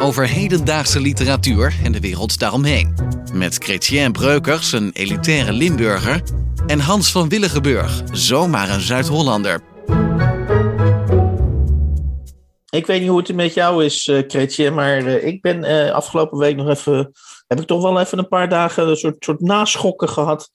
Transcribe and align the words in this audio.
Over 0.00 0.28
hedendaagse 0.28 1.00
literatuur 1.00 1.74
en 1.84 1.92
de 1.92 2.00
wereld 2.00 2.38
daaromheen. 2.38 2.94
Met 3.32 3.54
Chrétien 3.54 4.12
Breukers, 4.12 4.72
een 4.72 4.90
elitaire 4.92 5.52
Limburger. 5.52 6.22
En 6.66 6.80
Hans 6.80 7.12
van 7.12 7.28
Willigenburg, 7.28 8.02
zomaar 8.12 8.68
een 8.70 8.80
Zuid-Hollander. 8.80 9.60
Ik 12.70 12.86
weet 12.86 13.00
niet 13.00 13.08
hoe 13.08 13.18
het 13.18 13.34
met 13.34 13.54
jou 13.54 13.84
is, 13.84 14.06
uh, 14.06 14.22
Chrétien, 14.26 14.74
maar 14.74 15.02
uh, 15.02 15.24
ik 15.24 15.40
ben 15.40 15.64
uh, 15.64 15.90
afgelopen 15.90 16.38
week 16.38 16.56
nog 16.56 16.68
even. 16.68 17.12
Heb 17.46 17.60
ik 17.60 17.66
toch 17.66 17.82
wel 17.82 18.00
even 18.00 18.18
een 18.18 18.28
paar 18.28 18.48
dagen 18.48 18.88
een 18.88 18.96
soort, 18.96 19.24
soort 19.24 19.40
naschokken 19.40 20.08
gehad 20.08 20.50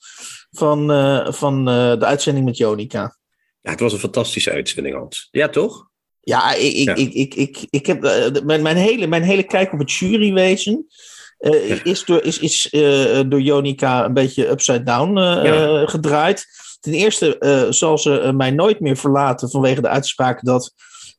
van, 0.51 0.87
van 1.33 1.65
de 1.65 2.05
uitzending 2.05 2.45
met 2.45 2.57
Jonica. 2.57 3.17
Ja, 3.61 3.71
het 3.71 3.79
was 3.79 3.93
een 3.93 3.99
fantastische 3.99 4.51
uitzending, 4.51 4.95
Hans. 4.95 5.27
Ja, 5.31 5.49
toch? 5.49 5.91
Ja, 6.23 6.53
ik, 6.53 6.73
ik, 6.73 6.85
Ja. 6.85 6.95
ik, 6.95 7.13
ik, 7.13 7.33
ik, 7.35 7.65
ik 7.69 7.85
heb 7.85 8.01
mijn, 8.43 8.61
mijn, 8.61 8.75
hele, 8.77 9.07
mijn 9.07 9.23
hele 9.23 9.43
kijk 9.43 9.73
op 9.73 9.79
het 9.79 9.91
jurywezen. 9.91 10.85
Uh, 11.39 11.85
is 11.85 12.05
door, 12.05 12.23
is, 12.23 12.39
is, 12.39 12.67
uh, 12.71 13.19
door 13.27 13.41
Jonica 13.41 14.05
een 14.05 14.13
beetje 14.13 14.49
upside 14.49 14.83
down 14.83 15.17
uh, 15.17 15.39
Ja. 15.43 15.85
gedraaid. 15.85 16.45
Ten 16.79 16.93
eerste 16.93 17.37
zal 17.69 17.97
ze 17.97 18.31
mij 18.35 18.51
nooit 18.51 18.79
meer 18.79 18.97
verlaten 18.97 19.49
vanwege 19.49 19.81
de 19.81 19.87
uitspraak 19.87 20.43
dat 20.45 20.73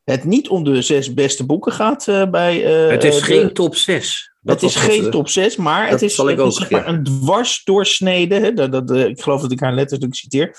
het 0.04 0.24
niet 0.24 0.48
om 0.48 0.64
de 0.64 0.82
zes 0.82 1.14
beste 1.14 1.46
boeken 1.46 1.72
gaat 1.72 2.04
bij. 2.30 2.56
het 2.58 3.04
is 3.04 3.16
de- 3.16 3.22
geen 3.22 3.52
top 3.52 3.76
6. 3.76 4.32
het 4.44 4.62
is 4.62 4.76
geen 4.76 5.10
top 5.10 5.28
6, 5.28 5.56
maar 5.56 5.82
dat 5.82 5.90
het 5.90 6.02
is, 6.02 6.14
zal 6.14 6.28
ik 6.28 6.38
het 6.38 6.46
is 6.46 6.52
ook, 6.54 6.58
zeg 6.60 6.70
maar 6.70 6.82
ja. 6.82 6.88
een 6.88 7.02
dwarsdoorsnede. 7.04 8.34
hè, 8.34 8.52
Dat, 8.52 8.72
dat, 8.72 8.90
eh, 8.90 9.04
ik 9.04 9.20
geloof 9.22 9.40
dat 9.40 9.52
ik 9.52 9.60
haar 9.60 9.74
letterlijk 9.74 10.14
citeer. 10.14 10.56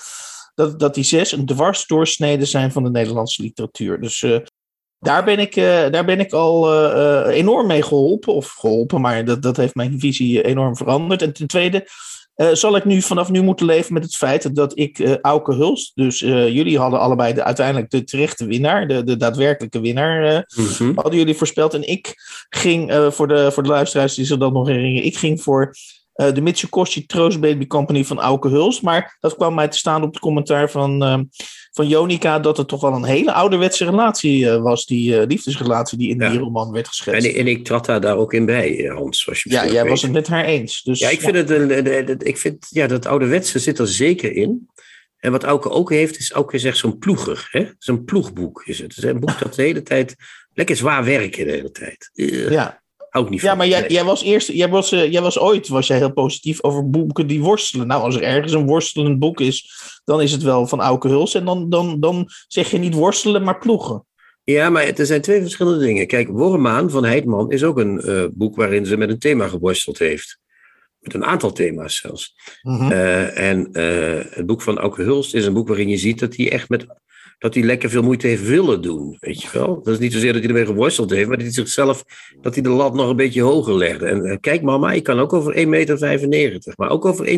Dat, 0.56 0.78
dat 0.78 0.94
die 0.94 1.04
zes 1.04 1.32
een 1.32 1.46
dwarsdoorsnede 1.46 2.44
zijn 2.44 2.72
van 2.72 2.82
de 2.82 2.90
Nederlandse 2.90 3.42
literatuur. 3.42 4.00
Dus 4.00 4.22
eh, 4.22 4.38
daar, 4.98 5.24
ben 5.24 5.38
ik, 5.38 5.56
eh, 5.56 5.90
daar 5.90 6.04
ben 6.04 6.20
ik 6.20 6.32
al 6.32 6.72
eh, 6.72 7.36
enorm 7.36 7.66
mee 7.66 7.82
geholpen. 7.82 8.34
Of 8.34 8.48
geholpen, 8.48 9.00
maar 9.00 9.24
dat, 9.24 9.42
dat 9.42 9.56
heeft 9.56 9.74
mijn 9.74 10.00
visie 10.00 10.42
enorm 10.42 10.76
veranderd. 10.76 11.22
En 11.22 11.32
ten 11.32 11.46
tweede 11.46 11.88
zal 12.52 12.76
ik 12.76 12.84
nu 12.84 13.02
vanaf 13.02 13.30
nu 13.30 13.42
moeten 13.42 13.66
leven 13.66 13.94
met 13.94 14.02
het 14.02 14.16
feit 14.16 14.54
dat 14.54 14.78
ik 14.78 15.18
Auke 15.22 15.54
Hulst. 15.54 15.92
Dus 15.94 16.18
jullie 16.18 16.78
hadden 16.78 17.00
allebei 17.00 17.34
de, 17.34 17.44
uiteindelijk 17.44 17.90
de 17.90 18.04
terechte 18.04 18.46
winnaar, 18.46 18.88
de, 18.88 19.04
de 19.04 19.16
daadwerkelijke 19.16 19.80
winnaar. 19.80 20.46
Mhm. 20.56 20.94
hadden 20.94 21.16
jullie 21.18 21.34
voorspeld. 21.34 21.74
En 21.74 21.88
ik 21.88 22.14
ging, 22.48 22.92
voor, 23.10 23.28
de, 23.28 23.52
voor 23.52 23.62
de 23.62 23.68
luisteraars 23.68 24.14
die 24.14 24.24
zich 24.24 24.38
dat 24.38 24.52
nog 24.52 24.66
herinneren, 24.66 25.06
ik 25.06 25.16
ging 25.16 25.42
voor 25.42 25.74
eh, 26.16 26.34
de 26.34 26.40
Mitsukoshi 26.40 27.06
Troost 27.06 27.40
Baby 27.40 27.66
Company 27.66 28.04
van 28.04 28.20
Auke 28.20 28.48
Huls. 28.48 28.80
Maar 28.80 29.16
dat 29.20 29.34
kwam 29.36 29.54
mij 29.54 29.68
te 29.68 29.76
staan 29.78 30.02
op 30.02 30.10
het 30.12 30.18
commentaar 30.22 30.70
van, 30.70 31.02
eh, 31.04 31.18
van 31.72 31.88
Jonica, 31.88 32.38
dat 32.38 32.56
het 32.56 32.68
toch 32.68 32.80
wel 32.80 32.92
een 32.92 33.04
hele 33.04 33.32
ouderwetse 33.32 33.84
relatie 33.84 34.50
eh, 34.50 34.62
was, 34.62 34.86
die 34.86 35.18
eh, 35.18 35.26
liefdesrelatie 35.26 35.98
die 35.98 36.08
in 36.08 36.20
Ja. 36.20 36.30
die 36.30 36.38
roman 36.38 36.72
werd 36.72 36.86
En, 36.86 36.92
geschetst. 36.92 37.36
en 37.36 37.46
ik 37.46 37.64
trad 37.64 37.86
daar, 37.86 38.00
daar 38.00 38.16
ook 38.16 38.32
in 38.32 38.46
bij, 38.46 38.90
Hans. 38.94 39.22
Zoals 39.22 39.42
je 39.42 39.50
ja, 39.50 39.66
jij 39.66 39.84
was 39.88 40.02
het 40.02 40.12
met 40.12 40.26
haar 40.26 40.44
eens. 40.44 40.82
Dus, 40.82 40.98
Ja, 40.98 41.08
ik 41.08 41.20
vind, 41.20 41.36
het 41.36 41.50
een, 41.50 41.78
een- 41.78 42.08
een- 42.10 42.20
ik 42.26 42.36
vind 42.38 42.66
ja, 42.70 42.86
dat 42.86 43.06
ouderwetse 43.06 43.58
zit 43.58 43.78
er 43.78 43.88
zeker 43.88 44.32
in. 44.32 44.68
En 45.16 45.32
wat 45.32 45.44
Auke 45.44 45.70
ook 45.70 45.90
heeft, 45.90 46.18
is 46.18 46.32
Auke 46.32 46.54
is 46.54 46.64
echt 46.64 46.76
zo'n 46.76 46.98
ploeger. 46.98 47.48
een 47.78 48.04
ploegboek. 48.04 48.62
Is 48.66 48.78
het. 48.78 48.94
het 48.94 49.04
is 49.04 49.10
een 49.10 49.20
boek 49.20 49.38
dat 49.38 49.54
de 49.54 49.62
hele 49.62 49.82
tijd 49.82 50.14
lekker 50.52 50.76
zwaar 50.76 51.04
werken 51.04 51.46
de 51.46 51.52
hele 51.52 51.70
tijd. 51.70 52.10
Ja. 52.12 52.82
Ik 53.24 53.30
niet 53.30 53.40
van. 53.40 53.48
Ja, 53.48 53.54
maar 53.54 53.66
jij, 53.66 53.88
jij 53.88 54.04
was 54.04 54.22
eerst, 54.22 54.48
jij 54.48 54.68
was, 54.68 54.92
eh, 54.92 55.12
jij 55.12 55.22
was 55.22 55.38
ooit, 55.38 55.68
was 55.68 55.86
jij 55.86 55.96
heel 55.96 56.12
positief 56.12 56.62
over 56.62 56.90
boeken 56.90 57.26
die 57.26 57.40
worstelen. 57.40 57.86
Nou, 57.86 58.02
als 58.02 58.16
er 58.16 58.22
ergens 58.22 58.52
een 58.52 58.66
worstelend 58.66 59.18
boek 59.18 59.40
is, 59.40 59.70
dan 60.04 60.22
is 60.22 60.32
het 60.32 60.42
wel 60.42 60.66
van 60.66 60.80
Auke 60.80 61.08
Huls. 61.08 61.34
En 61.34 61.44
dan, 61.44 61.68
dan, 61.70 62.00
dan 62.00 62.28
zeg 62.48 62.70
je 62.70 62.78
niet 62.78 62.94
worstelen, 62.94 63.42
maar 63.42 63.58
ploegen. 63.58 64.06
Ja, 64.44 64.70
maar 64.70 64.84
er 64.84 65.06
zijn 65.06 65.20
twee 65.20 65.40
verschillende 65.40 65.84
dingen. 65.84 66.06
Kijk, 66.06 66.28
Wormaan 66.28 66.90
van 66.90 67.04
Heidman 67.04 67.50
is 67.50 67.64
ook 67.64 67.78
een 67.78 68.00
eh, 68.00 68.24
boek 68.32 68.56
waarin 68.56 68.86
ze 68.86 68.96
met 68.96 69.10
een 69.10 69.18
thema 69.18 69.48
geworsteld 69.48 69.98
heeft. 69.98 70.38
Met 70.98 71.14
een 71.14 71.24
aantal 71.24 71.52
thema's 71.52 71.96
zelfs. 71.96 72.34
Mhm. 72.62 72.92
Eh, 72.92 73.50
en 73.50 73.68
het 74.30 74.46
boek 74.46 74.62
van 74.62 74.78
Auke 74.78 75.02
Hulst 75.02 75.34
is 75.34 75.46
een 75.46 75.54
boek 75.54 75.68
waarin 75.68 75.88
je 75.88 75.96
ziet 75.96 76.18
dat 76.18 76.36
hij 76.36 76.52
echt 76.52 76.68
met. 76.68 76.86
Dat 77.38 77.54
hij 77.54 77.62
lekker 77.62 77.90
veel 77.90 78.02
moeite 78.02 78.26
heeft 78.26 78.46
willen 78.46 78.82
doen, 78.82 79.16
weet 79.20 79.42
je 79.42 79.48
wel. 79.52 79.82
Dat 79.82 79.94
is 79.94 79.98
niet 79.98 80.12
zozeer 80.12 80.32
dat 80.32 80.40
hij 80.40 80.50
ermee 80.50 80.66
geworsteld 80.66 81.10
heeft, 81.10 81.28
maar 81.28 81.36
dat 81.36 81.46
hij 81.46 81.54
zichzelf, 81.54 82.04
dat 82.40 82.54
hij 82.54 82.62
de 82.62 82.68
lat 82.68 82.94
nog 82.94 83.08
een 83.08 83.16
beetje 83.16 83.42
hoger 83.42 83.74
legde. 83.74 84.06
En 84.06 84.24
eh, 84.24 84.36
kijk 84.40 84.62
mama, 84.62 84.92
ik 84.92 85.02
kan 85.02 85.18
ook 85.18 85.32
over 85.32 85.54
1,95 85.54 86.28
meter, 86.28 86.72
maar 86.76 86.90
ook 86.90 87.04
over 87.04 87.26
1,96. 87.26 87.32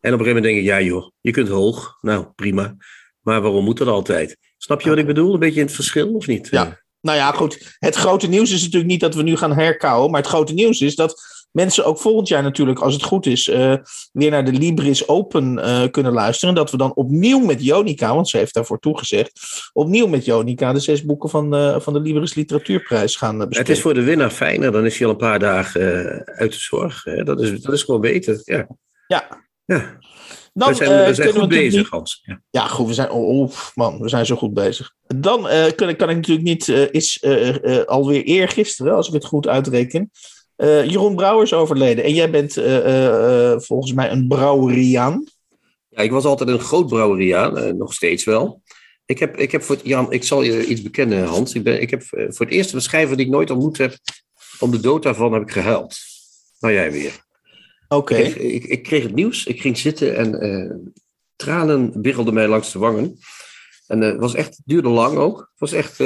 En 0.00 0.14
op 0.14 0.18
een 0.18 0.24
gegeven 0.24 0.26
moment 0.26 0.44
denk 0.44 0.58
ik, 0.58 0.64
ja 0.64 0.80
joh, 0.80 1.10
je 1.20 1.30
kunt 1.30 1.48
hoog. 1.48 1.98
Nou, 2.00 2.26
prima. 2.34 2.76
Maar 3.20 3.42
waarom 3.42 3.64
moet 3.64 3.78
dat 3.78 3.88
altijd? 3.88 4.36
Snap 4.56 4.80
je 4.80 4.88
wat 4.88 4.98
ik 4.98 5.06
bedoel? 5.06 5.32
Een 5.34 5.40
beetje 5.40 5.60
in 5.60 5.66
het 5.66 5.74
verschil, 5.74 6.14
of 6.14 6.26
niet? 6.26 6.48
Ja. 6.50 6.82
Nou 7.00 7.18
ja, 7.18 7.32
goed. 7.32 7.76
Het 7.78 7.94
grote 7.94 8.28
nieuws 8.28 8.52
is 8.52 8.62
natuurlijk 8.62 8.90
niet 8.90 9.00
dat 9.00 9.14
we 9.14 9.22
nu 9.22 9.36
gaan 9.36 9.52
herkauwen. 9.52 10.10
Maar 10.10 10.20
het 10.20 10.30
grote 10.30 10.52
nieuws 10.52 10.80
is 10.80 10.94
dat 10.94 11.37
mensen 11.50 11.84
ook 11.84 11.98
volgend 11.98 12.28
jaar 12.28 12.42
natuurlijk, 12.42 12.78
als 12.78 12.94
het 12.94 13.02
goed 13.02 13.26
is, 13.26 13.48
eh, 13.48 13.74
weer 14.12 14.30
naar 14.30 14.44
de 14.44 14.52
Libris 14.52 15.08
Open 15.08 15.58
eh, 15.58 15.90
kunnen 15.90 16.12
luisteren. 16.12 16.48
En 16.54 16.60
dat 16.60 16.70
we 16.70 16.76
dan 16.76 16.94
opnieuw 16.94 17.38
met 17.38 17.64
Jonica, 17.64 18.14
want 18.14 18.28
ze 18.28 18.36
heeft 18.36 18.54
daarvoor 18.54 18.78
toegezegd, 18.78 19.40
opnieuw 19.72 20.06
met 20.06 20.24
Jonica 20.24 20.72
de 20.72 20.80
zes 20.80 21.04
boeken 21.04 21.28
van, 21.30 21.54
eh, 21.54 21.80
van 21.80 21.92
de 21.92 22.00
Libris 22.00 22.34
Literatuurprijs 22.34 23.16
gaan 23.16 23.34
eh, 23.34 23.38
Het 23.40 23.48
bespreken. 23.48 23.74
is 23.74 23.80
voor 23.80 23.94
de 23.94 24.02
winnaar 24.02 24.30
fijner, 24.30 24.72
dan 24.72 24.84
is 24.86 24.96
hij 24.98 25.06
al 25.06 25.12
een 25.12 25.18
paar 25.18 25.38
dagen 25.38 25.82
uit 26.24 26.52
de 26.52 26.58
zorg. 26.58 27.04
Hè? 27.04 27.24
Dat, 27.24 27.40
is, 27.42 27.60
dat 27.62 27.74
is 27.74 27.82
gewoon 27.82 28.00
beter. 28.00 28.40
Ja. 28.44 28.66
Ja. 29.06 29.46
ja. 29.64 29.96
Dan, 30.52 30.68
we 30.68 30.74
zijn, 30.74 31.06
we 31.06 31.14
zijn 31.14 31.32
goed 31.34 31.48
bezig, 31.48 31.90
Hans. 31.90 32.22
Ja. 32.24 32.40
Ja, 32.50 32.66
goed, 32.66 32.86
we 32.86 32.94
zijn, 32.94 33.10
oh, 33.10 33.28
oh, 33.40 33.50
man, 33.74 34.00
we 34.00 34.08
zijn 34.08 34.26
zo 34.26 34.36
goed 34.36 34.54
bezig. 34.54 34.94
Dan 35.06 35.42
kan, 35.76 35.88
ik- 35.88 35.96
kan 35.98 36.08
ik 36.10 36.16
natuurlijk 36.16 36.46
niet, 36.46 36.68
is 36.90 37.24
alweer 37.86 38.22
eergisteren, 38.22 38.94
als 38.94 39.06
ik 39.08 39.12
het 39.12 39.24
goed 39.24 39.46
uitreken, 39.48 40.10
eh, 40.58 40.90
Jeroen 40.90 41.14
Brouwer 41.14 41.42
is 41.42 41.52
overleden. 41.52 42.04
En 42.04 42.14
jij 42.14 42.30
bent 42.30 42.56
eh, 42.56 43.52
eh, 43.52 43.60
volgens 43.60 43.92
mij 43.92 44.10
een 44.10 44.28
brouweriaan. 44.28 45.24
Ja, 45.88 46.02
ik 46.02 46.10
was 46.10 46.24
altijd 46.24 46.48
een 46.48 46.60
groot 46.60 46.86
brouweriaan, 46.86 47.76
nog 47.76 47.94
steeds 47.94 48.24
wel. 48.24 48.62
Ik 49.06 49.18
heb, 49.18 49.36
ik 49.36 49.52
heb 49.52 49.62
voor 49.62 49.74
het, 49.74 49.86
Jan, 49.86 50.12
ik 50.12 50.24
zal 50.24 50.42
je 50.42 50.66
iets 50.66 50.82
bekennen, 50.82 51.24
Hans. 51.24 51.54
Ik, 51.54 51.62
ben, 51.62 51.80
ik 51.80 51.90
heb 51.90 52.02
voor 52.02 52.46
het 52.46 52.50
eerst 52.50 52.72
een 52.72 52.80
schrijver 52.80 53.16
die 53.16 53.26
ik 53.26 53.32
nooit 53.32 53.50
ontmoet 53.50 53.78
heb, 53.78 53.98
om 54.58 54.70
de 54.70 54.80
dood 54.80 55.02
daarvan 55.02 55.32
heb 55.32 55.42
ik 55.42 55.50
gehuild. 55.50 55.96
Nou, 56.60 56.74
jij 56.74 56.92
weer. 56.92 57.12
Oké. 57.88 58.16
Ik, 58.16 58.34
ik, 58.34 58.64
ik 58.64 58.82
kreeg 58.82 59.02
het 59.02 59.14
nieuws, 59.14 59.46
ik 59.46 59.60
ging 59.60 59.78
zitten 59.78 60.16
en 60.16 60.92
tranen 61.36 62.02
biggelden 62.02 62.34
mij 62.34 62.48
langs 62.48 62.72
de 62.72 62.78
wangen. 62.78 63.18
En 63.86 64.00
het 64.00 64.18
was 64.18 64.34
echt, 64.34 64.56
het 64.56 64.66
duurde 64.66 64.88
lang 64.88 65.16
ook. 65.16 65.38
Het 65.38 65.60
was 65.60 65.72
echt, 65.72 65.96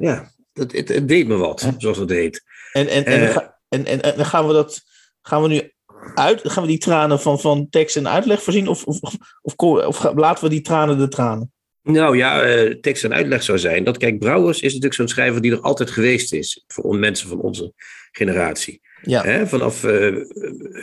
ja, 0.00 0.32
het, 0.52 0.72
het, 0.72 0.88
het 0.88 1.08
deed 1.08 1.26
me 1.26 1.36
wat, 1.36 1.72
zoals 1.78 1.98
het 1.98 2.10
heet. 2.10 2.42
En, 2.72 2.88
en, 2.88 3.04
en, 3.04 3.51
en, 3.72 3.86
en, 3.86 4.16
en 4.16 4.26
gaan 4.26 4.46
we 4.46 4.52
dat, 4.52 4.80
gaan 5.22 5.42
we 5.42 5.48
nu 5.48 5.72
uit, 6.14 6.40
gaan 6.44 6.62
we 6.62 6.68
die 6.68 6.78
tranen 6.78 7.20
van, 7.20 7.40
van 7.40 7.68
tekst 7.70 7.96
en 7.96 8.08
uitleg 8.08 8.42
voorzien? 8.42 8.68
Of, 8.68 8.84
of, 8.84 9.00
of, 9.42 10.14
laten 10.14 10.44
we 10.44 10.50
die 10.50 10.60
tranen 10.60 10.98
de 10.98 11.08
tranen? 11.08 11.52
Nou 11.82 12.16
ja, 12.16 12.42
eh, 12.42 12.74
tekst 12.80 13.04
en 13.04 13.14
uitleg 13.14 13.42
zou 13.42 13.58
zijn 13.58 13.84
dat, 13.84 13.96
kijk, 13.96 14.18
Brouwers 14.18 14.56
is 14.56 14.62
natuurlijk 14.62 14.94
zo'n 14.94 15.08
schrijver 15.08 15.40
die 15.40 15.52
er 15.52 15.60
altijd 15.60 15.90
geweest 15.90 16.32
is. 16.32 16.64
Voor 16.66 16.96
mensen 16.96 17.28
van 17.28 17.40
onze 17.40 17.72
generatie. 18.10 18.80
Ja. 19.02 19.22
Hè, 19.22 19.46
vanaf 19.46 19.84
eh, 19.84 20.16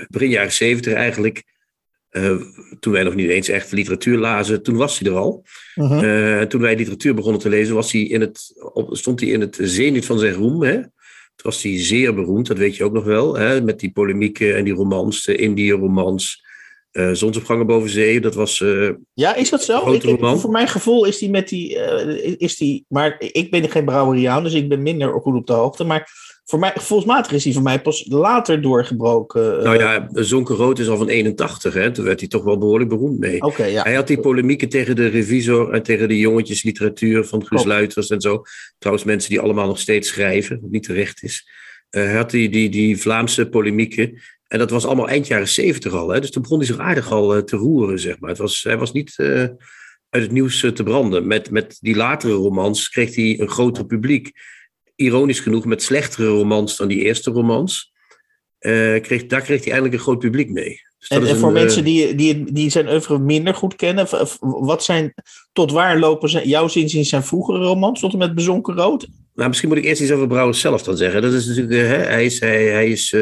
begin 0.07 0.29
jaren 0.29 0.51
zeventig 0.51 0.93
eigenlijk, 0.93 1.43
eh, 2.09 2.35
toen 2.79 2.93
wij 2.93 3.03
nog 3.03 3.15
niet 3.15 3.29
eens 3.29 3.47
echt 3.47 3.71
literatuur 3.71 4.17
lazen, 4.17 4.63
toen 4.63 4.75
was 4.75 4.99
hij 4.99 5.09
er 5.09 5.17
al. 5.17 5.45
Mhm. 5.75 6.47
Toen 6.47 6.61
wij 6.61 6.75
literatuur 6.75 7.13
begonnen 7.13 7.41
te 7.41 7.49
lezen, 7.49 7.75
was 7.75 7.91
hij 7.91 8.01
in 8.01 8.21
het, 8.21 8.61
op, 8.73 8.97
stond 8.97 9.19
hij 9.19 9.29
in 9.29 9.41
het 9.41 9.57
zenith 9.61 10.05
van 10.05 10.19
zijn 10.19 10.33
roem. 10.33 10.63
Hè? 10.63 10.79
Toen 11.39 11.51
was 11.51 11.63
hij 11.63 11.83
zeer 11.83 12.13
beroemd, 12.13 12.47
dat 12.47 12.57
weet 12.57 12.75
je 12.75 12.83
ook 12.83 12.93
nog 12.93 13.03
wel. 13.03 13.35
Hè? 13.35 13.61
Met 13.61 13.79
die 13.79 13.91
polemieken 13.91 14.55
en 14.55 14.63
die 14.63 14.73
romans, 14.73 15.23
de 15.23 15.35
Indië-romans. 15.35 16.47
Uh, 16.91 17.11
Zonsopgangen 17.11 17.67
boven 17.67 17.89
zee, 17.89 18.21
dat 18.21 18.35
was. 18.35 18.59
Uh, 18.59 18.89
ja, 19.13 19.35
is 19.35 19.49
dat 19.49 19.63
zo? 19.63 19.93
Ik, 19.93 20.03
ik, 20.03 20.19
voor 20.19 20.51
mijn 20.51 20.67
gevoel 20.67 21.05
is 21.05 21.17
die 21.17 21.29
met 21.29 21.49
die. 21.49 21.75
Uh, 21.75 22.35
is 22.37 22.57
die 22.57 22.85
maar 22.87 23.15
ik 23.19 23.51
ben 23.51 23.69
geen 23.69 23.85
brouweriaan, 23.85 24.43
dus 24.43 24.53
ik 24.53 24.69
ben 24.69 24.81
minder 24.81 25.11
goed 25.11 25.35
op 25.35 25.47
de 25.47 25.53
hoogte. 25.53 25.83
Maar 25.83 26.11
voor 26.49 26.59
mij, 26.59 26.71
gevoelsmatig 26.75 27.31
is 27.31 27.43
hij 27.43 27.53
voor 27.53 27.61
mij 27.61 27.81
pas 27.81 28.05
later 28.07 28.61
doorgebroken. 28.61 29.63
Nou 29.63 29.77
ja, 29.77 30.07
Zonker 30.11 30.55
Rood 30.55 30.79
is 30.79 30.87
al 30.87 30.97
van 30.97 31.09
81, 31.09 31.73
hè? 31.73 31.91
toen 31.91 32.05
werd 32.05 32.19
hij 32.19 32.29
toch 32.29 32.43
wel 32.43 32.57
behoorlijk 32.57 32.89
beroemd 32.89 33.19
mee. 33.19 33.41
Okay, 33.41 33.71
ja. 33.71 33.83
Hij 33.83 33.93
had 33.93 34.07
die 34.07 34.19
polemieken 34.19 34.69
tegen 34.69 34.95
de 34.95 35.07
revisor 35.07 35.73
en 35.73 35.83
tegen 35.83 36.07
de 36.07 36.17
jongetjesliteratuur 36.17 37.25
van 37.25 37.45
Guus 37.45 37.63
Luiters 37.63 38.09
en 38.09 38.21
zo. 38.21 38.43
Trouwens, 38.77 39.05
mensen 39.05 39.29
die 39.29 39.39
allemaal 39.39 39.67
nog 39.67 39.79
steeds 39.79 40.07
schrijven, 40.07 40.59
wat 40.61 40.71
niet 40.71 40.83
terecht 40.83 41.23
is. 41.23 41.49
hij 41.89 42.13
had 42.13 42.29
die, 42.29 42.49
die, 42.49 42.69
die 42.69 42.97
Vlaamse 42.97 43.49
polemieken. 43.49 44.21
En 44.47 44.59
dat 44.59 44.69
was 44.69 44.85
allemaal 44.85 45.09
eind 45.09 45.27
jaren 45.27 45.47
zeventig 45.47 45.93
al. 45.93 46.09
Hè? 46.09 46.19
Dus 46.19 46.31
toen 46.31 46.41
begon 46.41 46.57
hij 46.57 46.67
zich 46.67 46.79
aardig 46.79 47.11
al 47.11 47.37
uh, 47.37 47.41
te 47.41 47.55
roeren, 47.55 47.99
zeg 47.99 48.19
maar. 48.19 48.29
Het 48.29 48.39
was, 48.39 48.63
hij 48.63 48.77
was 48.77 48.91
niet 48.91 49.13
uh, 49.17 49.27
uit 50.09 50.23
het 50.23 50.31
nieuws 50.31 50.63
uh, 50.63 50.71
te 50.71 50.83
branden. 50.83 51.27
Met, 51.27 51.51
met 51.51 51.77
die 51.79 51.95
latere 51.95 52.33
romans 52.33 52.89
kreeg 52.89 53.15
hij 53.15 53.39
een 53.39 53.49
groter 53.49 53.85
publiek. 53.85 54.31
Ironisch 54.99 55.39
genoeg, 55.39 55.65
met 55.65 55.83
slechtere 55.83 56.27
romans 56.27 56.77
dan 56.77 56.87
die 56.87 57.01
eerste 57.01 57.31
romans. 57.31 57.91
kreeg, 58.59 59.25
daar 59.25 59.41
kreeg 59.41 59.63
hij 59.63 59.71
eindelijk 59.71 59.93
een 59.93 59.99
groot 59.99 60.19
publiek 60.19 60.49
mee. 60.49 60.81
Dus 60.99 61.07
en, 61.07 61.25
en, 61.27 61.37
voor 61.37 61.47
een, 61.47 61.53
mensen 61.53 61.83
die, 61.83 62.15
die, 62.15 62.51
die 62.51 62.69
zijn 62.69 62.89
oeuvre 62.89 63.19
minder 63.19 63.53
goed 63.53 63.75
kennen, 63.75 64.07
wat 64.39 64.83
zijn, 64.83 65.13
tot 65.53 65.71
waar 65.71 65.99
lopen 65.99 66.29
zijn, 66.29 66.47
jouw 66.47 66.67
zin 66.67 67.05
zijn 67.05 67.23
vroegere 67.23 67.57
romans, 67.57 67.99
tot 67.99 68.11
en 68.13 68.17
met 68.17 68.35
Bezonken 68.35 68.75
Rood? 68.75 69.07
Nou, 69.33 69.47
misschien 69.47 69.69
moet 69.69 69.77
ik 69.77 69.83
eerst 69.83 70.01
iets 70.01 70.11
over 70.11 70.27
Brouwers 70.27 70.59
zelf 70.59 70.83
dan 70.83 70.97
zeggen. 70.97 71.21
Dat 71.21 71.33
is 71.33 71.45
natuurlijk, 71.45 71.73
hè, 71.73 71.97
hij 71.97 72.25
is, 72.25 72.39
hij, 72.39 72.65
hij 72.65 72.89
is 72.89 73.15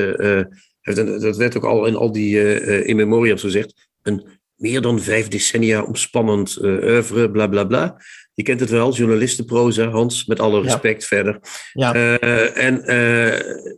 dat 0.95 1.37
werd 1.37 1.57
ook 1.57 1.63
al 1.63 1.85
in 1.85 1.95
al 1.95 2.11
die 2.11 2.35
uh, 2.35 2.87
in 2.87 2.95
memoriam 2.95 3.37
gezegd, 3.37 3.87
een 4.01 4.27
meer 4.57 4.81
dan 4.81 4.99
vijf 4.99 5.27
decennia 5.27 5.83
omspannend 5.83 6.57
uh, 6.61 6.83
oeuvre, 6.83 7.31
bla 7.31 7.47
bla 7.47 7.63
bla. 7.63 8.01
Je 8.33 8.43
kent 8.43 8.59
het 8.59 8.69
wel, 8.69 8.93
journalistenproza, 8.93 9.89
Hans, 9.89 10.25
met 10.25 10.39
alle 10.39 10.61
respect 10.61 11.05
verder. 11.05 11.39
Ja. 11.73 11.95
Uh, 11.95 12.57
en 12.57 12.81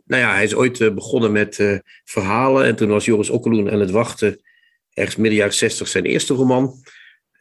nou 0.06 0.22
ja, 0.22 0.34
hij 0.34 0.44
is 0.44 0.56
ooit 0.56 0.96
begonnen 0.96 1.32
met 1.32 1.82
verhalen. 2.04 2.66
En 2.66 2.76
toen 2.76 2.90
was 2.90 3.06
Joris 3.06 3.30
Okkeloen 3.30 3.72
aan 3.72 3.80
het 3.80 3.92
wachten, 3.92 4.42
ergens 4.94 5.16
midden 5.16 5.38
jaren 5.38 5.54
60, 5.54 5.88
zijn 5.88 6.06
eerste 6.06 6.34
roman. 6.34 6.74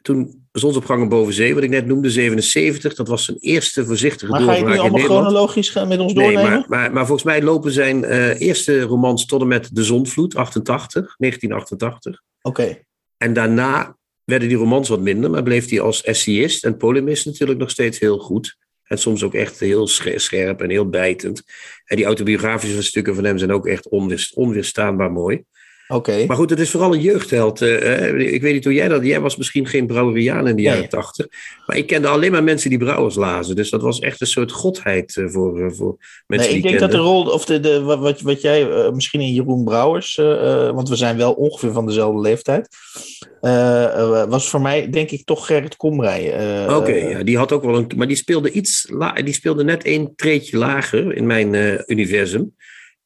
Toen 0.01 0.47
Zonsopgangen 0.51 1.09
boven 1.09 1.33
zee, 1.33 1.53
wat 1.53 1.63
ik 1.63 1.69
net 1.69 1.85
noemde, 1.85 2.09
77. 2.09 2.95
Dat 2.95 3.07
was 3.07 3.25
zijn 3.25 3.37
eerste 3.39 3.85
voorzichtige 3.85 4.31
maar 4.31 4.39
doorbraak 4.39 4.59
in 4.59 4.65
Nederland. 4.65 4.91
Maar 4.91 5.01
ga 5.01 5.07
je 5.07 5.09
nu 5.09 5.15
allemaal 5.15 5.31
chronologisch 5.31 5.73
met 5.73 5.99
ons 5.99 6.13
doornemen? 6.13 6.43
Nee, 6.43 6.51
maar, 6.51 6.65
maar, 6.67 6.91
maar, 6.91 7.05
volgens 7.05 7.27
mij 7.27 7.41
lopen 7.41 7.71
zijn 7.71 8.03
eerste 8.33 8.81
romans 8.81 9.25
tot 9.25 9.41
en 9.41 9.47
met 9.47 9.75
De 9.75 9.83
Zonvloed, 9.83 10.35
88, 10.35 11.15
1988. 11.17 12.21
Oké. 12.41 12.87
En 13.19 13.33
daarna 13.33 13.97
werden 14.23 14.47
die 14.47 14.57
romans 14.57 14.89
wat 14.89 14.99
minder, 14.99 15.29
maar 15.29 15.43
bleef 15.43 15.69
hij 15.69 15.81
als 15.81 16.03
essayist 16.03 16.63
en 16.63 16.77
polemist 16.77 17.25
natuurlijk 17.25 17.59
nog 17.59 17.69
steeds 17.69 17.99
heel 17.99 18.17
goed. 18.17 18.57
En 18.83 18.97
soms 18.97 19.23
ook 19.23 19.33
echt 19.33 19.59
heel 19.59 19.87
scherp 19.87 20.61
en 20.61 20.69
heel 20.69 20.89
bijtend. 20.89 21.43
En 21.85 21.95
die 21.95 22.05
autobiografische 22.05 22.83
stukken 22.83 23.15
van 23.15 23.23
hem 23.23 23.37
zijn 23.37 23.51
ook 23.51 23.67
echt 23.67 23.89
onweerstaanbaar 24.33 25.11
mooi. 25.11 25.43
Oké. 25.93 26.25
Maar 26.25 26.37
goed, 26.37 26.49
het 26.49 26.59
is 26.59 26.69
vooral 26.69 26.93
een 26.93 27.01
jeugdheld. 27.01 27.61
Uh, 27.61 28.33
ik 28.33 28.41
weet 28.41 28.53
niet 28.53 28.63
hoe 28.63 28.73
jij 28.73 28.87
dat... 28.87 29.05
Jij 29.05 29.19
was 29.19 29.37
misschien 29.37 29.67
geen 29.67 29.87
brouweriaan 29.87 30.47
in 30.47 30.55
de 30.55 30.61
jaren 30.61 30.89
tachtig. 30.89 31.27
Maar 31.65 31.77
ik 31.77 31.87
kende 31.87 32.07
alleen 32.07 32.31
maar 32.31 32.43
mensen 32.43 32.69
die 32.69 32.79
brouwers 32.79 33.15
lazen. 33.15 33.55
Dus 33.55 33.69
dat 33.69 33.81
was 33.81 33.99
echt 33.99 34.21
een 34.21 34.27
soort 34.27 34.51
godheid 34.51 35.15
uh, 35.15 35.29
voor, 35.29 35.59
uh, 35.59 35.71
voor 35.71 35.97
mensen 36.27 36.49
nee, 36.49 36.57
ik 36.57 36.63
denk 36.63 36.79
dat 36.79 36.91
de 36.91 36.97
rol... 36.97 37.23
Of 37.23 37.45
de, 37.45 37.59
de, 37.59 37.81
wat, 37.81 38.21
wat 38.21 38.41
jij 38.41 38.91
misschien 38.91 39.21
in 39.21 39.33
Jeroen 39.33 39.63
Brouwers... 39.63 40.15
want 40.73 40.89
we 40.89 40.95
zijn 40.95 41.17
wel 41.17 41.33
ongeveer 41.33 41.71
van 41.71 41.85
dezelfde 41.85 42.21
leeftijd... 42.21 42.67
was 44.29 44.49
voor 44.49 44.61
mij 44.61 44.89
denk 44.89 45.11
ik 45.11 45.25
toch 45.25 45.45
Gerrit 45.45 45.75
Komrij. 45.75 46.23
Oké, 46.75 46.93
ja, 46.93 47.23
die 47.23 47.37
had 47.37 47.51
ook 47.51 47.63
wel 47.63 47.75
een... 47.75 47.91
Maar 47.95 48.07
die 48.07 48.15
speelde 48.15 48.51
iets... 48.51 48.91
die 49.23 49.33
speelde 49.33 49.63
net 49.63 49.83
één 49.83 50.13
treetje 50.15 50.57
lager 50.57 51.15
in 51.15 51.25
mijn 51.25 51.81
universum. 51.87 52.55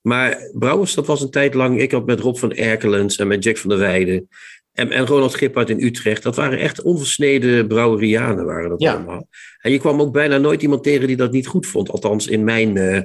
Maar 0.03 0.49
Brouwers, 0.53 0.93
dat 0.93 1.07
was 1.07 1.21
een 1.21 1.29
tijd 1.29 1.53
lang. 1.53 1.81
Ik 1.81 1.91
had 1.91 2.05
met 2.05 2.19
Rob 2.19 2.35
van 2.35 2.53
Erkelens 2.53 3.17
en 3.17 3.27
met 3.27 3.43
Jack 3.43 3.57
van 3.57 3.69
der 3.69 3.79
Weijden. 3.79 4.27
En, 4.73 4.91
en 4.91 5.05
Ronald 5.05 5.35
Gippard 5.35 5.69
in 5.69 5.83
Utrecht. 5.83 6.23
Dat 6.23 6.35
waren 6.35 6.59
echt 6.59 6.81
onversneden 6.81 7.67
brouwerianen, 7.67 8.45
waren 8.45 8.69
dat 8.69 8.83
allemaal. 8.83 9.27
En 9.59 9.71
je 9.71 9.79
kwam 9.79 10.01
ook 10.01 10.13
bijna 10.13 10.37
nooit 10.37 10.61
iemand 10.61 10.83
tegen 10.83 11.07
die 11.07 11.15
dat 11.15 11.31
niet 11.31 11.47
goed 11.47 11.67
vond. 11.67 11.89
Althans, 11.89 12.27
in 12.27 12.43
mijn. 12.43 12.75
Uh, 12.75 13.01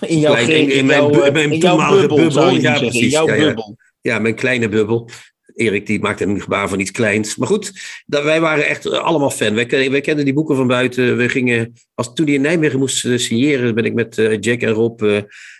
in 0.10 0.18
jouw, 0.18 0.32
klein, 0.32 0.50
in, 0.50 0.70
in, 0.70 0.86
mijn, 0.86 1.12
in 1.12 1.32
mijn 1.32 1.60
toenmalige 1.60 2.06
bubbel. 2.06 2.16
bubbel. 2.16 2.50
Ja, 2.50 2.78
precies. 2.78 3.12
Jouw 3.12 3.26
ja, 3.26 3.36
bubbel. 3.36 3.76
Ja. 4.00 4.12
ja, 4.12 4.18
mijn 4.18 4.34
kleine 4.34 4.68
bubbel. 4.68 5.08
Erik 5.56 5.86
die 5.86 6.00
maakte 6.00 6.24
een 6.24 6.40
gebaar 6.40 6.68
van 6.68 6.80
iets 6.80 6.90
kleins. 6.90 7.36
Maar 7.36 7.48
goed, 7.48 7.72
dat, 8.06 8.24
wij 8.24 8.40
waren 8.40 8.66
echt 8.66 8.90
allemaal 8.90 9.30
fan. 9.30 9.54
Wij, 9.54 9.90
wij 9.90 10.00
kenden 10.00 10.24
die 10.24 10.34
boeken 10.34 10.56
van 10.56 10.66
buiten. 10.66 11.16
We 11.16 11.28
gingen, 11.28 11.72
als, 11.94 12.14
toen 12.14 12.26
die 12.26 12.34
in 12.34 12.40
Nijmegen 12.40 12.78
moest 12.78 13.04
eh, 13.04 13.18
signeren, 13.18 13.74
ben 13.74 13.84
ik 13.84 13.94
met 13.94 14.18
uh, 14.18 14.36
Jack 14.40 14.60
en 14.60 14.72
Rob 14.72 15.02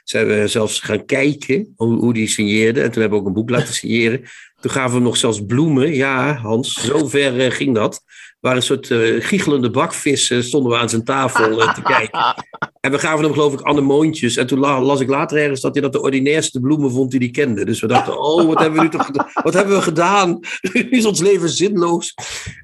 zijn 0.08 0.26
we 0.26 0.48
zelfs 0.48 0.80
gaan 0.80 1.04
kijken 1.04 1.72
hoe, 1.76 1.96
hoe 1.96 2.12
die 2.12 2.28
signeerde. 2.28 2.80
En 2.80 2.90
toen 2.90 3.00
hebben 3.00 3.18
we 3.18 3.24
ook 3.24 3.30
een 3.30 3.40
boek 3.40 3.50
laten 3.50 3.74
signeren. 3.74 4.22
Toen 4.60 4.70
gaven 4.70 4.88
we 4.90 4.96
hem 4.96 5.04
nog 5.04 5.16
zelfs 5.16 5.44
bloemen. 5.46 5.94
Ja, 5.94 6.34
Hans, 6.34 6.72
zo 6.72 7.06
ver 7.06 7.44
uh, 7.44 7.50
ging 7.50 7.74
dat. 7.74 8.02
Waar 8.40 8.56
een 8.56 8.62
soort 8.62 8.90
uh, 8.90 9.24
giechelende 9.24 9.70
bakvissen 9.70 10.44
stonden 10.44 10.72
we 10.72 10.78
aan 10.78 10.88
zijn 10.88 11.04
tafel 11.04 11.62
uh, 11.62 11.74
te 11.74 11.82
kijken. 11.82 12.20
En 12.80 12.92
we 12.92 12.98
gaven 12.98 13.24
hem 13.24 13.32
geloof 13.32 13.52
ik 13.52 13.62
anemoontjes. 13.62 14.36
En 14.36 14.46
toen 14.46 14.58
las 14.58 15.00
ik 15.00 15.08
later 15.08 15.38
ergens 15.38 15.60
dat 15.60 15.72
hij 15.72 15.82
dat 15.82 15.92
de 15.92 16.02
ordinairste 16.02 16.60
bloemen 16.60 16.90
vond 16.90 17.10
die 17.10 17.20
hij 17.20 17.30
kende. 17.30 17.64
Dus 17.64 17.80
we 17.80 17.86
dachten, 17.86 18.20
oh, 18.20 18.46
wat 18.46 18.58
hebben 18.58 18.78
we 18.78 18.84
nu 18.84 18.90
toch 18.90 19.10
Wat 19.42 19.54
hebben 19.54 19.76
we 19.76 19.82
gedaan? 19.82 20.40
nu 20.72 20.88
is 20.98 21.06
ons 21.06 21.20
leven 21.20 21.48
zinloos. 21.48 22.14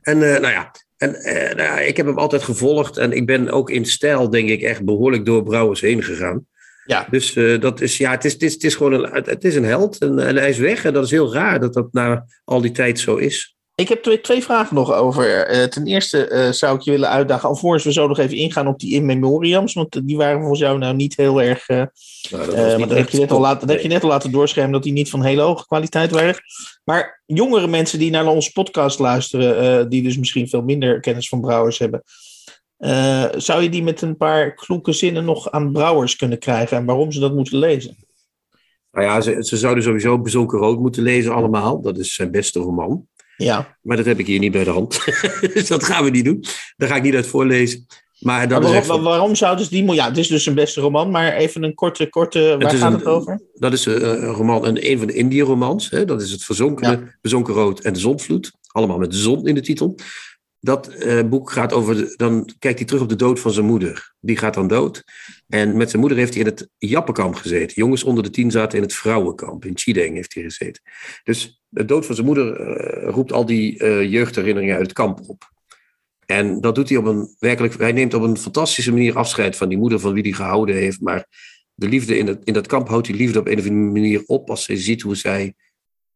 En 0.03 0.19
nou 0.19 0.49
ja, 0.49 0.71
en 0.97 1.11
nou 1.57 1.63
ja, 1.63 1.79
ik 1.79 1.97
heb 1.97 2.07
hem 2.07 2.19
altijd 2.19 2.43
gevolgd. 2.43 2.97
En 2.97 3.13
ik 3.13 3.27
ben 3.27 3.51
ook 3.51 3.71
in 3.71 3.87
stijl, 3.87 4.31
denk 4.31 4.49
ik, 4.49 4.63
echt 4.63 4.85
behoorlijk 4.85 5.25
door 5.25 5.43
Brouwers 5.43 5.81
heen 5.81 6.03
gegaan. 6.03 6.47
Ja. 6.85 7.07
Dus 7.11 7.35
uh, 7.35 7.61
dat 7.61 7.81
is, 7.81 7.97
ja, 7.97 8.11
het 8.11 8.25
is, 8.25 8.33
het 8.33 8.43
is, 8.43 8.53
het 8.53 8.65
is 8.65 8.75
gewoon 8.75 8.93
een, 8.93 9.25
het 9.25 9.45
is 9.45 9.55
een 9.55 9.65
held 9.65 9.99
en, 9.99 10.19
en, 10.19 10.37
hij 10.37 10.49
is 10.49 10.59
weg. 10.59 10.85
En 10.85 10.93
dat 10.93 11.05
is 11.05 11.11
heel 11.11 11.33
raar 11.33 11.61
dat 11.61 11.75
dat 11.75 11.93
na 11.93 12.27
al 12.45 12.61
die 12.61 12.73
tijd 12.73 12.99
zo 12.99 13.17
is. 13.17 13.57
Ik 13.75 13.89
heb 13.89 14.03
twee, 14.03 14.21
twee 14.21 14.43
vragen 14.43 14.75
nog 14.75 14.93
over. 14.93 15.55
Uh, 15.55 15.65
ten 15.65 15.87
eerste 15.87 16.31
uh, 16.31 16.53
zou 16.53 16.77
ik 16.77 16.83
je 16.83 16.91
willen 16.91 17.09
uitdagen, 17.09 17.49
alvorens 17.49 17.85
we 17.85 17.93
zo 17.93 18.07
nog 18.09 18.19
even 18.19 18.37
ingaan 18.37 18.67
op 18.67 18.79
die 18.79 18.95
in 18.95 19.07
memoriams, 19.07 19.73
want 19.73 20.07
die 20.07 20.17
waren 20.17 20.39
volgens 20.39 20.61
jou 20.61 20.79
nou 20.79 20.95
niet 20.95 21.17
heel 21.17 21.43
erg. 21.43 21.69
nou, 21.69 21.91
dat, 22.79 22.91
heb 22.91 23.09
je 23.09 23.19
net 23.19 23.31
al 23.31 23.41
laten, 23.41 23.67
dat 23.67 23.77
heb 23.77 23.81
je 23.81 23.89
net 23.89 24.03
al 24.03 24.09
laten 24.09 24.31
doorschermen 24.31 24.73
dat 24.73 24.83
die 24.83 24.93
niet 24.93 25.11
van 25.11 25.25
hele 25.25 25.43
hoge 25.43 25.67
kwaliteit 25.67 26.11
waren. 26.11 26.43
Maar 26.85 27.23
jongere 27.27 27.67
mensen 27.67 27.99
die 27.99 28.11
naar 28.11 28.27
onze 28.27 28.53
podcast 28.53 28.99
luisteren, 28.99 29.89
die 29.89 30.03
dus 30.03 30.19
misschien 30.19 30.49
veel 30.49 30.63
minder 30.63 31.01
kennis 31.01 31.29
van 31.29 31.41
brouwers 31.41 31.79
hebben, 31.79 32.03
uh, 32.83 33.25
zou 33.37 33.63
je 33.63 33.69
die 33.69 33.83
met 33.83 34.03
een 34.03 34.17
paar 34.17 34.55
kloeke 34.55 34.93
zinnen 34.93 35.25
nog 35.25 35.51
aan 35.51 35.73
brouwers 35.73 36.17
kunnen 36.17 36.39
krijgen 36.39 36.77
en 36.77 36.85
waarom 36.85 37.13
ze 37.13 37.21
dat 37.21 37.35
moeten 37.35 37.59
lezen? 37.59 37.97
Nou 38.93 39.07
ja, 39.07 39.21
ze, 39.21 39.37
ze 39.45 39.57
zouden 39.57 39.85
sowieso 39.85 40.21
Bezonken 40.21 40.59
Rood 40.59 40.79
moeten 40.79 41.03
lezen 41.03 41.35
allemaal. 41.35 41.81
Dat 41.81 41.99
is 41.99 42.15
zijn 42.15 42.31
beste 42.31 42.59
roman. 42.59 43.07
Ja. 43.37 43.79
Maar 43.83 43.97
dat 43.97 44.07
heb 44.07 44.19
ik 44.19 44.27
hier 44.27 44.39
niet 44.39 44.53
bij 44.53 44.65
de 44.65 44.71
hand. 44.71 45.05
dus 45.55 45.67
dat 45.67 45.85
gaan 45.85 46.05
we 46.05 46.11
niet 46.11 46.25
doen. 46.25 46.45
Daar 46.77 46.89
ga 46.89 46.97
ik 46.97 47.03
niet 47.03 47.15
uit 47.15 47.27
voorlezen. 47.27 47.87
Maar, 48.19 48.49
maar 48.49 48.61
waarom, 48.61 49.03
waarom 49.03 49.35
zouden 49.35 49.65
ze 49.65 49.71
die... 49.71 49.93
Ja, 49.93 50.09
het 50.09 50.19
is 50.19 50.29
dus 50.29 50.47
een 50.47 50.55
beste 50.55 50.81
roman, 50.81 51.11
maar 51.11 51.33
even 51.33 51.63
een 51.63 51.75
korte... 51.75 52.09
korte 52.09 52.57
waar 52.59 52.77
gaat 52.77 52.93
het 52.93 53.07
over? 53.07 53.41
Dat 53.55 53.73
is 53.73 53.87
een, 53.87 54.23
een 54.23 54.25
roman, 54.25 54.67
een, 54.67 54.91
een 54.91 54.99
van 54.99 55.07
de 55.07 55.15
Indie-romans. 55.15 55.89
Dat 55.89 56.23
is 56.23 56.31
het 56.31 56.45
Verzonken, 56.45 57.19
Bezonken 57.21 57.55
Rood 57.55 57.81
en 57.81 57.93
de 57.93 57.99
Zonvloed. 57.99 58.53
Allemaal 58.67 58.99
met 58.99 59.11
de 59.11 59.17
zon 59.17 59.47
in 59.47 59.55
de 59.55 59.61
titel. 59.61 59.95
Dat 60.65 60.95
uh, 60.99 61.23
boek 61.23 61.51
gaat 61.51 61.73
over. 61.73 62.15
dan 62.17 62.51
kijkt 62.59 62.79
hij 62.79 62.87
terug 62.87 63.03
op 63.03 63.09
de 63.09 63.17
dood 63.17 63.41
van 63.41 63.51
zijn 63.51 63.67
moeder. 63.67 64.15
Die 64.21 64.37
gaat 64.37 64.55
dan 64.55 64.69
dood. 64.69 65.05
En 65.49 65.77
met 65.77 65.89
zijn 65.89 66.01
moeder 66.01 66.19
heeft 66.19 66.35
hij 66.35 66.43
in 66.43 66.49
het 66.49 66.69
Jappenkamp 66.79 67.35
gezeten. 67.35 67.77
Jongens 67.77 68.05
onder 68.05 68.25
de 68.25 68.31
tien 68.31 68.51
zaten 68.51 68.77
in 68.77 68.85
het 68.85 68.95
vrouwenkamp. 68.95 69.65
In 69.65 69.79
Chideng 69.79 70.15
heeft 70.15 70.35
hij 70.35 70.43
gezeten. 70.43 70.83
Dus 71.25 71.63
de 71.69 71.85
dood 71.85 72.07
van 72.07 72.15
zijn 72.15 72.27
moeder 72.27 72.61
uh, 72.61 73.09
roept 73.09 73.33
al 73.33 73.47
die 73.47 73.83
uh, 73.83 74.11
jeugdherinneringen 74.11 74.75
uit 74.77 74.87
het 74.87 74.93
kamp 74.93 75.21
op. 75.27 75.51
En 76.27 76.61
dat 76.61 76.75
doet 76.75 76.89
hij 76.89 76.99
op 76.99 77.05
een 77.05 77.35
werkelijk. 77.39 77.79
Hij 77.79 77.93
neemt 77.93 78.15
op 78.15 78.23
een 78.23 78.39
fantastische 78.39 78.93
manier 78.93 79.17
afscheid 79.17 79.57
van 79.57 79.69
die 79.69 79.79
moeder 79.79 80.01
van 80.01 80.13
wie 80.13 80.23
hij 80.23 80.33
gehouden 80.33 80.75
heeft. 80.75 81.01
Maar 81.01 81.27
de 81.75 81.89
liefde 81.89 82.19
in, 82.19 82.27
het, 82.27 82.45
in 82.45 82.53
dat 82.53 82.67
kamp 82.67 82.89
houdt 82.89 83.07
die 83.07 83.17
liefde 83.17 83.39
op 83.39 83.47
een 83.47 83.59
of 83.59 83.67
andere 83.67 83.91
manier 83.91 84.23
op 84.27 84.51
als 84.51 84.67
hij 84.67 84.77
ziet 84.77 85.03
hoe 85.03 85.17
zij 85.17 85.55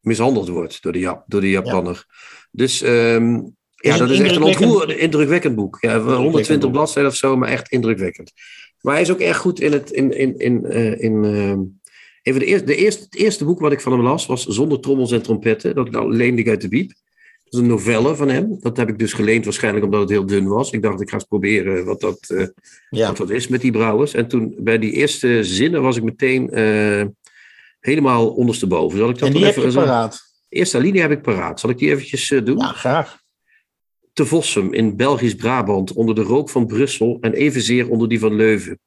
mishandeld 0.01 0.49
wordt 0.49 0.83
door 0.83 0.93
de, 0.93 0.99
Jap, 0.99 1.25
door 1.27 1.41
de 1.41 1.51
Japanner. 1.51 2.05
Ja. 2.09 2.15
Dus 2.51 2.83
um, 2.83 3.56
ja, 3.77 3.97
dat 3.97 4.11
is 4.11 4.21
echt 4.21 4.37
een 4.37 4.43
ontroerend, 4.43 4.99
indrukwekkend 4.99 5.55
boek. 5.55 5.79
Ja, 5.81 6.01
120 6.01 6.71
bladzijden 6.71 7.11
of 7.11 7.17
zo, 7.17 7.37
maar 7.37 7.49
echt 7.49 7.71
indrukwekkend. 7.71 8.33
Maar 8.81 8.93
hij 8.93 9.03
is 9.03 9.11
ook 9.11 9.21
erg 9.21 9.37
goed 9.37 9.61
in 9.61 9.73
het. 9.73 9.91
In, 9.91 10.19
in, 10.19 10.39
in, 10.39 10.65
uh, 10.67 11.03
in, 11.03 11.25
uh, 11.25 11.59
even 12.23 12.41
de 12.41 12.47
eerste, 12.47 12.67
de 12.67 12.77
eerste, 12.77 13.03
het 13.05 13.15
eerste 13.15 13.45
boek 13.45 13.61
wat 13.61 13.73
ik 13.73 13.81
van 13.81 13.93
hem 13.93 14.03
las 14.03 14.27
was 14.27 14.47
Zonder 14.47 14.81
trommels 14.81 15.13
en 15.13 15.23
trompetten. 15.23 15.75
Dat 15.75 16.07
leende 16.07 16.41
ik 16.41 16.49
uit 16.49 16.61
de 16.61 16.69
biep. 16.69 16.89
Dat 17.45 17.55
is 17.55 17.59
een 17.59 17.67
novelle 17.67 18.17
van 18.17 18.29
hem. 18.29 18.57
Dat 18.61 18.77
heb 18.77 18.89
ik 18.89 18.99
dus 18.99 19.13
geleend, 19.13 19.45
waarschijnlijk 19.45 19.85
omdat 19.85 20.01
het 20.01 20.11
heel 20.11 20.27
dun 20.27 20.49
was. 20.49 20.71
Ik 20.71 20.83
dacht, 20.83 21.01
ik 21.01 21.09
ga 21.09 21.15
eens 21.15 21.25
proberen 21.25 21.85
wat 21.85 22.01
dat, 22.01 22.19
uh, 22.29 22.47
ja. 22.91 23.07
wat 23.07 23.17
dat 23.17 23.31
is 23.31 23.49
met 23.49 23.61
die 23.61 23.73
brouwers. 23.73 24.15
En 24.15 24.29
toen 24.29 24.55
bij 24.59 24.79
die 24.79 24.93
eerste 24.93 25.45
zinnen 25.45 25.83
was 25.83 25.97
ik 25.97 26.03
meteen 26.03 26.51
helemaal 27.81 28.29
ondersteboven. 28.29 28.99
Zal 28.99 29.09
ik 29.09 29.19
dat 29.19 29.29
en 29.29 29.35
die 29.35 29.45
heb 29.45 29.55
je 29.55 29.73
paraat? 29.73 30.27
eerste 30.49 30.81
linie 30.81 31.01
heb 31.01 31.11
ik 31.11 31.23
paraat. 31.23 31.61
Zal 31.61 31.71
ik 31.71 31.79
die 31.79 31.91
eventjes 31.91 32.31
eh, 32.31 32.45
doen? 32.45 32.59
Ja, 32.59 32.73
graag. 32.73 33.25
Te 34.17 34.27
Vossum 34.27 34.73
in 34.73 34.97
Belgisch 34.97 35.35
Brabant, 35.35 35.93
onder 35.93 36.15
de 36.15 36.23
rook 36.23 36.51
van 36.51 36.67
Brussel 36.67 37.19
en 37.21 37.33
evenzeer 37.33 37.91
onder 37.91 38.09
die 38.09 38.19
van 38.19 38.35
Leuven. 38.35 38.81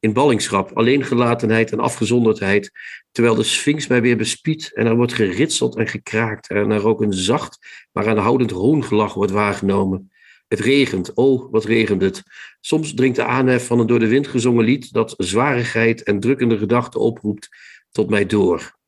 In 0.00 0.12
ballingschap, 0.12 0.70
alleengelatenheid 0.72 1.72
en 1.72 1.78
afgezonderdheid, 1.78 2.70
terwijl 3.12 3.34
de 3.34 3.42
Sphinx 3.42 3.86
mij 3.86 4.02
weer 4.02 4.16
bespiedt 4.16 4.74
en 4.74 4.86
er 4.86 4.96
wordt 4.96 5.12
geritseld 5.12 5.76
en 5.76 5.88
gekraakt 5.88 6.48
en 6.48 6.70
er 6.70 6.86
ook 6.86 7.00
een 7.00 7.12
zacht, 7.12 7.58
maar 7.92 8.08
aanhoudend 8.08 8.50
hoongelach 8.50 9.14
wordt 9.14 9.32
waargenomen. 9.32 10.12
Het 10.48 10.60
regent, 10.60 11.14
oh, 11.14 11.50
wat 11.50 11.64
regent 11.64 12.02
het. 12.02 12.22
Soms 12.60 12.94
dringt 12.94 13.16
de 13.16 13.24
aanhef 13.24 13.66
van 13.66 13.78
een 13.78 13.86
door 13.86 13.98
de 13.98 14.08
wind 14.08 14.26
gezongen 14.26 14.64
lied 14.64 14.92
dat 14.92 15.14
zwarigheid 15.16 16.02
en 16.02 16.20
drukkende 16.20 16.58
gedachten 16.58 17.00
oproept 17.00 17.48
tot 17.90 18.10
mij 18.10 18.26
door. 18.26 18.78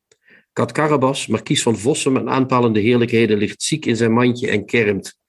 Kat 0.52 0.72
Karabas, 0.72 1.26
markies 1.26 1.62
van 1.62 1.78
Vossum 1.78 2.16
en 2.16 2.28
aanpalende 2.28 2.80
heerlijkheden, 2.80 3.38
ligt 3.38 3.62
ziek 3.62 3.86
in 3.86 3.96
zijn 3.96 4.12
mandje 4.12 4.50
en 4.50 4.64
kermt. 4.64 5.20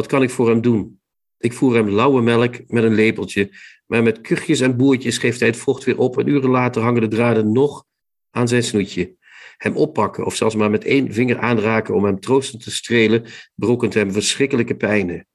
Wat 0.00 0.08
kan 0.08 0.22
ik 0.22 0.30
voor 0.30 0.48
hem 0.48 0.60
doen? 0.60 1.00
Ik 1.38 1.52
voer 1.52 1.74
hem 1.74 1.90
lauwe 1.90 2.22
melk 2.22 2.54
met 2.66 2.84
een 2.84 2.94
lepeltje, 2.94 3.50
maar 3.86 4.02
met 4.02 4.20
kuchjes 4.20 4.60
en 4.60 4.76
boertjes 4.76 5.18
geeft 5.18 5.40
hij 5.40 5.48
het 5.48 5.56
vocht 5.56 5.84
weer 5.84 5.98
op 5.98 6.18
en 6.18 6.28
uren 6.28 6.50
later 6.50 6.82
hangen 6.82 7.00
de 7.00 7.08
draden 7.08 7.52
nog 7.52 7.84
aan 8.30 8.48
zijn 8.48 8.62
snoetje. 8.62 9.14
Hem 9.56 9.76
oppakken 9.76 10.24
of 10.24 10.36
zelfs 10.36 10.54
maar 10.54 10.70
met 10.70 10.84
één 10.84 11.12
vinger 11.12 11.38
aanraken 11.38 11.94
om 11.94 12.04
hem 12.04 12.20
troostend 12.20 12.62
te 12.62 12.70
strelen, 12.70 13.24
berokkent 13.54 13.94
hem 13.94 14.12
verschrikkelijke 14.12 14.76
pijnen. 14.76 15.26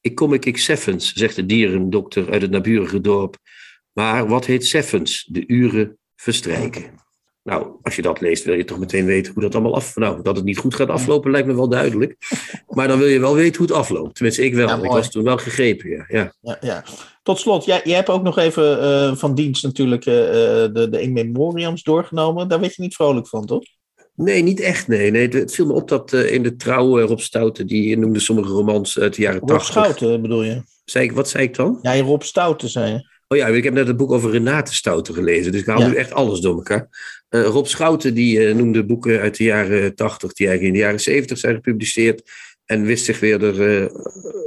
Ik 0.00 0.14
kom 0.14 0.32
ik 0.32 0.44
ik 0.44 0.58
Seffens, 0.58 1.12
zegt 1.12 1.36
de 1.36 1.46
dierendokter 1.46 2.30
uit 2.30 2.42
het 2.42 2.50
naburige 2.50 3.00
dorp. 3.00 3.36
Maar 3.92 4.28
wat 4.28 4.46
heet 4.46 4.66
Seffens? 4.66 5.28
De 5.30 5.44
uren 5.46 5.98
verstrijken. 6.16 7.03
Nou, 7.44 7.66
als 7.82 7.96
je 7.96 8.02
dat 8.02 8.20
leest, 8.20 8.44
wil 8.44 8.54
je 8.54 8.64
toch 8.64 8.78
meteen 8.78 9.04
weten 9.04 9.32
hoe 9.32 9.42
dat 9.42 9.54
allemaal 9.54 9.74
af... 9.74 9.96
Nou, 9.96 10.22
dat 10.22 10.36
het 10.36 10.44
niet 10.44 10.58
goed 10.58 10.74
gaat 10.74 10.88
aflopen 10.88 11.30
lijkt 11.30 11.46
me 11.46 11.54
wel 11.54 11.68
duidelijk. 11.68 12.16
Maar 12.68 12.88
dan 12.88 12.98
wil 12.98 13.06
je 13.06 13.20
wel 13.20 13.34
weten 13.34 13.56
hoe 13.56 13.66
het 13.66 13.76
afloopt. 13.76 14.14
Tenminste, 14.14 14.44
ik 14.44 14.54
wel. 14.54 14.68
Ja, 14.68 14.76
ik 14.76 14.90
was 14.90 15.10
toen 15.10 15.24
wel 15.24 15.36
gegrepen, 15.36 15.90
ja. 15.90 16.04
ja. 16.08 16.34
Ja, 16.40 16.56
ja. 16.60 16.84
Tot 17.22 17.38
slot, 17.38 17.64
jij, 17.64 17.80
jij 17.84 17.94
hebt 17.94 18.08
ook 18.08 18.22
nog 18.22 18.38
even 18.38 18.80
eh, 18.80 19.16
van 19.16 19.34
dienst 19.34 19.62
natuurlijk 19.62 20.06
eh, 20.06 20.64
eh, 20.64 20.72
de, 20.72 20.88
de 20.88 21.02
in 21.02 21.12
memoriams 21.12 21.82
doorgenomen. 21.82 22.48
Daar 22.48 22.60
werd 22.60 22.74
je 22.74 22.82
niet 22.82 22.94
vrolijk 22.94 23.28
van, 23.28 23.46
toch? 23.46 23.64
Nee, 24.14 24.42
niet 24.42 24.60
echt, 24.60 24.88
nee. 24.88 25.10
nee. 25.10 25.28
Het 25.28 25.54
viel 25.54 25.66
me 25.66 25.72
op 25.72 25.88
dat 25.88 26.12
in 26.12 26.42
de 26.42 26.56
trouw 26.56 27.00
Rob 27.00 27.18
Stouten, 27.18 27.66
die 27.66 27.98
noemde 27.98 28.20
sommige 28.20 28.52
romans 28.52 28.98
uit 28.98 29.14
de 29.14 29.22
jaren 29.22 29.40
Rob 29.40 29.48
80. 29.48 29.66
Schouten 29.66 30.22
bedoel 30.22 30.42
je? 30.42 30.62
Zei 30.84 31.04
ik, 31.04 31.12
wat 31.12 31.28
zei 31.28 31.44
ik 31.44 31.54
dan? 31.54 31.78
Ja, 31.82 32.00
Rob 32.00 32.22
Stouten 32.22 32.68
zei 32.68 32.92
je. 32.92 33.12
Oh 33.28 33.38
ja, 33.38 33.46
ik 33.46 33.64
heb 33.64 33.74
net 33.74 33.86
het 33.86 33.96
boek 33.96 34.12
over 34.12 34.30
Renate 34.30 34.74
Stouten 34.74 35.14
gelezen, 35.14 35.52
dus 35.52 35.60
ik 35.60 35.66
haal 35.66 35.80
Ja. 35.80 35.86
nu 35.86 35.94
echt 35.94 36.12
alles 36.12 36.40
door 36.40 36.54
elkaar. 36.54 36.88
Eh, 37.28 37.44
Rob 37.44 37.66
Schouten 37.66 38.14
die 38.14 38.46
eh, 38.46 38.54
noemde 38.54 38.84
boeken 38.84 39.20
uit 39.20 39.36
de 39.36 39.44
jaren 39.44 39.94
80 39.94 40.32
die 40.32 40.46
eigenlijk 40.46 40.76
in 40.76 40.80
de 40.80 40.86
jaren 40.86 41.00
70 41.04 41.38
zijn 41.38 41.54
gepubliceerd. 41.54 42.30
En 42.64 42.84
wist 42.84 43.04
zich 43.04 43.20
weer 43.20 43.44
er, 43.44 43.82
eh, 43.82 43.94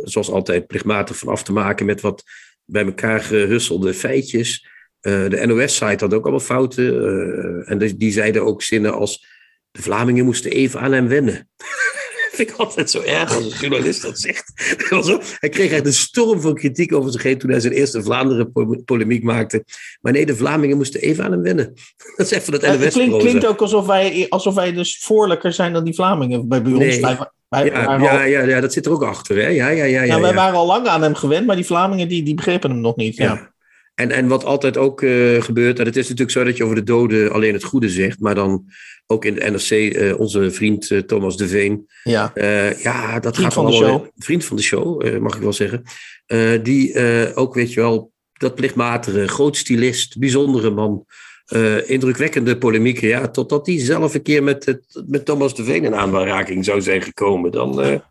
zoals 0.04 0.30
altijd, 0.30 0.68
plichtmatig 0.68 1.18
van 1.18 1.28
af 1.28 1.44
te 1.44 1.52
maken 1.52 1.86
met 1.86 2.02
wat 2.02 2.24
bij 2.66 2.86
elkaar 2.86 3.20
gehusselde 3.20 3.94
feitjes. 3.94 4.68
De 5.00 5.44
NOS-site 5.46 6.04
had 6.04 6.14
ook 6.14 6.24
allemaal 6.24 6.40
fouten. 6.40 7.66
en 7.66 7.78
die, 7.78 7.98
die 7.98 8.12
zeiden 8.12 8.46
ook 8.46 8.62
zinnen 8.62 8.94
als... 8.94 9.26
De 9.72 9.82
Vlamingen 9.82 10.26
moesten 10.26 10.52
even 10.52 10.80
aan 10.80 10.92
hem 10.92 11.08
wennen. 11.08 11.50
vind 12.38 12.50
ik 12.50 12.56
altijd 12.56 12.90
zo 12.90 13.02
erg 13.02 13.36
als 13.36 13.46
een 13.46 13.60
journalist 13.60 14.02
dat 14.02 14.20
zegt. 14.20 14.52
Hij 15.40 15.50
kreeg 15.50 15.72
echt 15.72 15.86
een 15.86 15.94
storm 15.94 16.42
van 16.42 16.54
kritiek 16.54 16.94
over 16.94 17.12
zich 17.12 17.24
heen 17.24 17.38
toen 17.38 17.50
hij 17.50 17.60
zijn 17.60 17.74
eerste 17.74 18.04
Vlaanderen-polemiek 18.04 19.24
maakte. 19.24 19.64
Maar 20.02 20.14
nee, 20.14 20.26
de 20.26 20.36
Vlamingen 20.36 20.78
moesten 20.78 21.02
even 21.02 21.24
aan 21.24 21.32
hem 21.32 21.42
wennen. 21.42 21.74
Dat 22.16 22.26
is 22.26 22.32
even 22.32 22.52
dat 22.52 22.62
Ja, 22.62 22.78
het 22.78 22.94
klinkt, 22.94 23.18
klinkt 23.18 23.46
ook 23.46 23.62
alsof 23.62 23.86
wij, 23.86 24.26
alsof 24.30 24.56
wij 24.56 24.74
dus 24.74 25.00
voorlijker 25.02 25.54
zijn 25.54 25.74
dan 25.74 25.84
die 25.84 25.94
Vlamingen. 25.94 26.48
Bij, 26.48 26.62
bij 26.62 26.72
ons. 26.72 26.82
Nee. 26.82 27.02
Wij, 27.02 27.18
wij, 27.50 27.66
Ja, 27.66 27.98
ja, 27.98 28.24
ja, 28.24 28.42
ja, 28.42 28.62
dat 28.62 28.74
zit 28.74 28.86
er 28.86 28.92
ook 28.92 29.04
achter. 29.04 29.36
Hè? 29.36 29.48
Ja, 29.48 29.68
ja, 29.68 29.70
ja, 29.70 29.84
ja, 29.84 30.04
ja, 30.04 30.20
wij 30.20 30.34
waren 30.34 30.58
al 30.58 30.66
lang 30.66 30.88
aan 30.88 31.02
hem 31.02 31.16
gewend, 31.16 31.46
maar 31.46 31.56
die 31.56 31.66
Vlamingen 31.66 32.08
die, 32.08 32.24
die 32.24 32.36
begrepen 32.36 32.70
hem 32.70 32.82
nog 32.82 32.96
niet. 32.96 33.16
Ja. 33.16 33.56
En, 33.98 34.12
en 34.12 34.28
wat 34.28 34.46
altijd 34.46 34.78
ook 34.78 35.02
eh, 35.02 35.42
gebeurt, 35.42 35.80
en 35.80 35.86
het 35.86 35.96
is 35.96 36.04
natuurlijk 36.04 36.32
zo 36.38 36.44
dat 36.44 36.58
je 36.58 36.64
over 36.64 36.76
de 36.76 36.84
doden 36.84 37.32
alleen 37.32 37.54
het 37.54 37.64
goede 37.64 37.90
zegt, 37.90 38.20
maar 38.20 38.36
dan 38.36 38.66
ook 39.08 39.26
in 39.26 39.34
de 39.34 39.50
NRC, 39.50 39.94
eh, 39.94 40.20
onze 40.20 40.52
vriend 40.52 40.92
eh, 40.92 41.00
Thomas 41.00 41.38
de 41.38 41.48
Veen, 41.48 41.88
Ja. 42.04 42.32
ja, 42.84 43.20
dat 43.20 43.36
Vriend 43.36 43.54
gaat 43.54 43.54
van 43.54 43.66
de 43.66 43.72
allemaal- 43.72 44.00
show. 44.00 44.08
Vriend 44.18 44.46
van 44.46 44.58
de 44.58 44.64
show, 44.64 45.18
mag 45.20 45.36
ik 45.36 45.42
wel 45.42 45.54
zeggen. 45.54 45.84
Die 46.64 46.96
ook, 47.36 47.54
weet 47.54 47.74
je 47.74 47.80
wel, 47.80 48.12
dat 48.34 48.56
plichtmatige, 48.56 49.28
groot 49.28 49.58
stylist, 49.58 50.18
bijzondere 50.20 50.70
man, 50.70 51.06
indrukwekkende 51.86 52.58
polemieken, 52.58 53.08
ja, 53.08 53.28
totdat 53.28 53.68
hij 53.68 53.80
zelf 53.80 54.14
een 54.14 54.22
keer 54.22 54.44
met, 54.44 54.66
het, 54.66 55.04
met 55.08 55.26
Thomas 55.26 55.56
de 55.56 55.64
Veen 55.64 55.84
in 55.84 55.96
aanraking 55.96 56.66
zou 56.66 56.82
zijn 56.82 57.02
gekomen, 57.02 57.52
dan, 57.52 58.02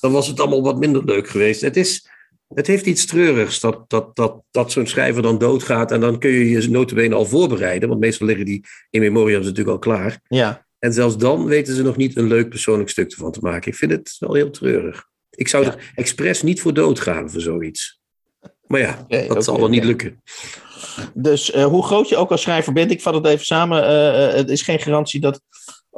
dan 0.00 0.12
was 0.12 0.26
het 0.28 0.40
allemaal 0.40 0.62
wat 0.62 0.78
minder 0.78 1.04
leuk 1.04 1.28
geweest. 1.28 1.60
Het 1.60 1.76
is... 1.76 2.14
Het 2.54 2.66
heeft 2.66 2.86
iets 2.86 3.06
treurigs 3.06 3.60
dat, 3.60 3.84
dat, 3.90 4.16
dat, 4.16 4.42
dat 4.50 4.72
zo'n 4.72 4.86
schrijver 4.86 5.22
dan 5.22 5.38
doodgaat. 5.38 5.92
En 5.92 6.00
dan 6.00 6.18
kun 6.18 6.30
je 6.30 6.50
je 6.50 6.68
notabene 6.70 7.14
al 7.14 7.24
voorbereiden. 7.26 7.88
Want 7.88 8.00
meestal 8.00 8.26
liggen 8.26 8.44
die 8.44 8.64
in 8.90 9.00
memoriams 9.00 9.44
natuurlijk 9.44 9.70
al 9.72 9.78
klaar. 9.78 10.20
ja. 10.28 10.64
En 10.78 10.92
zelfs 10.92 11.16
dan 11.16 11.44
weten 11.46 11.74
ze 11.74 11.82
nog 11.82 11.96
niet 11.96 12.16
een 12.16 12.26
leuk 12.26 12.48
persoonlijk 12.48 12.88
stuk 12.90 13.10
ervan 13.12 13.32
te 13.32 13.38
maken. 13.42 13.70
Ik 13.70 13.76
vind 13.78 13.90
het 13.92 14.16
wel 14.18 14.34
heel 14.34 14.50
treurig. 14.50 15.04
Ik 15.30 15.48
zou 15.48 15.64
Ja. 15.64 15.72
er 15.72 15.92
expres 15.94 16.42
niet 16.42 16.60
voor 16.60 16.74
doodgaan 16.74 17.30
voor 17.30 17.40
zoiets. 17.40 18.00
Maar 18.66 18.80
ja, 18.80 19.06
dat 19.28 19.44
zal 19.44 19.58
wel 19.58 19.68
niet 19.68 19.84
lukken. 19.84 20.22
Dus 21.14 21.50
eh, 21.50 21.64
hoe 21.64 21.84
groot 21.84 22.08
je 22.08 22.16
ook 22.16 22.30
als 22.30 22.42
schrijver 22.42 22.72
bent, 22.72 22.90
ik 22.90 23.00
vat 23.00 23.14
het 23.14 23.26
even 23.26 23.44
samen. 23.44 23.82
eh, 23.84 24.28
eh, 24.28 24.34
het 24.34 24.50
is 24.50 24.62
geen 24.62 24.78
garantie 24.78 25.20
dat 25.20 25.40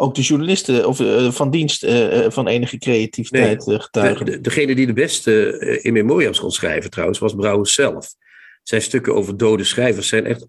ook 0.01 0.15
de 0.15 0.23
journalisten 0.23 0.87
of, 0.87 1.01
eh, 1.01 1.31
van 1.31 1.51
dienst 1.51 1.83
eh, 1.83 2.25
eh, 2.25 2.31
van 2.31 2.47
enige 2.47 2.79
creativiteit 2.79 3.69
eh, 3.69 3.81
getuigen. 3.81 4.27
de- 4.27 4.41
degene 4.41 4.75
die 4.75 4.87
de 4.87 4.93
beste 4.93 5.59
eh, 5.59 5.85
in 5.85 5.93
memoriams 5.93 6.41
kon 6.41 6.51
schrijven 6.51 6.91
trouwens, 6.91 7.19
was 7.19 7.35
Brouwers 7.35 7.75
zelf. 7.75 8.15
Zijn 8.63 8.83
stukken 8.83 9.15
over 9.15 9.37
dode 9.37 9.65
schrijvers 9.65 10.09
zijn 10.09 10.27
echt 10.27 10.41
eh, 10.43 10.49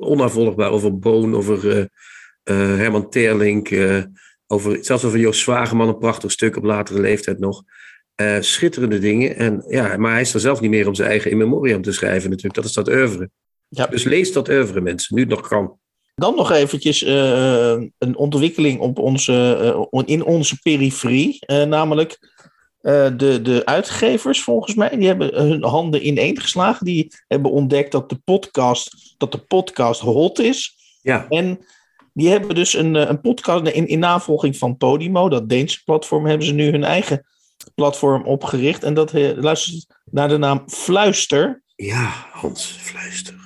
onnavolgbaar. 0.00 0.70
Over 0.70 0.98
Boon, 0.98 1.34
over 1.34 1.70
eh, 1.70 1.78
eh, 2.42 2.76
Herman 2.78 3.10
Terlink, 3.10 3.70
eh, 3.70 4.02
over, 4.46 4.78
zelfs 4.84 5.04
over 5.04 5.18
Joost 5.18 5.40
Zwageman, 5.40 5.88
een 5.88 5.98
prachtig 5.98 6.30
stuk 6.30 6.56
op 6.56 6.64
latere 6.64 7.00
leeftijd 7.00 7.38
nog. 7.38 7.62
Eh, 8.14 8.36
schitterende 8.40 8.98
dingen. 8.98 9.36
En, 9.36 9.64
ja, 9.68 9.96
maar 9.96 10.12
hij 10.12 10.20
is 10.20 10.34
er 10.34 10.40
zelf 10.40 10.60
niet 10.60 10.70
meer 10.70 10.86
om 10.88 10.94
zijn 10.94 11.08
eigen 11.08 11.30
in 11.30 11.36
memoriam 11.36 11.82
te 11.82 11.92
schrijven 11.92 12.28
natuurlijk. 12.30 12.54
Dat 12.54 12.64
is 12.64 12.72
dat 12.72 12.88
oeuvre. 12.88 13.30
Ja. 13.68 13.86
Dus 13.86 14.04
lees 14.04 14.32
dat 14.32 14.48
oeuvre 14.48 14.80
mensen, 14.80 15.14
nu 15.14 15.20
het 15.20 15.30
nog 15.30 15.48
kan. 15.48 15.78
Dan 16.20 16.34
nog 16.34 16.50
eventjes 16.50 17.02
eh, 17.02 17.70
een 17.98 18.16
ontwikkeling 18.16 18.80
op 18.80 18.98
onze, 18.98 19.56
eh, 19.90 20.02
in 20.04 20.24
onze 20.24 20.58
periferie. 20.62 21.36
eh, 21.40 21.62
namelijk 21.62 22.18
eh, 22.80 23.08
de, 23.16 23.42
de 23.42 23.62
uitgevers, 23.64 24.42
volgens 24.42 24.74
mij, 24.74 24.96
die 24.96 25.06
hebben 25.06 25.34
hun 25.34 25.64
handen 25.64 26.06
ineengeslagen. 26.06 26.84
Die 26.84 27.12
hebben 27.28 27.50
ontdekt 27.50 27.92
dat 27.92 28.08
de 28.08 28.20
podcast, 28.24 29.14
dat 29.16 29.32
de 29.32 29.38
podcast 29.38 30.00
hot 30.00 30.38
is. 30.38 30.74
Ja, 31.02 31.26
En 31.28 31.58
die 32.12 32.28
hebben 32.28 32.54
dus 32.54 32.74
een, 32.74 32.96
eh, 32.96 33.08
een 33.08 33.20
podcast 33.20 33.66
in, 33.66 33.86
in 33.86 33.98
navolging 33.98 34.56
van 34.56 34.76
Podimo, 34.76 35.28
dat 35.28 35.48
Deense 35.48 35.84
platform, 35.84 36.26
hebben 36.26 36.46
ze 36.46 36.52
nu 36.52 36.70
hun 36.70 36.84
eigen 36.84 37.26
platform 37.74 38.24
opgericht. 38.24 38.82
En 38.84 38.94
dat 38.94 39.12
eh, 39.12 39.36
luistert 39.36 39.86
naar 40.10 40.28
de 40.28 40.38
naam 40.38 40.62
Fluister. 40.66 41.62
ja 41.76 42.12
Hans, 42.32 42.64
fluister. 42.64 43.38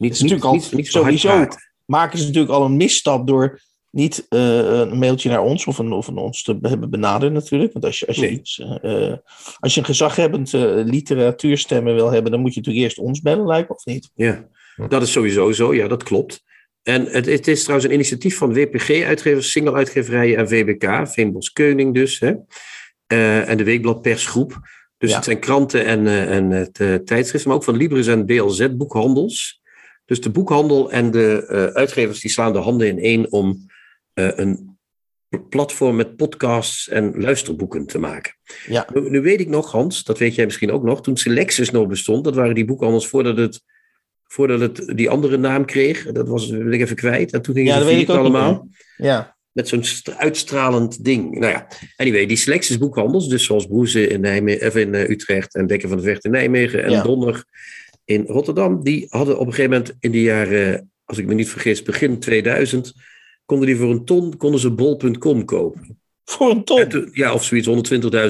Niet, 0.00 0.12
is 0.12 0.20
natuurlijk 0.20 0.46
al 0.46 0.52
niet, 0.52 0.70
hard 0.70 0.86
sowieso-. 0.86 1.46
Maken 1.84 2.18
ze 2.18 2.24
natuurlijk 2.24 2.52
al 2.52 2.64
een 2.64 2.76
misstap 2.76 3.26
door 3.26 3.60
niet 3.90 4.26
eh, 4.28 4.78
een 4.78 4.98
mailtje 4.98 5.28
naar 5.28 5.42
ons 5.42 5.66
of, 5.66 5.78
een, 5.78 5.92
of 5.92 6.06
een 6.06 6.16
ons 6.16 6.42
te 6.42 6.58
hebben 6.62 6.90
benaderd 6.90 7.32
natuurlijk. 7.32 7.72
Want 7.72 7.84
als 7.84 7.98
je, 7.98 8.06
als 8.06 8.16
je, 8.16 8.22
Nee. 8.22 8.30
iets, 8.30 8.58
eh, 8.58 9.06
eh, 9.10 9.16
als 9.58 9.74
je 9.74 9.80
een 9.80 9.86
gezaghebbend 9.86 10.52
literatuurstemmen 10.84 11.94
wil 11.94 12.10
hebben, 12.10 12.30
dan 12.30 12.40
moet 12.40 12.54
je 12.54 12.58
natuurlijk 12.60 12.84
eerst 12.84 12.98
ons 12.98 13.20
bellen, 13.20 13.46
lijkt 13.46 13.68
me, 13.68 13.74
of 13.74 13.84
niet? 13.84 14.10
Ja, 14.14 14.48
dat 14.88 15.02
is 15.02 15.12
sowieso 15.12 15.52
zo. 15.52 15.74
Ja, 15.74 15.88
dat 15.88 16.02
klopt. 16.02 16.42
En 16.82 17.06
het, 17.06 17.26
het 17.26 17.48
is 17.48 17.60
trouwens 17.62 17.88
een 17.88 17.94
initiatief 17.94 18.36
van 18.36 18.52
WPG-uitgevers, 18.54 19.50
single-uitgeverijen 19.50 20.38
en 20.38 20.48
VBK, 20.48 21.08
Veenbos 21.08 21.52
Keuning 21.52 21.94
dus, 21.94 22.20
hè? 22.20 22.34
En 23.42 23.56
de 23.56 23.64
Weekblad 23.64 24.02
Persgroep. 24.02 24.58
Dus 24.98 25.10
Ja. 25.10 25.16
het 25.16 25.24
zijn 25.24 25.40
kranten 25.40 25.84
en, 25.84 26.06
en 26.06 26.50
het 26.50 26.74
tijdschriften, 27.06 27.48
maar 27.48 27.56
ook 27.56 27.64
van 27.64 27.76
Libris 27.76 28.06
en 28.06 28.26
BLZ 28.26 28.68
boekhandels. 28.76 29.59
Dus 30.10 30.20
de 30.20 30.30
boekhandel 30.30 30.90
en 30.90 31.10
de 31.10 31.46
eh, 31.48 31.64
uitgevers 31.64 32.20
die 32.20 32.30
slaan 32.30 32.52
de 32.52 32.58
handen 32.58 32.86
in 32.86 32.98
één 32.98 33.32
om 33.32 33.66
eh, 34.12 34.28
een 34.34 34.78
platform 35.48 35.96
met 35.96 36.16
podcasts 36.16 36.88
en 36.88 37.12
luisterboeken 37.20 37.86
te 37.86 37.98
maken. 37.98 38.32
Ja. 38.66 38.86
Nu, 38.94 39.10
nu 39.10 39.20
weet 39.20 39.40
ik 39.40 39.48
nog, 39.48 39.72
Hans, 39.72 40.04
dat 40.04 40.18
weet 40.18 40.34
jij 40.34 40.44
misschien 40.44 40.70
ook 40.70 40.82
nog, 40.82 41.02
toen 41.02 41.16
Selectus 41.16 41.70
nog 41.70 41.86
bestond, 41.86 42.24
dat 42.24 42.34
waren 42.34 42.54
die 42.54 42.64
boekhandels 42.64 43.08
voordat 43.08 43.36
het, 43.36 43.60
voordat 44.26 44.60
het 44.60 44.92
die 44.96 45.10
andere 45.10 45.36
naam 45.36 45.64
kreeg. 45.64 46.12
Dat 46.12 46.28
was 46.28 46.48
ben 46.48 46.72
ik 46.72 46.80
even 46.80 46.96
kwijt. 46.96 47.32
En 47.32 47.42
toen 47.42 47.54
gingen 47.54 47.72
Ja, 47.72 47.78
dat 47.78 47.88
weet 47.88 48.00
ik 48.02 48.10
ook 48.10 48.16
allemaal. 48.16 48.68
Ja, 48.96 49.36
Met 49.52 49.68
zo'n 49.68 49.84
st- 49.84 50.16
uitstralend 50.16 51.04
ding. 51.04 51.38
Nou 51.38 51.52
ja, 51.52 51.66
anyway, 51.96 52.26
die 52.26 52.36
Selectus 52.36 52.78
boekhandels, 52.78 53.28
dus 53.28 53.44
zoals 53.44 53.66
Broeze 53.66 54.06
in, 54.06 54.20
Nijmegen, 54.20 54.66
of 54.66 54.76
in 54.76 54.94
eh, 54.94 55.08
Utrecht 55.08 55.54
en 55.54 55.66
Dekker 55.66 55.88
van 55.88 55.98
de 55.98 56.04
Vecht 56.04 56.24
in 56.24 56.30
Nijmegen 56.30 56.84
en 56.84 56.90
Ja. 56.90 57.02
Donner 57.02 57.44
in 58.10 58.24
Rotterdam, 58.26 58.82
die 58.82 59.06
hadden 59.08 59.38
op 59.38 59.46
een 59.46 59.52
gegeven 59.54 59.70
moment 59.70 59.96
in 60.00 60.10
de 60.10 60.22
jaren, 60.22 60.90
als 61.04 61.18
ik 61.18 61.26
me 61.26 61.34
niet 61.34 61.48
vergis, 61.48 61.82
begin 61.82 62.18
2000, 62.18 62.94
konden 63.44 63.66
die 63.66 63.76
voor 63.76 63.90
een 63.90 64.04
ton 64.04 64.36
konden 64.36 64.60
ze 64.60 64.70
bol.com 64.70 65.44
kopen. 65.44 65.98
Voor 66.24 66.50
een 66.50 66.64
ton? 66.64 66.88
Toen, 66.88 67.08
ja, 67.12 67.34
of 67.34 67.44
zoiets, 67.44 67.68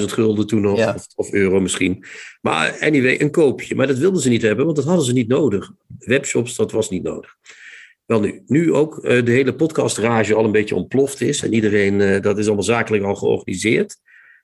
120.000 0.01 0.05
gulden 0.05 0.47
toen 0.47 0.61
nog, 0.61 0.77
Ja. 0.77 0.93
of, 0.95 1.07
of 1.15 1.33
euro 1.33 1.59
misschien. 1.59 2.03
Maar 2.41 2.77
anyway, 2.79 3.21
een 3.21 3.31
koopje. 3.31 3.75
Maar 3.75 3.87
dat 3.87 3.97
wilden 3.97 4.21
ze 4.21 4.29
niet 4.29 4.41
hebben, 4.41 4.65
want 4.65 4.77
dat 4.77 4.85
hadden 4.85 5.05
ze 5.05 5.13
niet 5.13 5.27
nodig. 5.27 5.71
Webshops, 5.99 6.55
dat 6.55 6.71
was 6.71 6.89
niet 6.89 7.03
nodig. 7.03 7.35
Wel 8.05 8.19
nu, 8.19 8.41
nu 8.45 8.73
ook 8.73 9.03
eh, 9.03 9.25
de 9.25 9.31
hele 9.31 9.55
podcastrage 9.55 10.33
al 10.33 10.45
een 10.45 10.51
beetje 10.51 10.75
ontploft 10.75 11.21
is. 11.21 11.43
En 11.43 11.53
iedereen, 11.53 12.01
eh, 12.01 12.21
dat 12.21 12.37
is 12.37 12.45
allemaal 12.45 12.63
zakelijk 12.63 13.03
al 13.03 13.15
georganiseerd. 13.15 13.97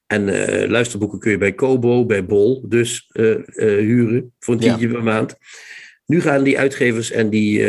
En 0.08 0.30
eh, 0.30 0.70
luisterboeken 0.70 1.20
kun 1.20 1.32
je 1.32 1.38
bij 1.38 1.54
Kobo, 1.54 2.06
bij 2.06 2.26
Bol 2.26 2.66
dus 2.68 3.10
eh, 3.12 3.32
eh, 3.32 3.42
huren 3.80 4.34
voor 4.40 4.54
een 4.54 4.62
Ja. 4.62 4.68
tientje 4.68 4.88
per 4.88 5.04
maand. 5.04 5.36
Nu 6.06 6.22
gaan 6.22 6.44
die 6.44 6.60
uitgevers 6.60 7.12
en 7.12 7.30
die 7.30 7.66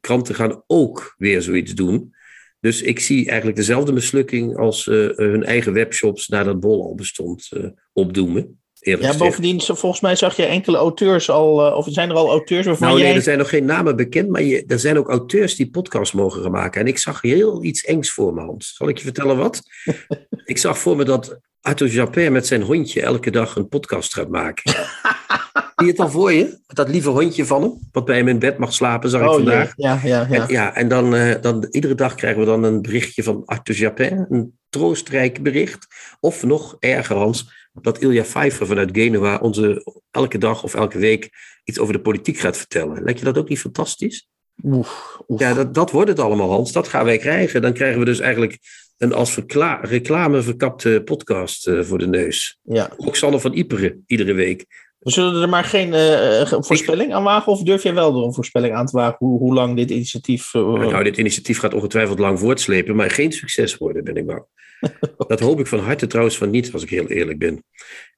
kranten 0.00 0.34
gaan 0.34 0.62
ook 0.66 1.14
weer 1.18 1.42
zoiets 1.42 1.74
doen. 1.74 2.14
Dus 2.60 2.82
ik 2.82 3.00
zie 3.00 3.26
eigenlijk 3.26 3.56
dezelfde 3.56 3.92
mislukking 3.92 4.56
als 4.56 4.84
hun 5.14 5.44
eigen 5.44 5.72
webshops 5.72 6.28
nadat 6.28 6.60
Bol 6.60 6.82
al 6.82 6.94
bestond 6.94 7.48
opdoemen. 7.92 8.59
Ja, 8.80 9.16
bovendien, 9.16 9.60
volgens 9.60 10.00
mij 10.00 10.16
zag 10.16 10.36
je 10.36 10.44
enkele 10.44 10.76
auteurs 10.76 11.30
al, 11.30 11.66
eh, 11.66 11.76
of 11.76 11.86
zijn 11.90 12.10
er 12.10 12.16
al 12.16 12.28
auteurs 12.28 12.66
waarvan 12.66 12.86
Nou 12.86 12.98
nee, 12.98 13.08
jij... 13.08 13.16
er 13.16 13.22
zijn 13.22 13.38
nog 13.38 13.48
geen 13.48 13.64
namen 13.64 13.96
bekend, 13.96 14.28
maar 14.28 14.42
je, 14.42 14.64
er 14.66 14.78
zijn 14.78 14.98
ook 14.98 15.08
auteurs 15.08 15.56
die 15.56 15.70
podcasts 15.70 16.14
mogen 16.14 16.42
gaan 16.42 16.50
maken. 16.50 16.80
En 16.80 16.86
ik 16.86 16.98
zag 16.98 17.22
heel 17.22 17.64
iets 17.64 17.84
engs 17.84 18.10
voor 18.10 18.34
me, 18.34 18.40
Hans. 18.40 18.74
Zal 18.76 18.88
ik 18.88 18.98
je 18.98 19.04
vertellen 19.04 19.36
wat? 19.36 19.62
ik 20.44 20.58
zag 20.58 20.78
voor 20.78 20.96
me 20.96 21.04
dat 21.04 21.38
Arthur 21.60 21.88
Japin 21.88 22.32
met 22.32 22.46
zijn 22.46 22.62
hondje 22.62 23.02
elke 23.02 23.30
dag 23.30 23.56
een 23.56 23.68
podcast 23.68 24.14
gaat 24.14 24.28
maken. 24.28 24.72
Zie 25.76 25.88
je 25.88 25.94
het 25.94 26.00
al 26.00 26.10
voor 26.10 26.32
je? 26.32 26.58
Dat 26.66 26.88
lieve 26.88 27.08
hondje 27.08 27.46
van 27.46 27.62
hem, 27.62 27.78
wat 27.92 28.04
bij 28.04 28.16
hem 28.16 28.28
in 28.28 28.38
bed 28.38 28.58
mag 28.58 28.72
slapen, 28.72 29.10
zag 29.10 29.20
ik 29.20 29.28
oh, 29.28 29.34
vandaag. 29.34 29.72
ja, 29.76 30.00
ja, 30.04 30.08
ja. 30.08 30.26
ja. 30.30 30.42
En, 30.42 30.52
ja, 30.52 30.74
en 30.74 30.88
dan, 30.88 31.14
eh, 31.14 31.40
dan 31.40 31.66
iedere 31.70 31.94
dag 31.94 32.14
krijgen 32.14 32.40
we 32.40 32.46
dan 32.46 32.62
een 32.62 32.82
berichtje 32.82 33.22
van 33.22 33.42
Arthur 33.44 33.74
Japin, 33.76 34.26
een 34.28 34.58
troostrijk 34.68 35.42
bericht. 35.42 35.86
Of 36.20 36.42
nog 36.42 36.76
erger, 36.78 37.16
Hans, 37.16 37.59
dat 37.82 37.98
Ilja 37.98 38.22
Pfeiffer 38.22 38.66
vanuit 38.66 38.88
Genua 38.92 39.38
onze 39.42 39.84
elke 40.10 40.38
dag 40.38 40.62
of 40.62 40.74
elke 40.74 40.98
week 40.98 41.30
iets 41.64 41.78
over 41.78 41.92
de 41.92 42.00
politiek 42.00 42.38
gaat 42.38 42.56
vertellen. 42.56 43.02
Lijkt 43.02 43.18
je 43.18 43.24
dat 43.24 43.38
ook 43.38 43.48
niet 43.48 43.60
fantastisch? 43.60 44.28
Oef, 44.64 45.20
oef. 45.28 45.40
Ja, 45.40 45.54
dat, 45.54 45.74
dat 45.74 45.90
wordt 45.90 46.08
het 46.08 46.18
allemaal, 46.18 46.50
Hans. 46.50 46.72
Dat 46.72 46.88
gaan 46.88 47.04
wij 47.04 47.18
krijgen. 47.18 47.62
Dan 47.62 47.72
krijgen 47.72 47.98
we 47.98 48.04
dus 48.04 48.18
eigenlijk 48.20 48.58
een 48.98 49.12
als 49.12 49.32
verkla- 49.32 49.80
reclame 49.82 50.42
verkapte 50.42 51.02
podcast 51.04 51.66
eh, 51.66 51.82
voor 51.82 51.98
de 51.98 52.06
neus. 52.06 52.58
ja. 52.62 52.90
Ook 52.96 53.16
Sanne 53.16 53.40
van 53.40 53.52
Iperen, 53.54 54.02
iedere 54.06 54.32
week. 54.32 54.88
We 54.98 55.10
zullen 55.10 55.42
er 55.42 55.48
maar 55.48 55.64
geen 55.64 55.94
eh, 55.94 56.46
ge- 56.46 56.62
voorspelling 56.62 57.12
aan 57.14 57.22
wagen? 57.22 57.52
Of 57.52 57.62
durf 57.62 57.82
jij 57.82 57.94
wel 57.94 58.16
er 58.18 58.24
een 58.24 58.34
voorspelling 58.34 58.74
aan 58.74 58.86
te 58.86 58.96
wagen 58.96 59.16
hoe, 59.18 59.38
hoe 59.38 59.54
lang 59.54 59.76
dit 59.76 59.90
initiatief... 59.90 60.54
eh, 60.54 60.62
Nou, 60.62 61.04
dit 61.04 61.16
initiatief 61.16 61.58
gaat 61.58 61.74
ongetwijfeld 61.74 62.18
lang 62.18 62.38
voortslepen, 62.38 62.96
maar 62.96 63.10
geen 63.10 63.32
succes 63.32 63.76
worden, 63.76 64.04
ben 64.04 64.16
ik 64.16 64.26
bang. 64.26 64.44
Dat 65.28 65.40
hoop 65.40 65.60
ik 65.60 65.66
van 65.66 65.78
harte 65.78 66.06
trouwens 66.06 66.36
van 66.36 66.50
niet, 66.50 66.72
als 66.72 66.82
ik 66.82 66.90
heel 66.90 67.06
eerlijk 67.06 67.38
ben. 67.38 67.64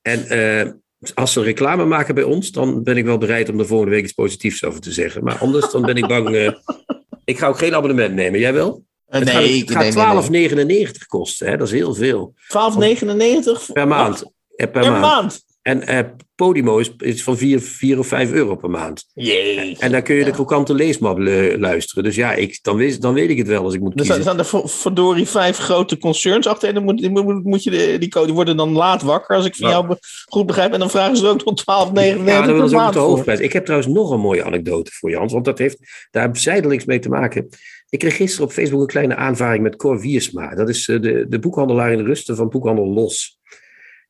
En 0.03 0.29
eh, 0.29 0.71
als 1.15 1.33
ze 1.33 1.43
reclame 1.43 1.85
maken 1.85 2.15
bij 2.15 2.25
ons, 2.25 2.51
dan 2.51 2.83
ben 2.83 2.97
ik 2.97 3.05
wel 3.05 3.19
bereid 3.19 3.49
om 3.49 3.59
er 3.59 3.67
volgende 3.67 3.93
week 3.93 4.05
iets 4.05 4.13
positiefs 4.13 4.65
over 4.65 4.81
te 4.81 4.93
zeggen. 4.93 5.25
Maar 5.25 5.39
anders 5.39 5.71
dan 5.71 5.83
ben 5.83 5.97
ik 5.97 6.07
bang. 6.07 6.29
eh, 6.35 6.53
ik 7.25 7.39
ga 7.39 7.47
ook 7.47 7.59
geen 7.59 7.75
abonnement 7.75 8.15
nemen. 8.15 8.41
Jij 8.41 8.53
wel? 8.53 8.85
eh, 9.07 9.19
het 9.19 9.25
nee, 9.25 9.61
gaat, 9.61 9.95
gaat 9.95 10.29
nee, 10.31 10.49
nee, 10.51 10.65
nee. 10.65 10.87
12,99 10.87 10.93
kosten. 11.07 11.49
Hè? 11.49 11.57
Dat 11.57 11.67
is 11.67 11.73
heel 11.73 11.95
veel. 11.95 12.35
12,99 12.37 13.73
Per 13.73 13.89
maand. 13.89 14.33
Per 14.57 14.71
maand. 14.73 15.01
maand. 15.01 15.45
En 15.63 15.87
eh, 15.87 15.99
Podimo 16.35 16.79
is, 16.79 16.95
is 16.99 17.23
van 17.23 17.37
4, 17.37 17.61
4 17.61 17.99
of 17.99 18.07
5 18.07 18.33
euro 18.33 18.57
per 18.57 18.71
maand. 18.71 19.05
Jee. 19.15 19.77
En 19.79 19.93
dan 19.93 20.03
kun 20.03 20.15
je 20.15 20.25
de 20.25 20.31
krokante 20.31 20.75
leesmap 20.75 21.19
le- 21.19 21.57
luisteren. 21.59 22.05
Dus 22.05 22.15
ja, 22.15 22.33
ik, 22.33 22.59
dan, 22.63 22.77
weet, 22.77 23.01
dan 23.03 23.15
weet 23.15 23.31
ik 23.31 23.39
het 23.39 23.47
wel 23.47 23.65
als 23.65 23.75
ik 23.75 23.81
moet 23.81 23.99
Er 23.99 24.05
staan, 24.05 24.17
kiezen. 24.17 24.23
staan 24.33 24.39
er 24.39 24.51
ver- 24.51 24.69
verdorie 24.81 25.29
vijf 25.29 25.57
grote 25.59 25.99
concerns 25.99 26.47
achter. 26.47 26.69
En 26.69 26.75
dan 26.75 26.85
moet, 26.85 27.43
moet, 27.45 27.63
je 27.63 27.71
de, 27.71 27.97
die, 27.99 28.09
co- 28.09 28.25
die 28.25 28.35
worden 28.35 28.57
dan 28.57 28.73
laat 28.73 29.03
wakker, 29.03 29.37
als 29.37 29.47
ik 29.47 29.57
van 29.57 29.71
jou 29.71 29.97
goed 30.29 30.47
begrijp. 30.47 30.73
En 30.73 30.79
dan 30.79 30.91
vragen 30.91 31.17
ze 31.17 31.25
er 31.25 31.31
ook 31.31 31.45
nog 31.45 31.61
12,99 31.61 31.65
Ja, 31.65 31.93
dan 31.95 32.25
willen 32.25 32.61
per 32.61 32.69
ze 32.69 32.77
ook 32.79 32.93
de 32.93 32.99
hoofdprijs. 32.99 33.41
Ik 33.41 33.53
heb 33.53 33.65
trouwens 33.65 33.93
nog 33.93 34.11
een 34.11 34.21
mooie 34.21 34.45
anekdote 34.45 34.91
voor 34.95 35.11
je, 35.11 35.17
Hans. 35.17 35.33
Want 35.33 35.45
dat 35.45 35.59
heeft 35.59 36.07
daar 36.11 36.37
zijdelings 36.37 36.85
mee 36.85 36.99
te 36.99 37.09
maken. 37.09 37.49
Ik 37.89 37.99
kreeg 37.99 38.17
gisteren 38.17 38.47
op 38.47 38.53
Facebook 38.53 38.81
een 38.81 38.87
kleine 38.87 39.17
aanvaring 39.17 39.63
met 39.63 39.77
Cor 39.77 40.01
Wiersma. 40.01 40.55
Dat 40.55 40.69
is 40.69 40.89
eh, 40.89 41.01
de, 41.01 41.27
de 41.29 41.39
boekhandelaar 41.39 41.93
in 41.93 41.99
de 41.99 42.05
rusten 42.05 42.37
van 42.37 42.49
Boekhandel 42.49 42.87
Los. 42.87 43.39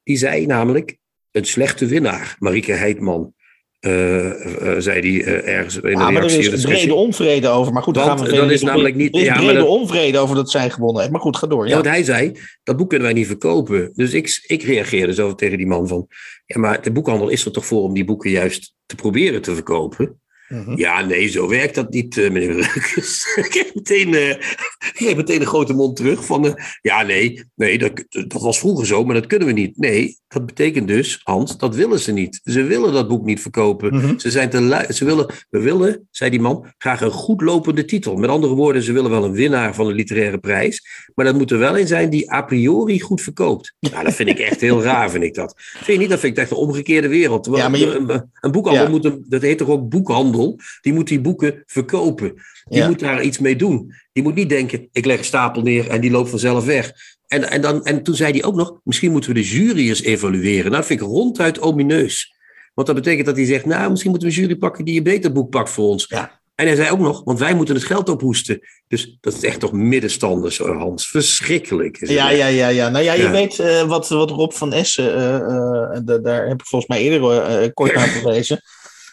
Die 0.05 0.17
zei 0.17 0.47
namelijk, 0.47 0.97
een 1.33 1.45
slechte 1.45 1.87
winnaar, 1.87 2.37
Marieke 2.39 2.73
Heidman. 2.73 3.33
eh, 3.81 4.31
eh, 4.75 4.81
zei 4.81 5.01
die 5.01 5.25
eh, 5.25 5.55
ergens 5.57 5.77
in 5.77 5.85
een 5.85 5.91
Ja, 5.91 5.97
maar 5.99 6.07
er 6.23 6.29
reactie. 6.29 6.51
de 6.51 6.57
is 6.57 6.63
brede 6.63 6.95
onvrede 6.95 7.49
over. 7.49 7.73
Maar 7.73 7.83
goed, 7.83 7.97
Want 7.97 8.09
gaan 8.09 8.19
we 8.19 8.25
verder 8.29 8.53
is 8.53 8.63
namelijk 8.63 8.95
niet- 8.95 9.15
Er 9.15 9.21
is 9.21 9.27
ja, 9.27 9.35
maar 9.35 9.43
brede 9.43 9.59
dat- 9.59 9.69
onvrede 9.69 10.19
over 10.19 10.37
dat 10.37 10.51
zij 10.51 10.71
gewonnen 10.71 11.01
heeft. 11.01 11.13
Maar 11.13 11.21
goed, 11.21 11.37
ga 11.37 11.47
door. 11.47 11.63
Ja, 11.65 11.69
Ja. 11.69 11.75
want 11.75 11.87
hij 11.87 12.03
zei, 12.05 12.33
dat 12.63 12.77
boek 12.77 12.89
kunnen 12.89 13.07
wij 13.09 13.17
niet 13.17 13.27
verkopen. 13.27 13.91
Dus 13.95 14.13
ik, 14.13 14.43
ik 14.47 14.63
reageerde 14.63 15.15
zo 15.15 15.35
tegen 15.35 15.57
die 15.59 15.67
man 15.67 15.89
van... 15.89 16.07
Ja, 16.47 16.61
maar 16.61 16.83
de 16.83 16.93
boekhandel 16.93 17.29
is 17.29 17.45
er 17.45 17.53
toch 17.53 17.67
voor 17.67 17.83
om 17.83 17.95
die 17.95 18.05
boeken 18.05 18.31
juist 18.31 18.75
te 18.87 18.95
proberen 18.95 19.43
te 19.43 19.55
verkopen? 19.55 20.21
Mhm. 20.53 20.77
Ja, 20.79 21.05
nee, 21.05 21.29
zo 21.29 21.49
werkt 21.49 21.75
dat 21.75 21.91
niet, 21.93 22.19
eh, 22.19 22.31
meneer 22.31 22.53
Reukers. 22.53 23.25
ik 23.45 23.51
kreeg 23.51 23.75
meteen, 23.75 24.15
eh, 24.15 24.29
ik 24.31 24.91
kreeg 24.95 25.17
meteen 25.17 25.41
een 25.41 25.47
grote 25.47 25.73
mond 25.73 25.97
terug 25.97 26.25
van... 26.25 26.47
eh, 26.47 26.53
ja, 26.81 27.03
nee, 27.03 27.45
nee 27.55 27.79
dat, 27.79 28.05
dat 28.09 28.43
was 28.43 28.59
vroeger 28.59 28.87
zo, 28.87 29.05
maar 29.05 29.15
dat 29.15 29.27
kunnen 29.27 29.47
we 29.49 29.55
niet. 29.55 29.77
Nee, 29.79 30.19
dat 30.29 30.47
betekent 30.47 30.89
dus, 30.89 31.21
Hans, 31.23 31.59
dat 31.59 31.75
willen 31.75 32.01
ze 32.01 32.13
niet. 32.13 32.41
Ze 32.45 32.63
willen 32.63 32.93
dat 32.93 33.09
boek 33.09 33.25
niet 33.25 33.41
verkopen. 33.41 33.95
Mhm. 33.95 34.19
Ze 34.19 34.31
zijn 34.31 34.51
te. 34.51 34.87
Ze 34.95 35.05
willen, 35.05 35.27
we 35.51 35.61
willen, 35.61 36.09
zei 36.11 36.31
die 36.31 36.41
man, 36.41 36.67
graag 36.79 37.01
een 37.01 37.11
goed 37.11 37.41
lopende 37.41 37.85
titel. 37.85 38.17
Met 38.17 38.31
andere 38.31 38.55
woorden, 38.55 38.83
ze 38.83 38.93
willen 38.93 39.11
wel 39.11 39.25
een 39.25 39.33
winnaar 39.33 39.75
van 39.75 39.87
de 39.87 39.95
literaire 39.95 40.39
prijs. 40.39 40.87
Maar 41.15 41.25
dat 41.25 41.35
moet 41.35 41.51
er 41.51 41.59
wel 41.59 41.79
een 41.79 41.87
zijn 41.87 42.11
die 42.11 42.33
a 42.33 42.43
priori 42.43 43.01
goed 43.01 43.21
verkoopt. 43.21 43.75
Nou, 43.81 44.05
dat 44.05 44.15
vind 44.15 44.29
ik 44.29 44.39
echt 44.39 44.61
heel 44.61 44.83
raar, 44.83 45.11
vind 45.11 45.25
ik 45.25 45.35
dat. 45.35 45.55
Vind 45.57 45.87
je 45.87 45.99
niet? 45.99 46.09
Dat 46.11 46.21
vind 46.21 46.37
ik 46.37 46.43
echt 46.43 46.51
een 46.51 46.57
omgekeerde 46.57 47.09
wereld. 47.09 47.49
Ja, 47.53 47.69
je- 47.73 47.95
een, 47.95 48.31
een 48.41 48.53
boekhandel 48.53 48.85
Ja. 48.85 48.91
moet, 48.91 49.05
een, 49.05 49.25
dat 49.29 49.43
heet 49.43 49.59
toch 49.59 49.69
ook 49.69 49.89
boekhandel? 49.89 50.42
Die 50.81 50.93
moet 50.93 51.09
die 51.09 51.21
boeken 51.21 51.63
verkopen. 51.67 52.33
Die 52.65 52.79
Ja. 52.79 52.89
moet 52.89 52.99
daar 52.99 53.23
iets 53.23 53.39
mee 53.39 53.57
doen. 53.57 53.93
Die 54.13 54.23
moet 54.23 54.35
niet 54.35 54.49
denken, 54.49 54.89
ik 54.93 55.05
leg 55.05 55.19
een 55.19 55.25
stapel 55.25 55.63
neer 55.63 55.89
en 55.89 56.01
die 56.01 56.11
loopt 56.11 56.31
vanzelf 56.31 56.65
weg. 56.65 56.93
En, 57.27 57.51
en, 57.51 57.61
dan, 57.61 57.85
en 57.85 58.03
toen 58.03 58.15
zei 58.15 58.33
hij 58.33 58.45
ook 58.45 58.55
nog, 58.55 58.81
misschien 58.85 59.11
moeten 59.13 59.31
we 59.35 59.41
de 59.41 59.49
jury 59.49 59.89
eens 59.89 60.03
evalueren. 60.03 60.65
Nou, 60.65 60.77
dat 60.77 60.87
vind 60.87 61.01
ik 61.01 61.07
ronduit 61.07 61.61
omineus. 61.61 62.35
Want 62.75 62.87
dat 62.87 62.97
betekent 62.97 63.27
dat 63.27 63.37
hij 63.37 63.45
zegt, 63.47 63.65
nou, 63.67 63.91
misschien 63.91 64.11
moeten 64.11 64.29
we 64.29 64.35
een 64.35 64.41
jury 64.41 64.57
pakken 64.57 64.85
die 64.85 64.97
een 64.97 65.03
beter 65.03 65.33
boek 65.33 65.51
pakt 65.51 65.71
voor 65.71 65.89
ons. 65.89 66.07
Ja. 66.09 66.41
En 66.55 66.67
hij 66.67 66.77
zei 66.77 66.91
ook 66.91 66.99
nog, 66.99 67.25
want 67.25 67.39
wij 67.39 67.55
moeten 67.55 67.75
het 67.75 67.85
geld 67.85 68.09
ophoesten. 68.09 68.61
Dus 68.89 69.17
dat 69.21 69.33
is 69.35 69.43
echt 69.45 69.61
toch 69.61 69.73
middenstanders, 69.73 70.59
Hans. 70.59 71.09
Verschrikkelijk. 71.09 71.99
Is 72.01 72.09
Ja, 72.11 72.31
ja, 72.31 72.47
ja, 72.47 72.69
ja. 72.69 72.89
Nou 72.89 73.05
ja, 73.05 73.13
je 73.13 73.23
Ja. 73.23 73.31
weet 73.31 73.59
eh, 73.59 73.83
wat, 73.83 74.09
wat 74.09 74.31
Rob 74.31 74.53
van 74.53 74.73
Essen, 74.73 75.15
eh, 75.15 75.35
eh, 75.37 76.01
da- 76.05 76.19
daar 76.19 76.49
heb 76.49 76.61
ik 76.61 76.67
volgens 76.67 76.91
mij 76.91 77.01
eerder 77.03 77.73
kort 77.73 77.95
naar 77.97 78.09
verwezen. 78.09 78.61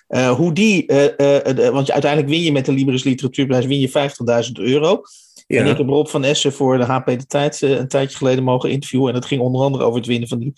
Eh, 0.09 0.31
hoe 0.31 0.53
die, 0.53 0.85
eh, 0.85 1.55
de- 1.55 1.69
want 1.73 1.85
je- 1.87 1.93
uiteindelijk 1.93 2.31
win 2.31 2.41
je 2.41 2.51
met 2.51 2.65
de 2.65 2.71
Libris 2.71 3.03
Literatuurprijs 3.03 3.65
win 3.65 3.79
je 3.79 3.89
50.000 3.89 4.59
euro. 4.59 5.01
Ja. 5.47 5.59
En 5.59 5.67
ik 5.67 5.77
heb 5.77 5.87
Rob 5.87 6.07
van 6.07 6.23
Essen 6.23 6.53
voor 6.53 6.77
de 6.77 6.83
HP 6.83 7.05
De 7.05 7.25
Tijd 7.25 7.61
een 7.61 7.87
tijdje 7.87 8.17
geleden 8.17 8.43
mogen 8.43 8.69
interviewen. 8.71 9.07
En 9.07 9.13
dat 9.13 9.25
ging 9.25 9.41
onder 9.41 9.61
andere 9.61 9.83
over 9.83 9.97
het 9.97 10.07
winnen 10.07 10.27
van 10.29 10.39
die 10.39 10.53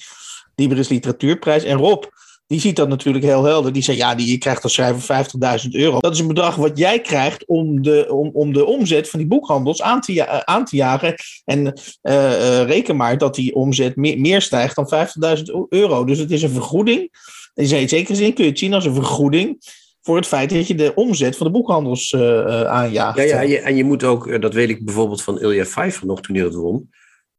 Libris 0.55 0.89
Literatuurprijs. 0.89 1.63
En 1.63 1.77
Rob, 1.77 2.03
die 2.51 2.59
ziet 2.59 2.75
dat 2.75 2.87
natuurlijk 2.87 3.25
heel 3.25 3.43
helder. 3.43 3.73
Die 3.73 3.83
zei, 3.83 3.97
ja, 3.97 4.15
die, 4.15 4.31
je 4.31 4.37
krijgt 4.37 4.63
als 4.63 4.73
schrijver 4.73 5.25
50.000 5.63 5.69
euro. 5.69 5.99
Dat 5.99 6.13
is 6.13 6.19
een 6.19 6.27
bedrag 6.27 6.55
wat 6.55 6.77
jij 6.77 7.01
krijgt 7.01 7.45
om 7.45 7.81
de, 7.81 8.07
om, 8.09 8.29
om 8.33 8.53
de 8.53 8.65
omzet 8.65 9.09
van 9.09 9.19
die 9.19 9.27
boekhandels 9.27 9.81
aan 9.81 10.01
te, 10.01 10.45
aan 10.45 10.65
te 10.65 10.75
jagen. 10.75 11.15
En 11.45 11.73
eh, 12.01 12.59
eh, 12.59 12.67
reken 12.67 12.95
maar 12.95 13.17
dat 13.17 13.35
die 13.35 13.55
omzet 13.55 13.95
meer, 13.95 14.19
meer 14.19 14.41
stijgt 14.41 14.75
dan 14.75 15.09
50.000 15.37 15.43
euro. 15.69 16.05
Dus 16.05 16.17
het 16.17 16.31
is 16.31 16.41
een 16.41 16.49
vergoeding. 16.49 17.09
In 17.53 17.67
zekere 17.67 18.15
zin 18.15 18.33
kun 18.33 18.43
je 18.43 18.49
het 18.49 18.59
zien 18.59 18.73
als 18.73 18.85
een 18.85 18.95
vergoeding 18.95 19.57
voor 20.01 20.15
het 20.15 20.27
feit 20.27 20.49
dat 20.49 20.67
je 20.67 20.75
de 20.75 20.91
omzet 20.95 21.37
van 21.37 21.45
de 21.45 21.53
boekhandels 21.53 22.13
eh, 22.13 22.63
aanjaagt. 22.63 23.17
Ja, 23.17 23.41
ja 23.41 23.59
en, 23.59 23.75
je, 23.75 23.83
moet 23.83 24.03
ook, 24.03 24.41
dat 24.41 24.53
weet 24.53 24.69
ik 24.69 24.85
bijvoorbeeld 24.85 25.23
van 25.23 25.39
Ilja 25.39 25.63
Pfeiffer 25.63 26.07
nog 26.07 26.21
toen 26.21 26.35
hij 26.35 26.43
dat 26.43 26.55
won. 26.55 26.89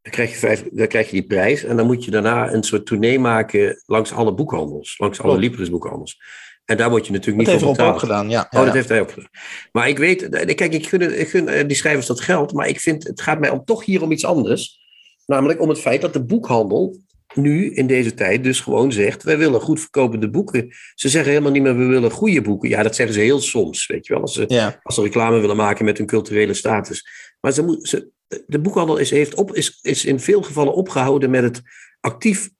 Dan 0.02 0.12
krijg, 0.12 0.30
je 0.30 0.36
vijf, 0.36 0.64
dan 0.70 0.86
krijg 0.86 1.06
je 1.06 1.12
die 1.12 1.26
prijs 1.26 1.64
en 1.64 1.76
dan 1.76 1.86
moet 1.86 2.04
je 2.04 2.10
daarna 2.10 2.52
een 2.52 2.62
soort 2.62 2.86
tournee 2.86 3.18
maken 3.18 3.82
langs 3.86 4.12
alle 4.12 4.34
boekhandels. 4.34 4.94
Langs 4.98 5.20
alle. 5.20 5.38
Libris 5.38 5.70
boekhandels. 5.70 6.20
En 6.64 6.76
daar 6.76 6.90
word 6.90 7.06
je 7.06 7.12
natuurlijk 7.12 7.44
Dat 7.44 7.54
niet 7.54 7.64
voor 7.64 7.72
betaald. 7.76 7.98
gedaan, 7.98 8.30
ja. 8.30 8.40
Oh, 8.40 8.46
Ja. 8.58 8.64
dat 8.64 8.74
heeft 8.74 8.88
hij 8.88 9.00
ook 9.00 9.10
gedaan. 9.12 9.28
Maar 9.72 9.88
ik 9.88 9.98
weet, 9.98 10.28
eh, 10.28 10.54
kijk, 10.54 10.72
ik 10.72 10.86
gun, 10.88 11.20
ik 11.20 11.28
gun 11.28 11.48
eh, 11.48 11.66
die 11.66 11.76
schrijvers 11.76 12.06
dat 12.06 12.20
geld, 12.20 12.52
maar 12.52 12.68
ik 12.68 12.80
vind, 12.80 13.06
het 13.06 13.20
gaat 13.20 13.40
mij 13.40 13.50
om, 13.50 13.64
toch 13.64 13.84
hier 13.84 14.02
om 14.02 14.12
iets 14.12 14.24
anders. 14.24 14.80
Namelijk 15.26 15.60
om 15.60 15.68
het 15.68 15.80
feit 15.80 16.00
dat 16.00 16.12
de 16.12 16.24
boekhandel 16.24 16.96
nu 17.34 17.74
in 17.74 17.86
deze 17.86 18.14
tijd 18.14 18.44
dus 18.44 18.60
gewoon 18.60 18.92
zegt, 18.92 19.22
wij 19.22 19.38
willen 19.38 19.60
goed 19.60 19.80
verkopende 19.80 20.30
boeken. 20.30 20.68
Ze 20.94 21.08
zeggen 21.08 21.30
helemaal 21.30 21.52
niet 21.52 21.62
meer, 21.62 21.76
we 21.76 21.84
willen 21.84 22.10
goede 22.10 22.42
boeken. 22.42 22.68
Ja, 22.68 22.82
dat 22.82 22.96
zeggen 22.96 23.14
ze 23.14 23.20
heel 23.20 23.40
soms, 23.40 23.86
weet 23.86 24.06
je 24.06 24.12
wel. 24.12 24.22
Als 24.22 24.34
ze, 24.34 24.44
Ja. 24.48 24.80
als 24.82 24.94
ze 24.94 25.02
reclame 25.02 25.40
willen 25.40 25.56
maken 25.56 25.84
met 25.84 25.98
hun 25.98 26.06
culturele 26.06 26.54
status. 26.54 27.06
Maar 27.40 27.52
ze 27.52 27.62
moet, 27.64 27.88
ze, 27.88 28.10
de 28.46 28.58
boekhandel 28.60 28.96
is, 28.96 29.10
heeft 29.10 29.34
op, 29.34 29.54
is, 29.54 29.78
is 29.82 30.04
in 30.04 30.20
veel 30.20 30.42
gevallen 30.42 30.74
opgehouden 30.74 31.30
met 31.30 31.42
het 31.42 31.60
actief 32.00 32.50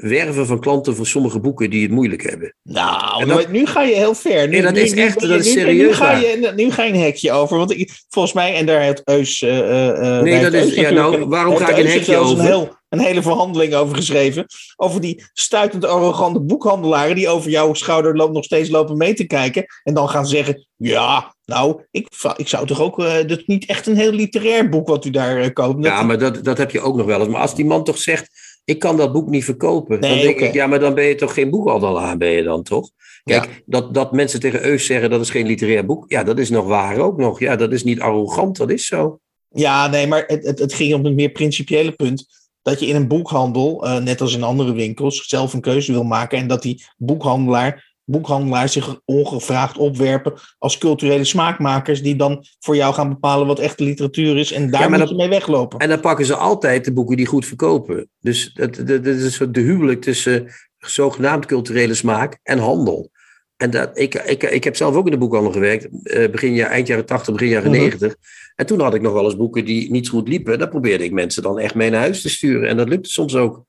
werven 0.00 0.46
van 0.46 0.60
klanten 0.60 0.96
voor 0.96 1.06
sommige 1.06 1.40
boeken 1.40 1.70
die 1.70 1.82
het 1.82 1.90
moeilijk 1.90 2.22
hebben. 2.22 2.54
Nou, 2.62 3.26
dat- 3.26 3.48
nu, 3.50 3.66
ga 3.66 3.82
je 3.82 3.94
heel 3.94 4.14
ver. 4.14 4.48
Nu, 4.48 4.52
Nee, 4.52 4.62
dat 4.62 4.72
nu- 4.72 4.80
is 4.80 4.92
echt- 4.92 5.20
dat 5.20 5.30
is 5.44 5.52
serieus 5.52 5.88
Nu 5.88 5.94
ga, 5.94 6.12
je, 6.12 6.52
nu 6.56 6.70
ga 6.70 6.82
je 6.82 6.92
een 6.92 7.00
hekje 7.00 7.32
over. 7.32 7.56
Want 7.56 7.70
ik, 7.70 7.90
volgens 8.08 8.34
mij, 8.34 8.54
en 8.54 8.66
daar 8.66 8.80
heeft 8.80 9.02
Eus... 9.04 9.42
eh, 9.42 9.58
daar 9.58 10.22
Nee, 10.22 10.42
dat 10.42 10.52
is, 10.52 10.74
ja, 10.74 10.90
nou, 10.90 11.24
waarom 11.26 11.56
ga 11.56 11.68
ik 11.68 11.76
een 11.84 11.86
hekje 11.90 12.16
over? 12.16 12.38
Een, 12.38 12.44
heel, 12.44 12.76
een 12.88 12.98
hele 12.98 13.22
verhandeling 13.22 13.74
over 13.74 13.96
geschreven. 13.96 14.46
Over 14.76 15.00
die 15.00 15.24
stuitend 15.32 15.84
arrogante 15.84 16.40
boekhandelaren... 16.40 17.14
die 17.14 17.28
over 17.28 17.50
jouw 17.50 17.74
schouder 17.74 18.14
nog 18.14 18.44
steeds 18.44 18.68
lopen 18.68 18.96
mee 18.96 19.14
te 19.14 19.24
kijken. 19.24 19.64
En 19.82 19.94
dan 19.94 20.08
gaan 20.08 20.26
zeggen... 20.26 20.66
Ja, 20.76 21.34
nou, 21.52 21.82
ik, 21.90 22.08
ik 22.36 22.48
zou 22.48 22.66
toch 22.66 22.80
ook... 22.80 22.98
eh 22.98 23.14
dat 23.14 23.38
is 23.38 23.46
niet 23.46 23.66
echt 23.66 23.86
een 23.86 23.96
heel 23.96 24.12
literair 24.12 24.68
boek 24.68 24.88
wat 24.88 25.04
u 25.04 25.10
daar 25.10 25.40
eh, 25.40 25.52
koopt. 25.52 25.84
Ja, 25.84 26.02
maar 26.02 26.18
dat, 26.18 26.44
dat 26.44 26.58
heb 26.58 26.70
je 26.70 26.80
ook 26.80 26.96
nog 26.96 27.06
wel 27.06 27.20
eens. 27.20 27.28
Maar 27.28 27.40
als 27.40 27.54
die 27.54 27.64
man 27.64 27.84
toch 27.84 27.98
zegt, 27.98 28.30
ik 28.64 28.78
kan 28.78 28.96
dat 28.96 29.12
boek 29.12 29.28
niet 29.28 29.44
verkopen. 29.44 30.00
dan 30.00 30.18
denk 30.18 30.40
ik, 30.40 30.52
ja, 30.52 30.66
maar 30.66 30.80
dan 30.80 30.94
ben 30.94 31.04
je 31.04 31.14
toch 31.14 31.34
geen 31.34 31.50
boekhandelaar, 31.50 32.16
ben 32.16 32.30
je 32.30 32.42
dan 32.42 32.62
toch? 32.62 32.90
Kijk, 33.24 33.62
dat, 33.66 33.94
dat 33.94 34.12
mensen 34.12 34.40
tegen 34.40 34.64
Eus 34.64 34.86
zeggen 34.86 35.10
dat 35.10 35.20
is 35.20 35.30
geen 35.30 35.46
literair 35.46 35.86
boek. 35.86 36.04
Ja, 36.08 36.24
dat 36.24 36.38
is 36.38 36.50
nog 36.50 36.66
waar 36.66 36.98
ook 36.98 37.18
nog. 37.18 37.40
Ja, 37.40 37.56
dat 37.56 37.72
is 37.72 37.84
niet 37.84 38.00
arrogant, 38.00 38.56
dat 38.56 38.70
is 38.70 38.86
zo. 38.86 39.18
Ja, 39.48 39.86
nee, 39.86 40.06
maar 40.06 40.24
het, 40.26 40.46
het, 40.46 40.58
het 40.58 40.74
ging 40.74 40.94
om 40.94 41.06
een 41.06 41.14
meer 41.14 41.30
principiële 41.30 41.92
punt. 41.92 42.26
Dat 42.62 42.80
je 42.80 42.86
in 42.86 42.96
een 42.96 43.08
boekhandel, 43.08 43.84
eh, 43.84 43.98
net 43.98 44.20
als 44.20 44.34
in 44.34 44.42
andere 44.42 44.72
winkels, 44.72 45.28
zelf 45.28 45.52
een 45.52 45.60
keuze 45.60 45.92
wil 45.92 46.04
maken. 46.04 46.38
En 46.38 46.46
dat 46.46 46.62
die 46.62 46.84
boekhandelaar, 46.96 47.91
boekhandelaars 48.04 48.72
zich 48.72 49.00
ongevraagd 49.04 49.78
opwerpen 49.78 50.32
als 50.58 50.78
culturele 50.78 51.24
smaakmakers. 51.24 52.02
Die 52.02 52.16
dan 52.16 52.44
voor 52.60 52.76
jou 52.76 52.94
gaan 52.94 53.08
bepalen 53.08 53.46
wat 53.46 53.58
echte 53.58 53.84
literatuur 53.84 54.38
is. 54.38 54.52
En 54.52 54.70
daar 54.70 54.90
Ja, 54.90 54.98
moet 54.98 55.08
je 55.08 55.14
mee 55.14 55.28
weglopen. 55.28 55.78
En 55.78 55.88
dan 55.88 56.00
pakken 56.00 56.26
ze 56.26 56.34
altijd 56.36 56.84
de 56.84 56.92
boeken 56.92 57.16
die 57.16 57.26
goed 57.26 57.46
verkopen. 57.46 58.08
Dus 58.20 58.52
dat, 58.54 58.74
dat, 58.74 58.86
dat 58.86 59.06
is 59.06 59.38
de 59.50 59.60
huwelijk 59.60 60.00
tussen 60.02 60.46
zogenaamd 60.78 61.46
culturele 61.46 61.94
smaak 61.94 62.38
en 62.42 62.58
handel. 62.58 63.10
En 63.56 63.70
dat, 63.70 63.98
ik, 63.98 64.14
ik, 64.14 64.42
ik 64.42 64.64
heb 64.64 64.76
zelf 64.76 64.94
ook 64.94 65.04
in 65.04 65.12
de 65.12 65.18
boekhandel 65.18 65.52
gewerkt, 65.52 65.88
eh, 66.02 66.30
begin 66.30 66.54
jaar, 66.54 66.70
eind 66.70 66.86
jaren 66.86 67.06
80, 67.06 67.32
begin 67.32 67.48
jaren 67.48 67.70
Mhm. 67.70 67.78
90. 67.80 68.14
En 68.54 68.66
toen 68.66 68.80
had 68.80 68.94
ik 68.94 69.02
nog 69.02 69.12
wel 69.12 69.24
eens 69.24 69.36
boeken 69.36 69.64
die 69.64 69.90
niet 69.90 70.06
zo 70.06 70.12
goed 70.12 70.28
liepen. 70.28 70.58
Daar 70.58 70.68
probeerde 70.68 71.04
ik 71.04 71.12
mensen 71.12 71.42
dan 71.42 71.58
echt 71.58 71.74
mee 71.74 71.90
naar 71.90 72.00
huis 72.00 72.22
te 72.22 72.28
sturen. 72.28 72.68
En 72.68 72.76
dat 72.76 72.88
lukte 72.88 73.10
soms 73.10 73.34
ook. 73.36 73.64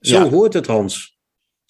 Zo 0.00 0.14
Ja. 0.14 0.28
hoort 0.28 0.52
het, 0.54 0.66
Hans. 0.66 1.17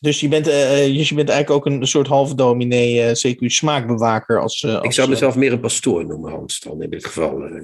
Dus 0.00 0.20
je 0.20 0.28
bent, 0.28 0.46
eh, 0.48 0.84
eh, 0.86 0.94
dus 0.96 1.08
je 1.08 1.14
bent 1.14 1.28
eigenlijk 1.28 1.66
ook 1.66 1.72
een 1.72 1.86
soort 1.86 2.06
halve 2.06 2.34
dominee, 2.34 3.02
eh, 3.02 3.14
CQ 3.34 3.38
smaakbewaker. 3.50 4.40
Als, 4.40 4.62
eh, 4.62 4.78
Ik 4.82 4.92
zou 4.92 5.08
mezelf 5.08 5.34
meer 5.34 5.52
een 5.52 5.60
pastoor 5.60 6.06
noemen, 6.06 6.30
Hans, 6.32 6.60
dan 6.60 6.82
in 6.82 6.90
dit 6.90 7.04
geval. 7.06 7.42
eh. 7.42 7.60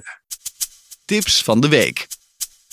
Tips 1.05 1.43
van 1.43 1.59
de 1.59 1.67
week. 1.69 2.07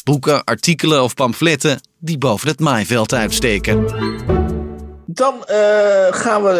Boeken, 0.04 0.44
artikelen 0.44 1.02
of 1.02 1.14
pamfletten 1.14 1.80
die 1.98 2.18
boven 2.18 2.48
het 2.48 2.60
maaiveld 2.60 3.12
uitsteken. 3.12 3.84
Dan 5.06 5.44
eh, 5.44 6.06
gaan 6.10 6.42
we, 6.42 6.50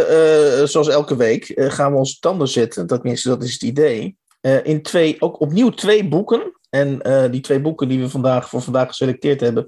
eh, 0.60 0.66
zoals 0.68 0.88
elke 0.88 1.16
week, 1.16 1.48
eh, 1.48 1.70
gaan 1.70 1.92
we 1.92 1.98
onze 1.98 2.18
tanden 2.20 2.48
zetten. 2.48 2.86
Tenminste, 2.86 3.28
dat 3.28 3.42
is 3.42 3.52
het 3.52 3.62
idee. 3.62 4.16
Eh, 4.40 4.64
in 4.64 4.82
twee, 4.82 5.16
ook 5.18 5.40
opnieuw 5.40 5.70
twee 5.70 6.08
boeken. 6.08 6.52
En 6.70 7.02
eh, 7.02 7.30
die 7.30 7.40
twee 7.40 7.60
boeken 7.60 7.88
die 7.88 8.00
we 8.00 8.08
vandaag, 8.08 8.48
voor 8.48 8.62
vandaag 8.62 8.88
geselecteerd 8.88 9.40
hebben, 9.40 9.66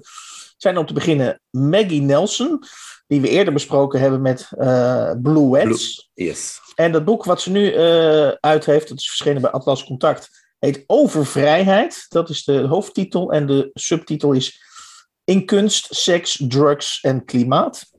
zijn 0.57 0.77
om 0.77 0.85
te 0.85 0.93
beginnen 0.93 1.41
Maggie 1.49 2.01
Nelson. 2.01 2.63
Die 3.07 3.21
we 3.21 3.29
eerder 3.29 3.53
besproken 3.53 3.99
hebben 3.99 4.21
met 4.21 4.47
eh, 4.57 5.11
Blue 5.21 5.49
Wets. 5.49 6.09
Yes. 6.13 6.59
En 6.75 6.91
dat 6.91 7.05
boek 7.05 7.23
wat 7.23 7.41
ze 7.41 7.51
nu 7.51 7.71
eh, 7.71 8.27
uit 8.27 8.65
heeft, 8.65 8.89
dat 8.89 8.97
is 8.97 9.07
verschenen 9.07 9.41
bij 9.41 9.51
Atlas 9.51 9.85
Contact, 9.85 10.53
heet 10.59 10.83
Over 10.87 11.25
Vrijheid. 11.25 12.05
Dat 12.09 12.29
is 12.29 12.43
de 12.43 12.61
hoofdtitel. 12.61 13.31
En 13.31 13.45
de 13.45 13.69
subtitel 13.73 14.31
is 14.31 14.63
In 15.23 15.45
kunst, 15.45 15.95
seks, 15.95 16.43
drugs 16.47 17.01
en 17.01 17.25
klimaat. 17.25 17.91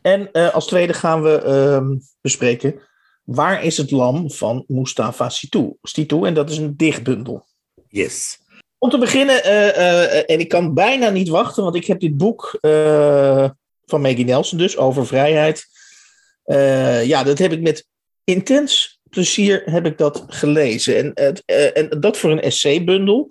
En 0.00 0.32
eh, 0.32 0.54
als 0.54 0.66
tweede 0.66 0.94
gaan 0.94 1.22
we 1.22 1.42
ehm, 1.42 1.96
bespreken 2.20 2.80
Waar 3.24 3.64
is 3.64 3.76
het 3.76 3.90
lam 3.90 4.30
van 4.30 4.64
Mustafa 4.66 5.28
Sitou. 5.28 5.76
Sitou 5.82 6.26
en 6.26 6.34
dat 6.34 6.50
is 6.50 6.56
een 6.56 6.76
dichtbundel. 6.76 7.46
Yes. 7.88 8.40
Om 8.78 8.90
te 8.90 8.98
beginnen, 8.98 9.44
en 10.26 10.40
ik 10.40 10.48
kan 10.48 10.74
bijna 10.74 11.08
niet 11.08 11.28
wachten, 11.28 11.62
want 11.62 11.74
ik 11.74 11.86
heb 11.86 12.00
dit 12.00 12.16
boek 12.16 12.58
van 13.92 14.00
Maggie 14.00 14.24
Nelson 14.24 14.58
dus, 14.58 14.76
over 14.76 15.06
vrijheid. 15.06 15.66
Eh, 16.44 17.04
ja, 17.04 17.22
dat 17.22 17.38
heb 17.38 17.52
ik 17.52 17.60
met 17.60 17.86
intens 18.24 19.00
plezier 19.10 19.62
heb 19.64 19.86
ik 19.86 19.98
dat 19.98 20.24
gelezen. 20.26 20.96
En, 20.96 21.10
het, 21.14 21.42
eh, 21.46 21.76
en 21.76 22.00
dat 22.00 22.16
voor 22.16 22.30
een 22.30 22.40
essaybundel. 22.40 23.28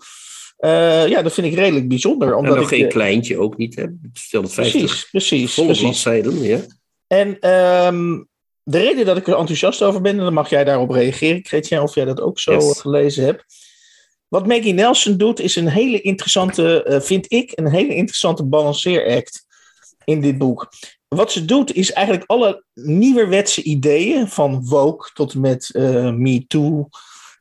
Eh, 0.58 1.08
ja, 1.08 1.22
dat 1.22 1.34
vind 1.34 1.48
ik 1.48 1.54
redelijk 1.54 1.88
bijzonder. 1.88 2.28
En 2.28 2.36
Omdat 2.36 2.56
nog 2.56 2.72
ik, 2.72 2.78
geen 2.80 2.90
kleintje 2.90 3.40
ook 3.40 3.58
niet, 3.58 3.76
hè? 3.76 3.86
250 4.30 4.82
Precies, 4.82 5.10
precies. 5.10 5.54
volle 5.54 5.68
precies. 5.68 5.84
bladzijden, 5.84 6.42
ja. 6.42 6.60
En 7.08 7.40
ehm, 7.40 8.24
de 8.64 8.78
reden 8.78 9.06
dat 9.06 9.18
ik 9.18 9.28
er 9.28 9.38
enthousiast 9.38 9.82
over 9.82 10.02
ben, 10.02 10.18
en 10.18 10.24
dan 10.24 10.34
mag 10.34 10.50
jij 10.50 10.64
daarop 10.64 10.90
reageren, 10.90 11.46
Chrétien, 11.46 11.82
of 11.82 11.96
jij 11.96 12.06
dat 12.06 12.22
ook 12.22 12.40
zo 12.40 12.54
Yes. 12.54 12.80
gelezen 12.80 13.26
hebt. 13.26 13.44
Wat 14.28 14.48
Maggie 14.48 14.74
Nelson 14.74 15.18
doet, 15.18 15.40
is 15.40 15.56
een 15.56 15.68
hele 15.68 16.02
interessante, 16.02 17.00
vind 17.04 17.32
ik, 17.32 17.52
een 17.56 17.72
hele 17.72 17.96
interessante 17.96 18.44
balanceeract 18.46 19.46
in 20.06 20.22
dit 20.22 20.38
boek. 20.38 20.70
Wat 21.08 21.32
ze 21.32 21.46
doet, 21.46 21.74
is 21.74 21.92
eigenlijk 21.92 22.30
alle 22.30 22.64
nieuwerwetse 22.74 23.64
ideeën, 23.64 24.28
van 24.28 24.66
woke 24.66 25.10
tot 25.14 25.36
met 25.36 25.70
eh 25.74 26.12
Me 26.14 26.46
Too, 26.48 26.90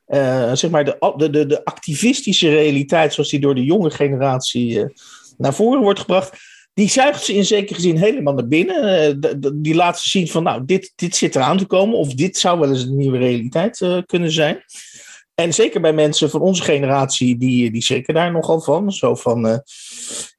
eh, 0.05 0.53
zeg 0.53 0.69
maar 0.69 0.85
de, 0.85 1.13
de, 1.17 1.29
de, 1.29 1.45
de 1.45 1.65
activistische 1.65 2.49
realiteit, 2.49 3.13
zoals 3.13 3.29
die 3.29 3.39
door 3.39 3.55
de 3.55 3.63
jonge 3.63 3.89
generatie 3.89 4.81
eh, 4.81 4.89
naar 5.37 5.53
voren 5.53 5.81
wordt 5.81 5.99
gebracht, 5.99 6.37
die 6.73 6.89
zuigt 6.89 7.23
ze 7.23 7.33
in 7.33 7.45
zekere 7.45 7.81
zin 7.81 7.97
helemaal 7.97 8.33
naar 8.33 8.47
binnen. 8.47 9.61
Die 9.61 9.75
laat 9.75 9.99
ze 9.99 10.09
zien 10.09 10.27
van, 10.27 10.43
nou, 10.43 10.65
dit, 10.65 10.93
dit 10.95 11.15
zit 11.15 11.35
eraan 11.35 11.57
te 11.57 11.65
komen, 11.65 11.97
of 11.97 12.13
dit 12.13 12.37
zou 12.37 12.59
wel 12.59 12.69
eens 12.69 12.83
een 12.83 12.97
nieuwe 12.97 13.17
realiteit 13.17 14.03
kunnen 14.05 14.31
zijn. 14.31 14.63
En 15.41 15.53
zeker 15.53 15.81
bij 15.81 15.93
mensen 15.93 16.29
van 16.29 16.41
onze 16.41 16.63
generatie, 16.63 17.37
die, 17.37 17.71
die 17.71 17.81
schrikken 17.81 18.13
daar 18.13 18.31
nogal 18.31 18.61
van. 18.61 18.91
Zo 18.91 19.15
van 19.15 19.47
eh, 19.47 19.57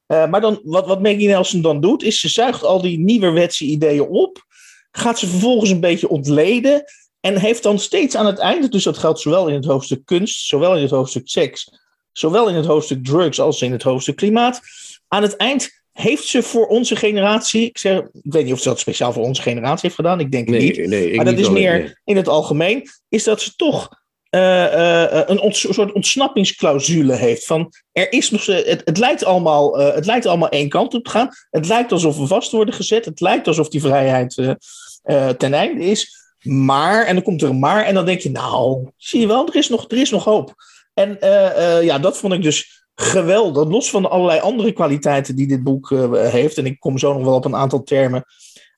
eh, 0.05 0.29
maar 0.29 0.41
dan, 0.41 0.59
wat, 0.63 0.87
wat 0.87 1.01
Maggie 1.01 1.27
Nelson 1.27 1.61
dan 1.61 1.81
doet, 1.81 2.03
is 2.03 2.19
ze 2.19 2.29
zuigt 2.29 2.63
al 2.63 2.81
die 2.81 2.99
nieuwerwetse 2.99 3.65
ideeën 3.65 4.07
op, 4.07 4.45
gaat 4.91 5.19
ze 5.19 5.27
vervolgens 5.27 5.69
een 5.69 5.79
beetje 5.79 6.09
ontleden 6.09 6.83
en 7.19 7.37
heeft 7.37 7.63
dan 7.63 7.79
steeds 7.79 8.15
aan 8.15 8.25
het 8.25 8.39
einde, 8.39 8.69
dus 8.69 8.83
dat 8.83 8.97
geldt 8.97 9.19
zowel 9.19 9.47
in 9.47 9.55
het 9.55 9.65
hoofdstuk 9.65 10.05
kunst, 10.05 10.47
zowel 10.47 10.75
in 10.75 10.81
het 10.81 10.91
hoofdstuk 10.91 11.27
seks, 11.27 11.69
zowel 12.11 12.49
in 12.49 12.55
het 12.55 12.65
hoofdstuk 12.65 13.05
drugs 13.05 13.39
als 13.39 13.61
in 13.61 13.71
het 13.71 13.83
hoofdstuk 13.83 14.15
klimaat, 14.15 14.61
aan 15.07 15.21
het 15.21 15.35
eind 15.35 15.81
heeft 15.91 16.23
ze 16.23 16.43
voor 16.43 16.67
onze 16.67 16.95
generatie, 16.95 17.65
ik, 17.65 17.77
zeg, 17.77 17.99
ik 17.99 18.33
weet 18.33 18.43
niet 18.43 18.53
of 18.53 18.59
ze 18.59 18.69
dat 18.69 18.79
speciaal 18.79 19.13
voor 19.13 19.23
onze 19.23 19.41
generatie 19.41 19.81
heeft 19.81 19.95
gedaan, 19.95 20.19
ik 20.19 20.31
denk 20.31 20.47
het 20.49 20.59
niet, 20.59 20.77
Nee, 20.77 20.87
nee, 20.87 21.09
ik 21.09 21.15
maar 21.15 21.25
dat 21.25 21.35
niet 21.35 21.45
is 21.45 21.51
meer 21.51 21.79
nee. 21.79 21.95
in 22.03 22.15
het 22.15 22.27
algemeen, 22.27 22.89
is 23.09 23.23
dat 23.23 23.41
ze 23.41 23.55
toch 23.55 24.01
eh, 24.33 25.03
eh, 25.19 25.23
een 25.25 25.39
ont- 25.39 25.55
soort 25.55 25.91
ontsnappingsclausule 25.91 27.13
heeft. 27.13 27.45
Van 27.45 27.73
er 27.91 28.11
is 28.11 28.31
nog, 28.31 28.45
het, 28.45 28.81
het, 28.85 28.97
lijkt 28.97 29.23
allemaal, 29.23 29.79
eh, 29.79 29.95
het 29.95 30.05
lijkt 30.05 30.25
allemaal 30.25 30.49
één 30.49 30.69
kant 30.69 30.93
op 30.93 31.03
te 31.03 31.09
gaan. 31.09 31.29
Het 31.49 31.67
lijkt 31.67 31.91
alsof 31.91 32.17
we 32.17 32.27
vast 32.27 32.51
worden 32.51 32.73
gezet. 32.73 33.05
Het 33.05 33.19
lijkt 33.19 33.47
alsof 33.47 33.69
die 33.69 33.81
vrijheid 33.81 34.37
eh, 34.37 34.49
eh, 35.03 35.29
ten 35.29 35.53
einde 35.53 35.85
is. 35.85 36.17
Maar, 36.41 37.05
en 37.05 37.13
dan 37.13 37.23
komt 37.23 37.41
er 37.41 37.49
een 37.49 37.59
maar, 37.59 37.85
en 37.85 37.93
dan 37.93 38.05
denk 38.05 38.19
je, 38.19 38.31
nou, 38.31 38.89
zie 38.97 39.19
je 39.19 39.27
wel, 39.27 39.47
er 39.47 39.55
is 39.55 39.69
nog, 39.69 39.85
er 39.91 39.97
is 39.97 40.09
nog 40.09 40.23
hoop. 40.23 40.53
En 40.93 41.19
eh, 41.19 41.77
eh, 41.77 41.83
ja, 41.83 41.99
dat 41.99 42.17
vond 42.17 42.33
ik 42.33 42.41
dus 42.41 42.85
geweldig. 42.95 43.67
Los 43.67 43.89
van 43.89 44.09
allerlei 44.09 44.39
andere 44.39 44.71
kwaliteiten 44.71 45.35
die 45.35 45.47
dit 45.47 45.63
boek 45.63 45.91
eh, 45.91 46.11
heeft. 46.11 46.57
En 46.57 46.65
ik 46.65 46.79
kom 46.79 46.97
zo 46.97 47.13
nog 47.13 47.23
wel 47.23 47.35
op 47.35 47.45
een 47.45 47.55
aantal 47.55 47.83
termen 47.83 48.25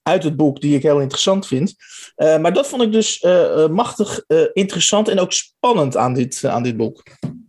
uit 0.07 0.23
het 0.23 0.35
boek 0.35 0.61
die 0.61 0.75
ik 0.75 0.83
heel 0.83 0.99
interessant 0.99 1.47
vind. 1.47 1.75
Uh, 2.17 2.37
maar 2.37 2.53
dat 2.53 2.67
vond 2.67 2.81
ik 2.81 2.91
dus 2.91 3.23
uh, 3.23 3.31
uh, 3.31 3.67
machtig 3.67 4.23
interessant 4.53 5.07
en 5.07 5.19
ook 5.19 5.31
spannend 5.33 5.97
aan 5.97 6.13
dit, 6.13 6.45
aan 6.45 6.63
dit 6.63 6.77
boek. 6.77 7.03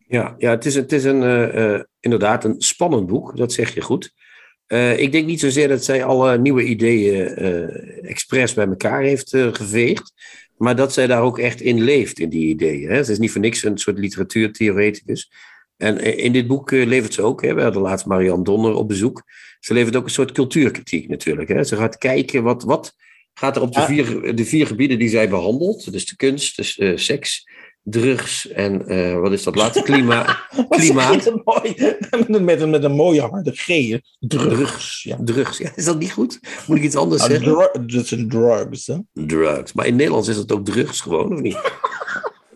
Ja, 0.07 0.35
ja 0.39 0.51
het 0.51 0.65
is, 0.65 0.75
het 0.75 0.93
is 0.93 1.05
een, 1.05 1.87
inderdaad 2.01 2.45
een 2.45 2.55
spannend 2.59 3.07
boek, 3.07 3.37
dat 3.37 3.53
zeg 3.53 3.75
je 3.75 3.81
goed. 3.81 4.13
Ik 4.97 5.13
denk 5.13 5.27
niet 5.27 5.41
zozeer 5.41 5.69
dat 5.69 5.85
zij 5.85 6.05
alle 6.05 6.39
nieuwe 6.39 6.65
ideeën 6.65 7.27
expres 8.03 8.55
bij 8.55 8.67
elkaar 8.67 9.03
heeft 9.03 9.31
geveegd, 9.31 10.13
maar 10.57 10.77
dat 10.77 10.93
zij 10.93 11.07
daar 11.07 11.23
ook 11.23 11.39
echt 11.39 11.61
in 11.61 11.83
leeft, 11.83 12.19
in 12.19 12.29
die 12.29 12.49
ideeën. 12.49 12.89
Hè? 12.89 12.97
Het 12.97 13.09
is 13.09 13.19
niet 13.19 13.31
voor 13.31 13.41
niks 13.41 13.65
een 13.65 13.79
soort 13.79 13.99
literatuurtheoreticus. 13.99 15.31
En 15.77 16.19
in 16.19 16.33
dit 16.33 16.47
boek 16.47 16.71
levert 16.71 17.15
ze 17.15 17.23
ook, 17.23 17.43
hè, 17.43 17.55
we 17.55 17.63
hadden 17.63 17.83
laatst 17.83 18.07
Marianne 18.07 18.45
Donner 18.45 18.75
op 18.75 18.89
bezoek, 18.89 19.23
ze 19.61 19.75
levert 19.75 19.97
ook 19.97 20.05
een 20.05 20.11
soort 20.11 20.33
cultuurkritiek 20.33 21.09
natuurlijk. 21.09 21.49
Hè? 21.49 21.65
Ze 21.65 21.77
gaat 21.77 21.99
kijken 21.99 22.43
wat, 22.43 22.63
wat 22.63 22.95
gaat 23.35 23.57
er 23.57 23.63
op 23.63 23.73
de, 23.73 23.83
vier, 23.83 24.37
de 24.37 24.45
vier 24.45 24.67
gebieden 24.67 24.99
die 24.99 25.09
zij 25.09 25.29
behandelt, 25.29 25.93
dus 25.93 26.07
de 26.07 26.17
kunst, 26.17 26.57
dus 26.57 26.79
uh, 26.79 26.97
seks, 26.97 27.45
drugs 27.83 28.49
en 28.49 28.93
uh, 28.93 29.19
wat 29.19 29.33
is 29.33 29.43
dat 29.43 29.55
laatste? 29.55 29.83
Klima, 29.83 30.47
klimaat. 30.69 31.25
Dat 32.29 32.29
met, 32.41 32.61
een, 32.61 32.71
met 32.71 32.85
een 32.85 32.93
mooie 32.93 33.21
harde 33.21 33.53
G. 33.55 33.67
Drugs. 34.19 34.55
Drugs. 34.55 35.03
Ja. 35.03 35.19
Drugs, 35.25 35.59
ja, 35.59 35.73
is 35.75 35.85
dat 35.85 35.99
niet 35.99 36.13
goed? 36.13 36.41
Moet 36.67 36.77
ik 36.77 36.83
iets 36.83 36.97
anders 36.97 37.23
Ah, 37.23 37.31
zeggen? 37.31 37.87
dat 37.87 38.07
zijn 38.07 38.29
drugs. 38.29 38.87
Hè? 38.87 38.97
Drugs. 39.13 39.73
Maar 39.73 39.87
in 39.87 39.97
Nederlands 39.97 40.29
is 40.29 40.37
het 40.37 40.53
ook 40.53 40.65
drugs 40.65 41.01
gewoon, 41.01 41.33
of 41.33 41.41
niet? 41.41 41.57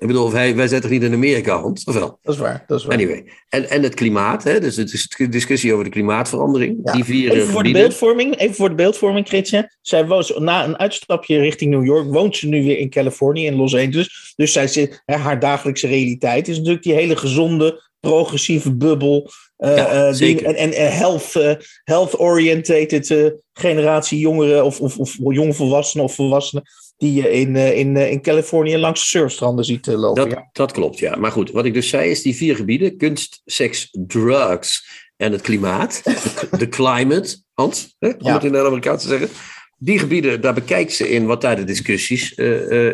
Ik 0.01 0.07
bedoel, 0.07 0.33
wij, 0.33 0.57
wij 0.57 0.69
zijn 0.69 0.81
toch 0.81 0.91
niet 0.91 1.03
in 1.03 1.13
Amerika, 1.13 1.61
Hans? 1.61 1.85
Of 1.85 1.95
wel? 1.95 2.19
Dat 2.23 2.35
is 2.35 2.41
waar. 2.41 2.65
Dat 2.67 2.79
is 2.79 2.85
waar. 2.85 2.95
Anyway. 2.97 3.25
En, 3.49 3.71
en 3.71 3.83
het 3.83 3.95
klimaat, 3.95 4.45
hè? 4.45 4.61
dus 4.61 4.77
het 4.77 4.93
is 4.93 5.09
de 5.09 5.29
discussie 5.29 5.73
over 5.73 5.85
de 5.85 5.91
klimaatverandering. 5.91 6.79
Ja. 6.85 6.93
Die 6.93 7.05
vier 7.05 7.33
Even 7.33 7.49
voor, 7.49 7.63
de 7.63 7.71
beeldvorming, 7.71 8.37
even 8.39 8.55
voor 8.55 8.69
de 8.69 8.75
beeldvorming, 8.75 9.27
Christian. 9.29 9.69
Zij 9.81 10.07
woont, 10.07 10.39
na 10.39 10.65
een 10.65 10.79
uitstapje 10.79 11.39
richting 11.39 11.71
New 11.71 11.85
York 11.85 12.13
woont 12.13 12.37
ze 12.37 12.47
nu 12.49 12.65
weer 12.65 12.79
in 12.79 12.91
Californië, 12.91 13.47
in 13.47 13.55
Los 13.55 13.75
Angeles. 13.75 14.33
Dus 14.37 14.53
zij 14.53 14.67
zit, 14.69 15.03
hè, 15.07 15.17
haar 15.17 15.39
dagelijkse 15.41 15.87
realiteit 15.87 16.49
is 16.49 16.57
natuurlijk 16.57 16.85
die 16.85 16.95
hele 16.95 17.17
gezonde, 17.17 17.89
progressieve 18.01 18.77
bubbel. 18.77 19.31
eh, 19.57 19.77
Ja, 19.77 20.09
eh, 20.09 20.17
die, 20.17 20.45
en 20.45 20.73
en 20.75 20.93
health, 20.97 21.35
eh, 21.37 21.53
health-orientated 21.85 23.11
eh, 23.11 23.27
generatie 23.53 24.19
jongeren 24.19 24.65
of, 24.65 24.81
of, 24.81 24.99
of 24.99 25.17
jonge 25.19 25.53
volwassenen 25.53 26.05
of 26.05 26.15
volwassenen 26.15 26.65
die 27.01 27.15
je 27.15 27.31
in, 27.31 27.57
eh, 27.57 27.79
in, 27.79 27.97
eh, 27.97 28.11
in 28.11 28.23
Californië 28.23 28.79
langs 28.79 29.01
de 29.01 29.07
surfstranden 29.07 29.65
ziet 29.65 29.89
eh, 29.89 29.99
lopen. 29.99 30.23
Dat, 30.23 30.33
ja. 30.33 30.49
dat 30.53 30.73
klopt, 30.73 30.99
ja. 30.99 31.17
Maar 31.17 31.33
goed, 31.33 31.51
wat 31.51 31.65
ik 31.65 31.75
dus 31.75 31.89
zei 31.89 32.11
is 32.11 32.23
die 32.23 32.37
vier 32.37 32.57
gebieden: 32.57 32.97
kunst, 32.97 33.41
seks, 33.45 33.89
drugs 33.93 34.89
en 35.17 35.33
het 35.33 35.41
klimaat. 35.41 36.01
De, 36.05 36.49
de 36.59 36.69
climate, 36.69 37.43
Hans, 37.53 37.97
hè, 37.99 38.09
om 38.09 38.15
Ja. 38.19 38.35
het 38.35 38.45
in 38.45 38.55
het 38.55 38.67
Amerikaans 38.67 39.03
te 39.03 39.09
zeggen. 39.09 39.29
Die 39.77 39.99
gebieden, 39.99 40.41
daar 40.41 40.55
bekijkt 40.55 40.93
ze 40.93 41.09
in 41.09 41.27
wat 41.27 41.41
daar 41.41 41.57
de 41.57 41.65
discussies 41.65 42.35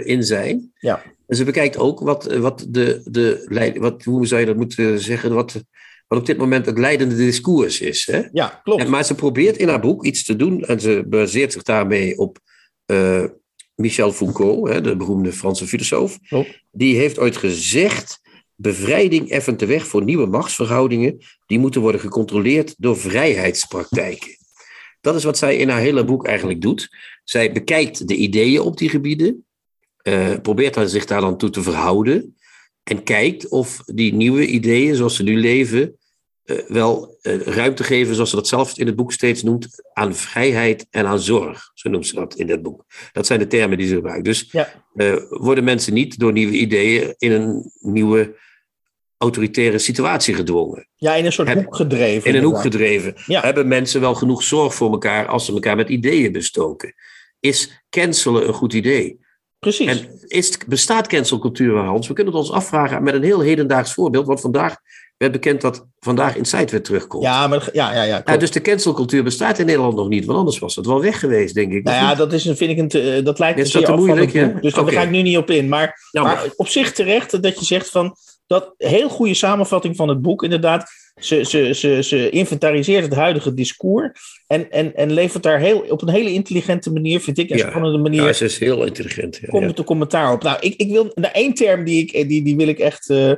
in 0.05 0.25
zijn. 0.25 0.73
Ja. 0.79 1.03
En 1.27 1.37
ze 1.37 1.45
bekijkt 1.45 1.79
ook 1.79 2.01
wat, 2.01 2.37
wat 2.37 2.67
de, 2.69 3.01
de 3.05 3.75
wat, 3.79 4.05
hoe 4.05 4.27
zou 4.27 4.41
je 4.41 4.47
dat 4.47 4.57
moeten 4.57 5.01
zeggen, 5.01 5.35
wat, 5.35 5.63
wat 6.07 6.19
op 6.19 6.27
dit 6.27 6.37
moment 6.37 6.67
het 6.67 6.79
leidende 6.79 7.17
discours 7.17 7.81
is. 7.81 8.07
Hè? 8.07 8.23
ja, 8.33 8.61
klopt. 8.65 8.83
En, 8.83 8.91
maar 8.91 9.05
ze 9.05 9.15
probeert 9.15 9.57
in 9.57 9.69
haar 9.69 9.81
boek 9.81 10.05
iets 10.05 10.25
te 10.25 10.37
doen 10.37 10.63
en 10.63 10.81
ze 10.81 11.05
baseert 11.07 11.53
zich 11.53 11.63
daarmee 11.63 12.19
op 12.19 12.39
Michel 13.77 14.13
Foucault, 14.13 14.69
hè, 14.69 14.81
de 14.81 14.97
beroemde 14.97 15.33
Franse 15.33 15.67
filosoof. 15.67 16.19
Die 16.71 16.97
heeft 16.97 17.19
ooit 17.19 17.37
gezegd: 17.37 18.21
bevrijding 18.55 19.31
effent 19.31 19.59
de 19.59 19.67
weg 19.67 19.87
voor 19.87 20.05
nieuwe 20.05 20.27
machtsverhoudingen, 20.27 21.19
die 21.47 21.59
moeten 21.59 21.81
worden 21.81 22.01
gecontroleerd 22.01 22.75
door 22.79 22.97
vrijheidspraktijken. 22.97 24.37
Dat 25.01 25.15
is 25.15 25.25
wat 25.25 25.39
zij 25.39 25.57
in 25.57 25.69
haar 25.69 25.81
hele 25.81 26.05
boek 26.05 26.27
eigenlijk 26.27 26.61
doet. 26.61 26.89
Zij 27.25 27.53
bekijkt 27.53 28.09
de 28.09 28.17
ideeën 28.17 28.61
op 28.61 28.79
die 28.79 28.89
gebieden, 28.89 29.45
eh, 29.97 30.35
probeert 30.43 30.91
zich 30.91 31.05
daar 31.05 31.21
dan 31.21 31.39
toe 31.39 31.51
te 31.51 31.63
verhouden 31.63 32.37
en 32.83 33.03
kijkt 33.03 33.49
of 33.49 33.83
die 33.85 34.15
nieuwe 34.15 34.47
ideeën, 34.47 34.95
zoals 34.95 35.17
ze 35.17 35.23
nu 35.23 35.41
leven, 35.41 35.99
wel 36.69 37.17
eh, 37.23 37.41
ruimte 37.41 37.85
geven, 37.85 38.15
zoals 38.15 38.31
ze 38.31 38.37
dat 38.37 38.49
zelf 38.49 38.79
in 38.79 38.87
het 38.87 38.97
boek 38.97 39.13
steeds 39.13 39.43
noemt, 39.43 39.69
aan 39.93 40.15
vrijheid 40.15 40.87
en 40.91 41.07
aan 41.07 41.21
zorg. 41.21 41.71
Zo 41.75 41.89
noemt 41.91 42.07
ze 42.07 42.15
dat 42.15 42.35
in 42.35 42.47
dat 42.47 42.63
boek. 42.63 42.85
Dat 43.13 43.27
zijn 43.27 43.39
de 43.39 43.47
termen 43.47 43.79
die 43.79 43.87
ze 43.87 43.95
gebruikt. 43.95 44.25
Dus 44.25 44.49
Ja. 44.51 44.73
eh, 44.95 45.17
worden 45.29 45.65
mensen 45.65 45.95
niet 45.95 46.19
door 46.19 46.33
nieuwe 46.33 46.53
ideeën 46.53 47.15
in 47.19 47.33
een 47.33 47.71
nieuwe 47.81 48.37
autoritaire 49.19 49.79
situatie 49.79 50.35
gedwongen, 50.35 50.89
Ja, 50.97 51.15
in 51.15 51.25
een 51.25 51.33
soort 51.33 51.49
Heb- 51.49 51.65
hoek 51.65 51.77
gedreven. 51.77 52.31
in 52.31 52.37
een 52.37 52.45
hoek 52.45 52.61
gedreven. 52.61 53.15
Ja. 53.27 53.41
Hebben 53.41 53.69
mensen 53.69 54.01
wel 54.01 54.15
genoeg 54.15 54.43
zorg 54.43 54.75
voor 54.75 54.91
elkaar 54.91 55.27
als 55.27 55.45
ze 55.45 55.53
elkaar 55.53 55.77
met 55.77 55.89
ideeën 55.89 56.33
bestoken? 56.33 56.95
Is 57.41 57.83
cancelen 57.91 58.47
een 58.49 58.55
goed 58.55 58.73
idee? 58.73 59.21
Precies. 59.59 59.87
En 59.87 60.21
is, 60.27 60.59
bestaat 60.67 61.07
cancelcultuur, 61.07 61.77
Hans? 61.77 62.09
We 62.09 62.15
kunnen 62.15 62.33
het 62.33 62.43
ons 62.43 62.53
afvragen 62.53 63.03
met 63.03 63.15
een 63.15 63.23
heel 63.23 63.41
hedendaags 63.41 63.93
voorbeeld. 63.95 64.27
Want 64.27 64.41
vandaag 64.41 64.77
werd 65.17 65.33
bekend 65.33 65.61
dat 65.61 65.87
vandaag 66.01 66.37
Inside 66.37 66.71
weer 66.71 66.83
terugkomt. 66.83 67.23
ja, 67.23 67.47
maar, 67.47 67.69
ja, 67.73 67.93
ja, 67.93 68.03
ja, 68.03 68.03
Ja, 68.03 68.21
klopt. 68.21 68.41
dus 68.41 68.51
de 68.51 68.61
cancelcultuur 68.61 69.23
bestaat 69.25 69.59
in 69.59 69.67
Nederland 69.67 69.95
nog 69.97 70.09
niet. 70.09 70.25
Want 70.25 70.39
anders 70.39 70.59
was 70.59 70.77
het 70.77 70.87
wel 70.87 71.01
weg 71.01 71.19
geweest, 71.21 71.55
denk 71.55 71.73
ik. 71.73 71.85
Nou 71.85 71.97
ja, 71.97 72.15
dat, 72.15 72.33
is, 72.33 72.45
een- 72.45 72.57
vind 72.57 72.71
ik 72.71 72.79
een 72.79 72.89
te- 72.89 73.13
eh, 73.17 73.25
dat 73.25 73.39
lijkt 73.39 73.59
Is 73.59 73.75
een 73.75 73.81
dat 73.81 73.91
te 73.91 73.97
moeilijk? 73.97 74.33
Dus 74.63 74.75
daar 74.75 74.89
ga 74.93 75.03
ik 75.03 75.11
nu 75.11 75.23
niet 75.23 75.37
op 75.37 75.51
in. 75.51 75.69
Maar, 75.69 76.09
Jammer. 76.11 76.35
maar 76.35 76.45
op 76.57 76.69
zich 76.69 76.93
terecht 76.93 77.43
dat 77.43 77.59
je 77.59 77.65
zegt 77.65 77.91
van... 77.91 78.17
dat 78.47 78.75
heel 78.77 79.09
goede 79.09 79.35
samenvatting 79.35 79.97
van 79.97 80.09
het 80.09 80.23
boek 80.23 80.43
inderdaad. 80.43 80.91
Ze, 81.21 81.45
ze, 81.45 81.75
ze, 81.75 82.03
ze 82.03 82.31
inventariseert 82.31 83.05
het 83.05 83.15
huidige 83.15 83.55
discours. 83.55 84.11
En, 84.47 84.71
en, 84.71 84.95
en 84.95 85.13
levert 85.13 85.43
daar 85.43 85.59
heel, 85.61 85.79
op 85.79 86.03
een 86.03 86.09
hele 86.09 86.33
intelligente 86.33 86.93
manier, 86.93 87.21
vind 87.21 87.39
ik, 87.39 87.51
een 87.51 87.57
Ja. 87.59 87.69
spannende 87.69 87.99
manier... 87.99 88.25
Ja, 88.25 88.33
ze 88.33 88.45
is 88.45 88.59
heel 88.59 88.85
intelligent. 88.85 89.37
Ja, 89.37 89.49
komt 89.49 89.63
ja. 89.63 89.69
het 89.69 89.79
een 89.79 89.85
commentaar 89.85 90.33
op. 90.33 90.43
Nou, 90.43 90.57
ik, 90.61 90.75
ik 90.77 90.91
wil 90.91 91.11
naar 91.15 91.31
één 91.31 91.55
term 91.55 91.85
die, 91.85 92.07
ik, 92.07 92.29
die, 92.29 92.43
die 92.43 92.57
wil 92.57 92.69
ik 92.69 92.79
echt. 92.79 93.11
eh, 93.11 93.31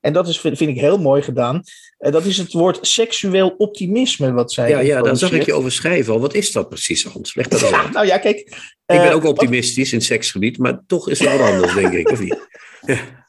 en 0.00 0.12
dat 0.12 0.28
is, 0.28 0.40
vind, 0.40 0.56
vind 0.56 0.70
ik 0.70 0.80
heel 0.80 0.98
mooi 0.98 1.22
gedaan. 1.22 1.62
Eh, 1.98 2.12
dat 2.12 2.24
is 2.24 2.36
het 2.36 2.52
woord 2.52 2.78
seksueel 2.80 3.54
optimisme, 3.58 4.32
wat 4.32 4.52
zij. 4.52 4.68
Ja, 4.68 4.78
ja, 4.80 5.02
daar 5.02 5.16
zag 5.16 5.32
ik 5.32 5.42
je 5.44 5.52
over 5.54 5.72
schrijven 5.72 6.12
al. 6.12 6.20
Wat 6.20 6.34
is 6.34 6.52
dat 6.52 6.68
precies, 6.68 7.04
Hans? 7.04 7.34
Leg 7.34 7.48
dat 7.48 7.60
Ja, 7.60 7.90
nou 7.90 8.06
ja, 8.06 8.18
kijk. 8.18 8.38
Ik 8.38 8.54
ben 8.86 9.08
eh, 9.08 9.14
ook 9.14 9.24
optimistisch 9.24 9.92
in 9.92 9.98
het 9.98 10.06
seksgebied, 10.06 10.58
maar 10.58 10.80
toch 10.86 11.08
is 11.08 11.20
er 11.20 11.38
wat 11.38 11.48
anders, 11.50 11.74
denk 11.74 11.92
ik. 11.92 12.10
Of 12.10 12.20
niet? 12.20 12.38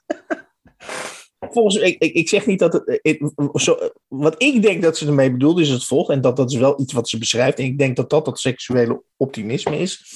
Volgens, 1.52 1.76
ik, 1.76 1.98
ik, 2.00 2.30
zeg 2.30 2.46
niet 2.46 2.60
dat 2.60 2.74
het. 2.74 3.02
eh, 3.02 3.28
zo, 3.54 3.78
wat 4.08 4.36
ik 4.38 4.62
denk 4.62 4.82
dat 4.82 4.98
ze 4.98 5.08
ermee 5.08 5.32
bedoelt, 5.32 5.60
is 5.60 5.70
het 5.70 5.84
volgende. 5.86 6.14
En 6.14 6.22
dat, 6.22 6.36
dat 6.36 6.52
is 6.52 6.58
wel 6.58 6.82
iets 6.82 6.94
wat 6.94 7.10
ze 7.10 7.18
beschrijft. 7.18 7.60
En 7.60 7.66
ik 7.66 7.78
denk 7.78 7.96
dat 7.96 8.10
dat 8.10 8.26
dat 8.26 8.40
seksuele 8.40 9.02
optimisme 9.18 9.78
is. 9.78 10.14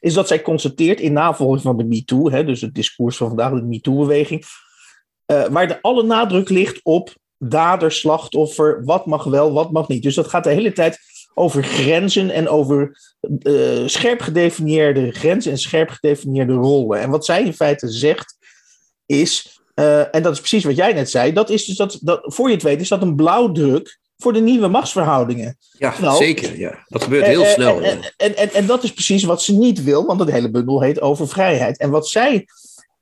Is 0.00 0.14
dat 0.14 0.28
zij 0.28 0.42
constateert 0.42 1.00
in 1.00 1.12
navolging 1.12 1.62
van 1.62 1.76
de 1.76 1.84
MeToo, 1.84 2.30
hè, 2.30 2.44
dus 2.44 2.60
het 2.60 2.74
discours 2.74 3.16
van 3.16 3.28
vandaag, 3.28 3.52
de 3.52 3.62
MeToo-beweging. 3.62 4.44
eh, 5.26 5.44
waar 5.46 5.68
de 5.68 5.82
alle 5.82 6.02
nadruk 6.02 6.48
ligt 6.48 6.80
op 6.82 7.14
dader, 7.38 7.92
slachtoffer, 7.92 8.84
wat 8.84 9.06
mag 9.06 9.24
wel, 9.24 9.52
wat 9.52 9.70
mag 9.70 9.88
niet. 9.88 10.02
Dus 10.02 10.14
dat 10.14 10.28
gaat 10.28 10.44
de 10.44 10.50
hele 10.50 10.72
tijd 10.72 10.98
over 11.34 11.64
grenzen 11.64 12.30
en 12.30 12.48
over 12.48 12.98
eh, 13.42 13.86
scherp 13.86 14.20
gedefinieerde 14.20 15.12
grenzen 15.12 15.52
en 15.52 15.58
scherp 15.58 15.88
gedefinieerde 15.88 16.52
rollen. 16.52 17.00
En 17.00 17.10
wat 17.10 17.24
zij 17.24 17.44
in 17.44 17.54
feite 17.54 17.88
zegt, 17.88 18.36
is. 19.06 19.59
Eh, 19.80 20.14
en 20.14 20.22
dat 20.22 20.32
is 20.32 20.38
precies 20.38 20.64
wat 20.64 20.76
jij 20.76 20.92
net 20.92 21.10
zei. 21.10 21.32
Dat 21.32 21.50
is 21.50 21.64
dus 21.64 21.76
dat, 21.76 21.98
dat, 22.00 22.20
voor 22.22 22.48
je 22.48 22.54
het 22.54 22.62
weet, 22.62 22.80
is 22.80 22.88
dat 22.88 23.02
een 23.02 23.16
blauwdruk 23.16 23.98
voor 24.18 24.32
de 24.32 24.40
nieuwe 24.40 24.68
machtsverhoudingen. 24.68 25.56
Ja, 25.78 25.94
Nou, 26.00 26.16
zeker. 26.16 26.58
Ja. 26.58 26.84
Dat 26.88 27.02
gebeurt 27.02 27.26
heel 27.26 27.42
Eh, 27.42 27.48
eh, 27.48 27.54
snel. 27.54 27.80
En, 27.82 27.98
en, 28.16 28.36
en, 28.36 28.52
en 28.52 28.66
dat 28.66 28.82
is 28.82 28.92
precies 28.92 29.22
wat 29.24 29.42
ze 29.42 29.52
niet 29.56 29.82
wil, 29.84 30.06
want 30.06 30.20
het 30.20 30.30
hele 30.30 30.50
bundel 30.50 30.80
heet 30.82 31.00
over 31.00 31.28
vrijheid. 31.28 31.78
En 31.78 31.90
wat 31.90 32.08
zij 32.08 32.46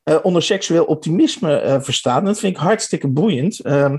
eh, 0.02 0.16
onder 0.22 0.42
seksueel 0.42 0.84
optimisme 0.84 1.56
eh, 1.56 1.80
verstaan, 1.80 2.18
en 2.18 2.24
dat 2.24 2.38
vind 2.38 2.54
ik 2.56 2.62
hartstikke 2.62 3.08
boeiend, 3.08 3.60
ehm, 3.60 3.98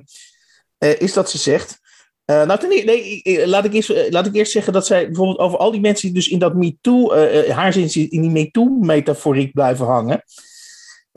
eh, 0.78 1.00
is 1.02 1.14
dat 1.14 1.30
ze 1.30 1.38
zegt. 1.38 1.80
eh, 2.26 2.46
nou, 2.46 2.60
ten, 2.60 2.72
e- 2.72 2.84
nee, 2.84 3.22
eh, 3.22 3.48
laat, 3.48 3.66
ik 3.66 3.74
eerst, 3.74 3.90
eh, 3.90 4.12
laat 4.12 4.26
ik 4.26 4.36
eerst 4.36 4.52
zeggen 4.52 4.74
dat 4.74 4.86
zij 4.86 5.06
bijvoorbeeld 5.06 5.38
over 5.40 5.58
al 5.58 5.72
die 5.72 5.82
mensen 5.82 6.06
die 6.08 6.16
dus 6.16 6.28
in 6.28 6.40
dat 6.40 6.54
MeToo, 6.56 7.12
eh, 7.12 7.50
eh, 7.50 7.56
haar 7.56 7.74
zin 7.74 8.10
in 8.10 8.22
die 8.22 8.30
MeToo-metaforiek 8.32 9.54
blijven 9.54 9.86
hangen. 9.86 10.24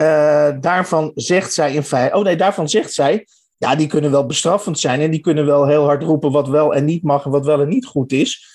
Eh, 0.03 0.61
daarvan 0.61 1.11
zegt 1.15 1.53
zij 1.53 1.73
in 1.73 1.83
feite. 1.83 2.15
Oh 2.15 2.23
nee, 2.23 2.35
daarvan 2.35 2.69
zegt 2.69 2.93
zij. 2.93 3.27
Ja, 3.57 3.75
die 3.75 3.87
kunnen 3.87 4.11
wel 4.11 4.25
bestraffend 4.25 4.79
zijn 4.79 5.01
en 5.01 5.11
die 5.11 5.19
kunnen 5.19 5.45
wel 5.45 5.67
heel 5.67 5.83
hard 5.83 6.03
roepen 6.03 6.31
wat 6.31 6.47
wel 6.47 6.73
en 6.73 6.85
niet 6.85 7.03
mag 7.03 7.25
en 7.25 7.31
wat 7.31 7.45
wel 7.45 7.61
en 7.61 7.67
niet 7.67 7.85
goed 7.85 8.11
is. 8.11 8.45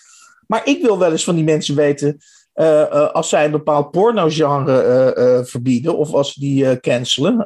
Maar 0.47 0.61
ik 0.65 0.83
wil 0.83 0.99
wel 0.99 1.11
eens 1.11 1.25
van 1.25 1.35
die 1.35 1.45
mensen 1.45 1.75
weten, 1.75 2.19
eh, 2.53 2.81
eh, 2.83 3.11
als 3.11 3.29
zij 3.29 3.45
een 3.45 3.51
bepaald 3.51 3.91
pornogenre 3.91 5.45
verbieden 5.47 5.97
of 5.97 6.13
als 6.13 6.35
die 6.35 6.81
cancelen, 6.81 7.37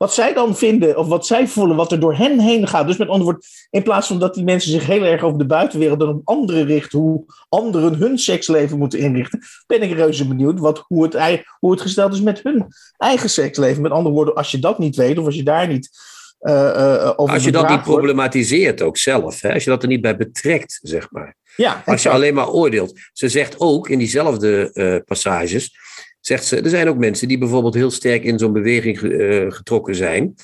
wat 0.00 0.14
zij 0.14 0.32
dan 0.32 0.56
vinden 0.56 0.98
of 0.98 1.06
wat 1.06 1.26
zij 1.26 1.48
voelen, 1.48 1.76
wat 1.76 1.92
er 1.92 2.00
door 2.00 2.14
hen 2.14 2.38
heen 2.40 2.68
gaat. 2.68 2.86
Dus 2.86 2.96
met 2.96 3.08
andere 3.08 3.24
woorden, 3.24 3.42
in 3.70 3.82
plaats 3.82 4.06
van 4.06 4.18
dat 4.18 4.34
die 4.34 4.44
mensen 4.44 4.70
zich 4.70 4.86
heel 4.86 5.04
erg 5.04 5.22
over 5.22 5.38
de 5.38 5.46
buitenwereld 5.46 6.00
en 6.00 6.08
op 6.08 6.20
anderen 6.24 6.66
richten, 6.66 6.98
hoe 6.98 7.24
anderen 7.48 7.94
hun 7.94 8.18
seksleven 8.18 8.78
moeten 8.78 8.98
inrichten, 8.98 9.40
ben 9.66 9.82
ik 9.82 9.92
reuze 9.92 10.28
benieuwd 10.28 10.58
wat, 10.60 10.84
hoe, 10.86 11.02
het, 11.02 11.42
hoe 11.58 11.70
het 11.70 11.80
gesteld 11.80 12.12
is 12.12 12.20
met 12.20 12.40
hun 12.42 12.66
eigen 12.96 13.30
seksleven. 13.30 13.82
Met 13.82 13.92
andere 13.92 14.14
woorden, 14.14 14.34
als 14.34 14.50
je 14.50 14.58
dat 14.58 14.78
niet 14.78 14.96
weet 14.96 15.18
of 15.18 15.24
als 15.24 15.34
je 15.36 15.42
daar 15.42 15.68
niet 15.68 15.90
eh, 16.38 17.12
over 17.16 17.34
Als 17.34 17.44
je 17.44 17.52
dat 17.52 17.68
niet 17.68 17.84
wordt- 17.84 17.98
problematiseert 17.98 18.82
ook 18.82 18.96
zelf, 18.96 19.40
hè? 19.40 19.52
als 19.54 19.64
je 19.64 19.70
dat 19.70 19.82
er 19.82 19.88
niet 19.88 20.00
bij 20.00 20.16
betrekt, 20.16 20.78
zeg 20.82 21.10
maar. 21.10 21.36
Ja, 21.56 21.82
Als 21.86 22.02
je 22.02 22.08
alleen 22.08 22.34
maar 22.34 22.48
oordeelt. 22.48 22.98
Ze 23.12 23.28
zegt 23.28 23.54
ook 23.60 23.88
in 23.88 23.98
diezelfde 23.98 25.02
passages, 25.06 25.74
zegt 26.20 26.44
ze, 26.44 26.60
er 26.60 26.70
zijn 26.70 26.88
ook 26.88 26.98
mensen 26.98 27.28
die 27.28 27.38
bijvoorbeeld 27.38 27.74
heel 27.74 27.90
sterk 27.90 28.24
in 28.24 28.38
zo'n 28.38 28.52
beweging 28.52 28.98
eh, 29.02 29.44
getrokken 29.48 29.94
zijn. 29.94 30.34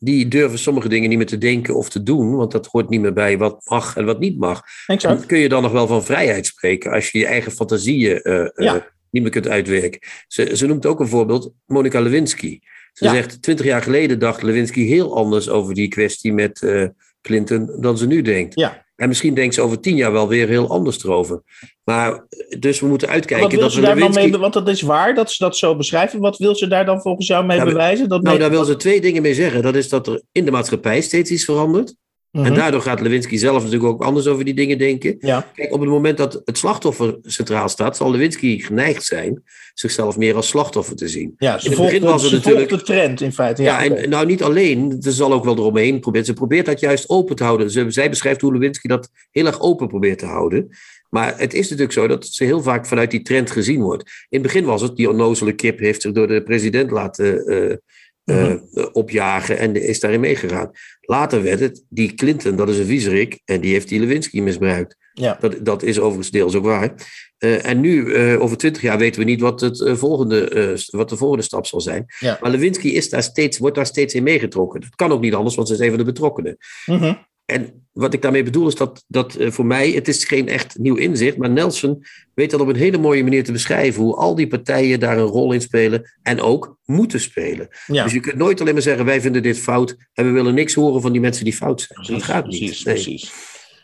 Die 0.00 0.28
durven 0.28 0.58
sommige 0.58 0.88
dingen 0.88 1.08
niet 1.08 1.18
meer 1.18 1.26
te 1.26 1.38
denken 1.38 1.74
of 1.74 1.88
te 1.90 2.02
doen, 2.02 2.36
want 2.36 2.52
dat 2.52 2.66
hoort 2.66 2.88
niet 2.88 3.00
meer 3.00 3.12
bij 3.12 3.38
wat 3.38 3.60
mag 3.64 3.96
en 3.96 4.04
wat 4.04 4.18
niet 4.20 4.38
mag. 4.38 4.62
exact. 4.86 5.18
Dan 5.18 5.26
kun 5.26 5.38
je 5.38 5.48
dan 5.48 5.62
nog 5.62 5.72
wel 5.72 5.86
van 5.86 6.04
vrijheid 6.04 6.46
spreken 6.46 6.92
als 6.92 7.10
je 7.10 7.18
je 7.18 7.26
eigen 7.26 7.52
fantasieën 7.52 8.20
eh, 8.22 8.40
eh, 8.74 8.82
niet 9.10 9.22
meer 9.22 9.32
kunt 9.32 9.48
uitwerken. 9.48 10.00
Ze, 10.26 10.56
ze 10.56 10.66
noemt 10.66 10.86
ook 10.86 11.00
een 11.00 11.08
voorbeeld 11.08 11.52
Monica 11.66 12.00
Lewinsky. 12.00 12.58
Ze 12.92 13.04
Ja. 13.04 13.12
zegt, 13.12 13.42
twintig 13.42 13.66
jaar 13.66 13.82
geleden 13.82 14.18
dacht 14.18 14.42
Lewinsky 14.42 14.84
heel 14.86 15.16
anders 15.16 15.48
over 15.48 15.74
die 15.74 15.88
kwestie 15.88 16.32
met 16.32 16.62
eh, 16.62 16.84
Clinton 17.22 17.76
dan 17.80 17.98
ze 17.98 18.06
nu 18.06 18.22
denkt. 18.22 18.54
Ja. 18.60 18.86
En 18.98 19.08
misschien 19.08 19.34
denkt 19.34 19.54
ze 19.54 19.60
over 19.60 19.80
tien 19.80 19.96
jaar 19.96 20.12
wel 20.12 20.28
weer 20.28 20.48
heel 20.48 20.68
anders 20.68 21.04
erover. 21.04 21.42
Maar 21.84 22.26
dus 22.58 22.80
we 22.80 22.86
moeten 22.86 23.08
uitkijken 23.08 23.44
Wat 23.44 23.52
wil 23.52 23.62
dat 23.62 23.72
ze 23.72 23.80
daar 23.80 23.90
dan 23.90 23.98
Lewinsky... 23.98 24.30
mee, 24.30 24.40
want 24.40 24.52
dat 24.52 24.68
is 24.68 24.82
waar 24.82 25.14
dat 25.14 25.30
ze 25.30 25.44
dat 25.44 25.56
zo 25.56 25.76
beschrijven. 25.76 26.20
Wat 26.20 26.38
wil 26.38 26.54
ze 26.54 26.66
daar 26.66 26.84
dan 26.84 27.00
volgens 27.00 27.26
jou 27.26 27.46
mee 27.46 27.64
bewijzen? 27.64 28.08
Dat 28.08 28.22
Nou, 28.22 28.30
mee- 28.30 28.42
daar 28.42 28.56
wil 28.56 28.64
ze 28.64 28.76
twee 28.76 29.00
dingen 29.00 29.22
mee 29.22 29.34
zeggen. 29.34 29.62
Dat 29.62 29.74
is 29.74 29.88
dat 29.88 30.06
er 30.06 30.22
in 30.32 30.44
de 30.44 30.50
maatschappij 30.50 31.00
steeds 31.00 31.30
iets 31.30 31.44
verandert. 31.44 31.94
Mhm. 32.32 32.44
En 32.46 32.54
daardoor 32.54 32.80
gaat 32.82 33.00
Lewinsky 33.00 33.36
zelf 33.36 33.62
natuurlijk 33.62 33.92
ook 33.92 34.02
anders 34.02 34.26
over 34.26 34.44
die 34.44 34.54
dingen 34.54 34.78
denken. 34.78 35.16
Ja, 35.18 35.46
Kijk, 35.54 35.72
op 35.72 35.80
het 35.80 35.88
moment 35.88 36.16
dat 36.16 36.42
het 36.44 36.58
slachtoffer 36.58 37.18
centraal 37.22 37.68
staat, 37.68 37.96
zal 37.96 38.10
Lewinsky 38.10 38.58
geneigd 38.58 39.04
zijn 39.04 39.42
zichzelf 39.74 40.16
meer 40.16 40.34
als 40.34 40.48
slachtoffer 40.48 40.96
te 40.96 41.08
zien. 41.08 41.34
ja 41.38 41.58
ze 41.58 41.68
het 41.68 41.78
begin 41.78 42.02
was 42.02 42.22
het 42.22 42.32
natuurlijk- 42.32 42.68
de 42.70 42.82
trend 42.82 43.20
in 43.20 43.32
feite. 43.32 43.62
Ja, 43.62 43.82
Ja, 43.82 43.94
en 43.96 44.08
nou 44.08 44.26
niet 44.26 44.42
alleen, 44.42 44.96
ze 45.00 45.12
zal 45.12 45.32
ook 45.32 45.44
wel 45.44 45.56
eromheen 45.56 46.00
proberen. 46.00 46.26
Ze 46.26 46.32
probeert 46.32 46.66
dat 46.66 46.80
juist 46.80 47.08
open 47.08 47.36
te 47.36 47.44
houden. 47.44 47.70
Ze, 47.70 47.90
zij 47.90 48.08
beschrijft 48.10 48.40
hoe 48.40 48.52
Lewinsky 48.52 48.88
dat 48.88 49.10
heel 49.30 49.46
erg 49.46 49.60
open 49.60 49.88
probeert 49.88 50.18
te 50.18 50.26
houden. 50.26 50.68
Maar 51.10 51.38
het 51.38 51.54
is 51.54 51.62
natuurlijk 51.62 51.92
zo 51.92 52.06
dat 52.06 52.26
ze 52.26 52.44
heel 52.44 52.62
vaak 52.62 52.86
vanuit 52.86 53.10
die 53.10 53.22
trend 53.22 53.50
gezien 53.50 53.80
wordt. 53.80 54.02
In 54.02 54.38
het 54.38 54.42
begin 54.42 54.64
was 54.64 54.82
het, 54.82 54.96
die 54.96 55.10
onnozele 55.10 55.52
kip 55.52 55.78
heeft 55.78 56.02
zich 56.02 56.12
door 56.12 56.26
de 56.26 56.42
president 56.42 56.90
laten 56.90 57.46
eh, 57.46 57.76
eh, 58.24 58.54
opjagen 58.92 59.58
en 59.58 59.82
is 59.82 60.00
daarin 60.00 60.20
meegegaan. 60.20 60.70
Later 61.10 61.42
werd 61.42 61.60
het, 61.60 61.84
die 61.88 62.14
Clinton, 62.14 62.56
dat 62.56 62.68
is 62.68 62.78
een 62.78 62.86
viezerik, 62.86 63.40
en 63.44 63.60
die 63.60 63.72
heeft 63.72 63.88
die 63.88 64.00
Lewinsky 64.00 64.40
misbruikt. 64.40 64.96
ja. 65.12 65.36
Dat, 65.40 65.56
dat 65.60 65.82
is 65.82 65.98
overigens 65.98 66.30
deels 66.30 66.54
ook 66.54 66.64
waar. 66.64 66.94
Eh, 67.38 67.66
en 67.66 67.80
nu, 67.80 68.14
eh, 68.14 68.40
over 68.40 68.56
twintig 68.56 68.82
jaar, 68.82 68.98
weten 68.98 69.20
we 69.20 69.26
niet 69.26 69.40
wat, 69.40 69.60
het, 69.60 69.82
eh, 69.82 69.94
volgende, 69.94 70.78
wat 70.90 71.08
de 71.08 71.16
volgende 71.16 71.44
stap 71.44 71.66
zal 71.66 71.80
zijn. 71.80 72.04
Ja. 72.18 72.38
Maar 72.40 72.50
Lewinsky 72.50 72.88
is 72.88 73.08
daar 73.10 73.22
steeds, 73.22 73.58
wordt 73.58 73.76
daar 73.76 73.86
steeds 73.86 74.14
in 74.14 74.22
meegetrokken. 74.22 74.80
Dat 74.80 74.94
kan 74.94 75.12
ook 75.12 75.20
niet 75.20 75.34
anders, 75.34 75.54
want 75.54 75.68
ze 75.68 75.74
is 75.74 75.80
een 75.80 75.88
van 75.88 75.98
de 75.98 76.04
betrokkenen. 76.04 76.56
Mhm. 76.86 77.14
En 77.50 77.86
wat 77.92 78.14
ik 78.14 78.22
daarmee 78.22 78.42
bedoel 78.42 78.66
is 78.66 78.74
dat, 78.74 79.04
dat 79.06 79.34
eh, 79.34 79.50
voor 79.50 79.66
mij, 79.66 79.90
het 79.90 80.08
is 80.08 80.24
geen 80.24 80.48
echt 80.48 80.78
nieuw 80.78 80.94
inzicht, 80.96 81.36
maar 81.36 81.50
Nelson 81.50 82.04
weet 82.34 82.50
dat 82.50 82.60
op 82.60 82.68
een 82.68 82.76
hele 82.76 82.98
mooie 82.98 83.22
manier 83.22 83.44
te 83.44 83.52
beschrijven 83.52 84.02
hoe 84.02 84.14
al 84.14 84.34
die 84.34 84.46
partijen 84.46 85.00
daar 85.00 85.18
een 85.18 85.24
rol 85.24 85.52
in 85.52 85.60
spelen 85.60 86.10
en 86.22 86.40
ook 86.40 86.78
moeten 86.84 87.20
spelen. 87.20 87.68
ja. 87.86 88.02
Dus 88.04 88.12
je 88.12 88.20
kunt 88.20 88.36
nooit 88.36 88.60
alleen 88.60 88.72
maar 88.72 88.82
zeggen, 88.82 89.04
wij 89.04 89.20
vinden 89.20 89.42
dit 89.42 89.58
fout 89.58 89.96
en 90.12 90.24
we 90.24 90.30
willen 90.30 90.54
niks 90.54 90.74
horen 90.74 91.00
van 91.00 91.12
die 91.12 91.20
mensen 91.20 91.44
die 91.44 91.52
fout 91.52 91.80
zijn. 91.80 92.18
dat 92.18 92.22
gaat 92.22 92.46
niet. 92.46 92.58
Precies, 92.58 92.84
Nee. 92.84 92.94
precies. 92.94 93.32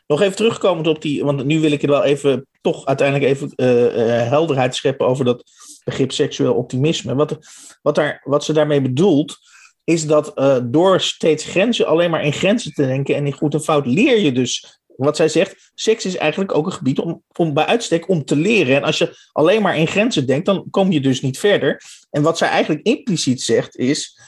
Nog 0.06 0.20
even 0.20 0.36
terugkomend 0.36 0.86
op 0.86 1.02
die, 1.02 1.24
want 1.24 1.44
nu 1.44 1.60
wil 1.60 1.72
ik 1.72 1.82
er 1.82 1.88
wel 1.88 2.04
even, 2.04 2.46
toch 2.60 2.86
uiteindelijk 2.86 3.30
even 3.30 3.52
eh, 3.54 4.20
eh, 4.22 4.28
helderheid 4.28 4.74
scheppen 4.74 5.06
over 5.06 5.24
dat 5.24 5.44
begrip 5.84 6.12
seksueel 6.12 6.54
optimisme. 6.54 7.14
Wat, 7.14 7.38
wat, 7.82 7.94
daar, 7.94 8.20
wat 8.24 8.44
ze 8.44 8.52
daarmee 8.52 8.80
bedoelt, 8.80 9.38
is 9.84 10.06
dat 10.06 10.34
eh, 10.34 10.58
door 10.62 11.00
steeds 11.00 11.44
grenzen, 11.44 11.86
alleen 11.86 12.10
maar 12.10 12.24
in 12.24 12.32
grenzen 12.32 12.72
te 12.72 12.86
denken 12.86 13.14
en 13.14 13.26
in 13.26 13.32
goed 13.32 13.54
en 13.54 13.62
fout, 13.62 13.86
leer 13.86 14.18
je 14.18 14.32
dus. 14.32 14.80
Wat 14.96 15.16
zij 15.16 15.28
zegt, 15.28 15.70
seks 15.74 16.04
is 16.04 16.16
eigenlijk 16.16 16.54
ook 16.54 16.66
een 16.66 16.72
gebied 16.72 16.98
om, 16.98 17.22
om 17.36 17.54
bij 17.54 17.66
uitstek 17.66 18.08
om 18.08 18.24
te 18.24 18.36
leren. 18.36 18.76
En 18.76 18.82
als 18.82 18.98
je 18.98 19.16
alleen 19.32 19.62
maar 19.62 19.78
in 19.78 19.86
grenzen 19.86 20.26
denkt, 20.26 20.46
dan 20.46 20.66
kom 20.70 20.92
je 20.92 21.00
dus 21.00 21.20
niet 21.20 21.38
verder. 21.38 21.82
En 22.10 22.22
wat 22.22 22.38
zij 22.38 22.48
eigenlijk 22.48 22.86
impliciet 22.86 23.42
zegt 23.42 23.76
is, 23.76 24.18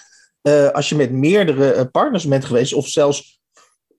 eh, 0.42 0.68
als 0.68 0.88
je 0.88 0.94
met 0.94 1.12
meerdere 1.12 1.72
eh, 1.72 1.84
partners 1.90 2.26
bent 2.26 2.44
geweest, 2.44 2.72
of 2.72 2.88
zelfs 2.88 3.40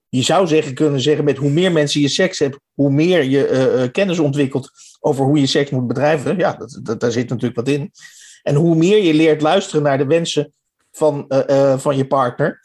je 0.08 0.22
zou 0.22 0.46
zeggen, 0.46 0.74
kunnen 0.74 1.00
zeggen, 1.00 1.24
met 1.24 1.36
hoe 1.36 1.50
meer 1.50 1.72
mensen 1.72 2.00
je 2.00 2.08
seks 2.08 2.38
hebt, 2.38 2.58
hoe 2.74 2.90
meer 2.90 3.22
je 3.22 3.88
kennis 3.92 4.18
ontwikkelt 4.18 4.70
over 5.00 5.24
hoe 5.24 5.40
je 5.40 5.46
seks 5.46 5.70
moet 5.70 5.86
bedrijven. 5.86 6.38
Ja, 6.38 6.58
dat, 6.82 7.00
daar 7.00 7.12
zit 7.12 7.28
natuurlijk 7.28 7.56
wat 7.56 7.68
in. 7.68 7.92
En 8.42 8.54
hoe 8.54 8.76
meer 8.76 9.02
je 9.02 9.14
leert 9.14 9.42
luisteren 9.42 9.82
naar 9.82 9.98
de 9.98 10.06
wensen 10.06 10.52
van, 10.98 11.28
eh, 11.28 11.72
eh, 11.72 11.78
van 11.78 11.96
je 11.96 12.06
partner. 12.06 12.60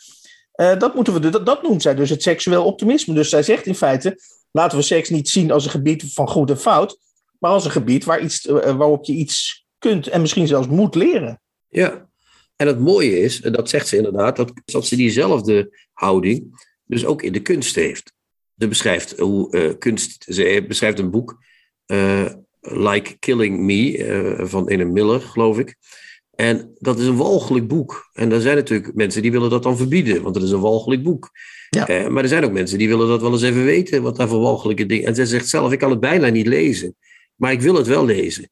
eh, 0.52 0.80
dat, 0.80 0.96
moeten 0.96 1.14
we, 1.14 1.30
dat, 1.30 1.46
dat 1.46 1.64
noemt 1.64 1.82
zij 1.82 1.96
dus 1.96 2.10
het 2.10 2.22
seksueel 2.22 2.66
optimisme. 2.66 3.14
Dus 3.14 3.30
zij 3.30 3.44
zegt 3.44 3.66
in 3.66 3.76
feite, 3.76 4.20
laten 4.52 4.78
we 4.78 4.84
seks 4.84 5.10
niet 5.10 5.30
zien 5.30 5.52
als 5.52 5.66
een 5.66 5.72
gebied 5.72 6.14
van 6.14 6.28
goed 6.28 6.50
en 6.50 6.58
fout, 6.58 6.98
maar 7.40 7.52
als 7.52 7.66
een 7.66 7.72
gebied 7.72 8.04
waar 8.04 8.22
iets, 8.22 8.46
waarop 8.46 9.06
je 9.06 9.14
iets 9.14 9.66
kunt 9.78 10.08
en 10.08 10.22
misschien 10.22 10.48
zelfs 10.48 10.68
moet 10.68 10.96
leren. 10.96 11.42
Ja, 11.68 12.10
en 12.56 12.68
het 12.68 12.80
mooie 12.80 13.20
is, 13.20 13.40
dat 13.40 13.70
zegt 13.70 13.88
ze 13.88 13.98
inderdaad, 13.98 14.36
dat, 14.36 14.52
dat 14.66 14.86
ze 14.86 14.96
diezelfde 14.96 15.78
houding 15.94 16.68
dus 16.86 17.06
ook 17.06 17.22
in 17.22 17.34
de 17.34 17.42
kunst 17.42 17.76
heeft. 17.76 18.14
Ze 18.58 18.68
beschrijft 18.68 19.20
hoe 19.20 19.78
kunst, 19.78 20.26
ze 20.28 20.66
beschrijft 20.68 21.00
een 21.00 21.12
boek, 21.12 21.38
Like 22.62 23.18
Killing 23.20 23.60
Me, 23.60 24.36
van 24.42 24.68
Ene 24.68 24.86
Miller, 24.86 25.22
geloof 25.22 25.60
ik. 25.60 25.78
En 26.36 26.76
dat 26.80 27.00
is 27.00 27.06
een 27.06 27.18
walgelijk 27.18 27.68
boek. 27.68 28.10
En 28.14 28.32
er 28.32 28.42
zijn 28.42 28.56
natuurlijk 28.56 28.96
mensen 28.96 29.22
die 29.22 29.32
willen 29.32 29.50
dat 29.50 29.64
dan 29.64 29.78
verbieden, 29.78 30.22
want 30.22 30.36
het 30.36 30.44
is 30.44 30.52
een 30.52 30.60
walgelijk 30.60 31.04
boek. 31.04 31.30
Ja. 31.70 31.88
Eh, 31.88 32.08
maar 32.08 32.24
er 32.24 32.30
zijn 32.30 32.44
ook 32.44 32.52
mensen 32.52 32.78
die 32.78 32.88
willen 32.88 33.08
dat 33.08 33.22
wel 33.22 33.32
eens 33.32 33.42
even 33.42 33.66
weten, 33.66 34.02
wat 34.02 34.16
daar 34.16 34.28
voor 34.28 34.40
walgelijke 34.40 34.86
dingen... 34.86 35.08
En 35.08 35.16
zij 35.16 35.26
zegt 35.26 35.48
zelf, 35.48 35.72
ik 35.72 35.80
kan 35.80 35.90
het 35.90 36.00
bijna 36.00 36.28
niet 36.28 36.48
lezen, 36.48 36.96
maar 37.36 37.52
ik 37.52 37.62
wil 37.62 37.76
het 37.76 37.88
wel 37.88 38.06
lezen. 38.06 38.50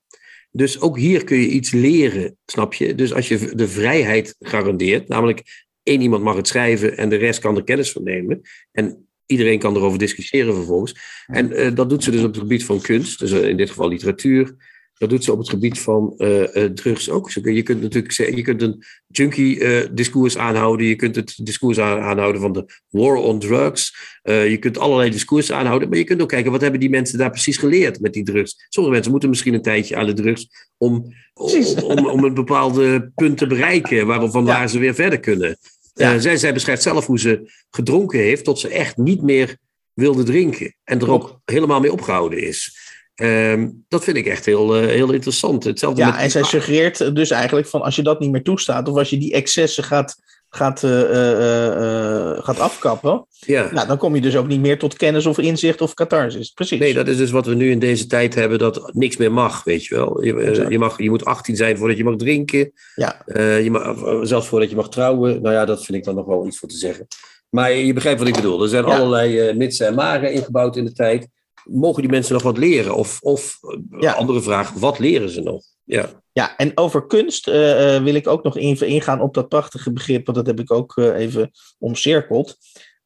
Dus 0.51 0.81
ook 0.81 0.97
hier 0.97 1.23
kun 1.23 1.37
je 1.37 1.47
iets 1.47 1.71
leren, 1.71 2.37
snap 2.45 2.73
je? 2.73 2.95
Dus 2.95 3.13
als 3.13 3.27
je 3.27 3.55
de 3.55 3.67
vrijheid 3.67 4.35
garandeert, 4.39 5.07
namelijk 5.07 5.65
één 5.83 6.01
iemand 6.01 6.23
mag 6.23 6.35
het 6.35 6.47
schrijven 6.47 6.97
en 6.97 7.09
de 7.09 7.15
rest 7.15 7.39
kan 7.39 7.55
er 7.55 7.63
kennis 7.63 7.91
van 7.91 8.03
nemen. 8.03 8.41
En 8.71 9.07
iedereen 9.25 9.59
kan 9.59 9.75
erover 9.75 9.99
discussiëren 9.99 10.53
vervolgens. 10.53 11.23
En 11.25 11.51
eh, 11.51 11.75
dat 11.75 11.89
doet 11.89 12.03
ze 12.03 12.11
dus 12.11 12.23
op 12.23 12.27
het 12.27 12.37
gebied 12.37 12.65
van 12.65 12.81
kunst, 12.81 13.19
dus 13.19 13.31
eh, 13.31 13.47
in 13.47 13.57
dit 13.57 13.69
geval 13.69 13.87
literatuur. 13.87 14.55
Dat 15.01 15.09
doet 15.09 15.23
ze 15.23 15.31
op 15.31 15.37
het 15.37 15.49
gebied 15.49 15.79
van 15.79 16.13
eh, 16.17 16.63
eh, 16.63 16.71
drugs 16.71 17.09
ook. 17.09 17.31
Je 17.31 17.63
kunt 17.63 17.81
natuurlijk 17.81 18.13
zeggen, 18.13 18.35
je 18.35 18.41
kunt 18.41 18.61
een 18.61 18.83
junkie-discours 19.07 20.37
aanhouden. 20.37 20.85
Je 20.85 20.95
kunt 20.95 21.15
het 21.15 21.39
discours 21.43 21.79
aan- 21.79 21.99
aanhouden 21.99 22.41
van 22.41 22.53
de 22.53 22.65
war 22.89 23.15
on 23.15 23.39
drugs. 23.39 23.95
Eh, 24.21 24.49
je 24.49 24.57
kunt 24.57 24.77
allerlei 24.77 25.09
discoursen 25.09 25.55
aanhouden. 25.55 25.89
Maar 25.89 25.97
je 25.97 26.03
kunt 26.03 26.21
ook 26.21 26.29
kijken, 26.29 26.51
wat 26.51 26.61
hebben 26.61 26.79
die 26.79 26.89
mensen 26.89 27.17
daar 27.17 27.29
precies 27.29 27.57
geleerd 27.57 27.99
met 27.99 28.13
die 28.13 28.23
drugs? 28.23 28.65
Sommige 28.69 28.93
mensen 28.93 29.11
moeten 29.11 29.29
misschien 29.29 29.53
een 29.53 29.61
tijdje 29.61 29.95
aan 29.95 30.05
de 30.05 30.13
drugs 30.13 30.47
om, 30.77 31.13
om, 31.33 31.65
om, 31.83 32.05
om 32.05 32.23
een 32.23 32.33
bepaalde 32.33 33.11
punt 33.15 33.37
te 33.37 33.47
bereiken. 33.47 34.07
Waarop, 34.07 34.31
van 34.31 34.45
Ja. 34.45 34.53
waar 34.53 34.69
ze 34.69 34.79
weer 34.79 34.95
verder 34.95 35.19
kunnen. 35.19 35.57
Ja. 35.93 36.13
Eh, 36.13 36.19
zij, 36.19 36.37
zij 36.37 36.53
beschrijft 36.53 36.81
zelf 36.81 37.05
hoe 37.05 37.19
ze 37.19 37.51
gedronken 37.69 38.19
heeft 38.19 38.43
tot 38.43 38.59
ze 38.59 38.67
echt 38.69 38.97
niet 38.97 39.21
meer 39.21 39.57
wilde 39.93 40.23
drinken. 40.23 40.75
En 40.83 40.99
er 40.99 41.11
ook 41.11 41.41
helemaal 41.45 41.79
mee 41.79 41.91
opgehouden 41.91 42.43
is. 42.43 42.79
Ehm, 43.15 43.69
dat 43.87 44.03
vind 44.03 44.17
ik 44.17 44.25
echt 44.25 44.45
heel, 44.45 44.75
eh, 44.75 44.85
heel 44.85 45.11
interessant. 45.11 45.63
Hetzelfde 45.63 46.01
Ja, 46.01 46.11
met 46.11 46.19
en 46.19 46.31
zij 46.31 46.43
suggereert 46.43 47.15
dus 47.15 47.29
eigenlijk 47.31 47.67
van 47.67 47.81
als 47.81 47.95
je 47.95 48.01
dat 48.03 48.19
niet 48.19 48.31
meer 48.31 48.43
toestaat, 48.43 48.87
of 48.87 48.97
als 48.97 49.09
je 49.09 49.17
die 49.17 49.33
excessen 49.33 49.83
gaat, 49.83 50.15
gaat, 50.49 50.83
eh, 50.83 52.31
eh, 52.31 52.43
gaat 52.43 52.59
afkappen, 52.59 53.25
ja. 53.29 53.69
nou, 53.71 53.87
dan 53.87 53.97
kom 53.97 54.15
je 54.15 54.21
dus 54.21 54.35
ook 54.35 54.47
niet 54.47 54.59
meer 54.59 54.79
tot 54.79 54.95
kennis 54.97 55.25
of 55.25 55.37
inzicht 55.37 55.81
of 55.81 55.93
catharsis. 55.93 56.49
Precies. 56.49 56.79
Nee, 56.79 56.93
dat 56.93 57.07
is 57.07 57.17
dus 57.17 57.31
wat 57.31 57.45
we 57.45 57.55
nu 57.55 57.71
in 57.71 57.79
deze 57.79 58.07
tijd 58.07 58.35
hebben, 58.35 58.59
dat 58.59 58.91
niks 58.93 59.17
meer 59.17 59.31
mag, 59.31 59.63
weet 59.63 59.85
je 59.85 59.95
wel. 59.95 60.23
Je, 60.23 60.77
mag, 60.79 61.01
je 61.01 61.09
moet 61.09 61.25
18 61.25 61.55
zijn 61.55 61.77
voordat 61.77 61.97
je 61.97 62.03
mag 62.03 62.15
drinken. 62.15 62.71
Ja. 62.95 63.21
Je 63.35 63.71
mag, 63.71 63.95
zelfs 64.27 64.47
voordat 64.47 64.69
je 64.69 64.75
mag 64.75 64.89
trouwen. 64.89 65.41
Nou 65.41 65.55
ja, 65.55 65.65
dat 65.65 65.85
vind 65.85 65.97
ik 65.97 66.03
dan 66.03 66.15
nog 66.15 66.25
wel 66.25 66.47
iets 66.47 66.59
voor 66.59 66.69
te 66.69 66.77
zeggen. 66.77 67.07
Maar 67.49 67.73
je 67.73 67.93
begrijpt 67.93 68.19
wat 68.19 68.27
ik 68.27 68.35
bedoel. 68.35 68.61
Er 68.63 68.69
zijn 68.69 68.85
Ja. 68.85 68.97
allerlei 68.97 69.53
mitsen 69.53 69.87
en 69.87 69.95
maren 69.95 70.33
ingebouwd 70.33 70.75
in 70.77 70.85
de 70.85 70.93
tijd. 70.93 71.27
Mogen 71.63 72.01
die 72.01 72.11
mensen 72.11 72.33
nog 72.33 72.43
wat 72.43 72.57
leren? 72.57 72.95
Of, 72.95 73.17
of 73.21 73.57
eh, 73.61 74.01
Ja. 74.01 74.11
andere 74.11 74.41
vraag, 74.41 74.71
wat 74.71 74.99
leren 74.99 75.29
ze 75.29 75.41
nog? 75.41 75.63
Ja, 75.83 76.09
Ja, 76.33 76.57
en 76.57 76.71
over 76.77 77.07
kunst 77.07 77.47
eh, 77.47 77.95
eh, 77.95 78.03
wil 78.03 78.13
ik 78.15 78.27
ook 78.27 78.43
nog 78.43 78.57
even 78.57 78.87
ingaan 78.87 79.21
op 79.21 79.33
dat 79.33 79.47
prachtige 79.49 79.91
begrip, 79.91 80.25
want 80.25 80.37
dat 80.37 80.47
heb 80.47 80.59
ik 80.59 80.71
ook 80.71 80.97
even 80.97 81.51
omcirkeld. 81.79 82.57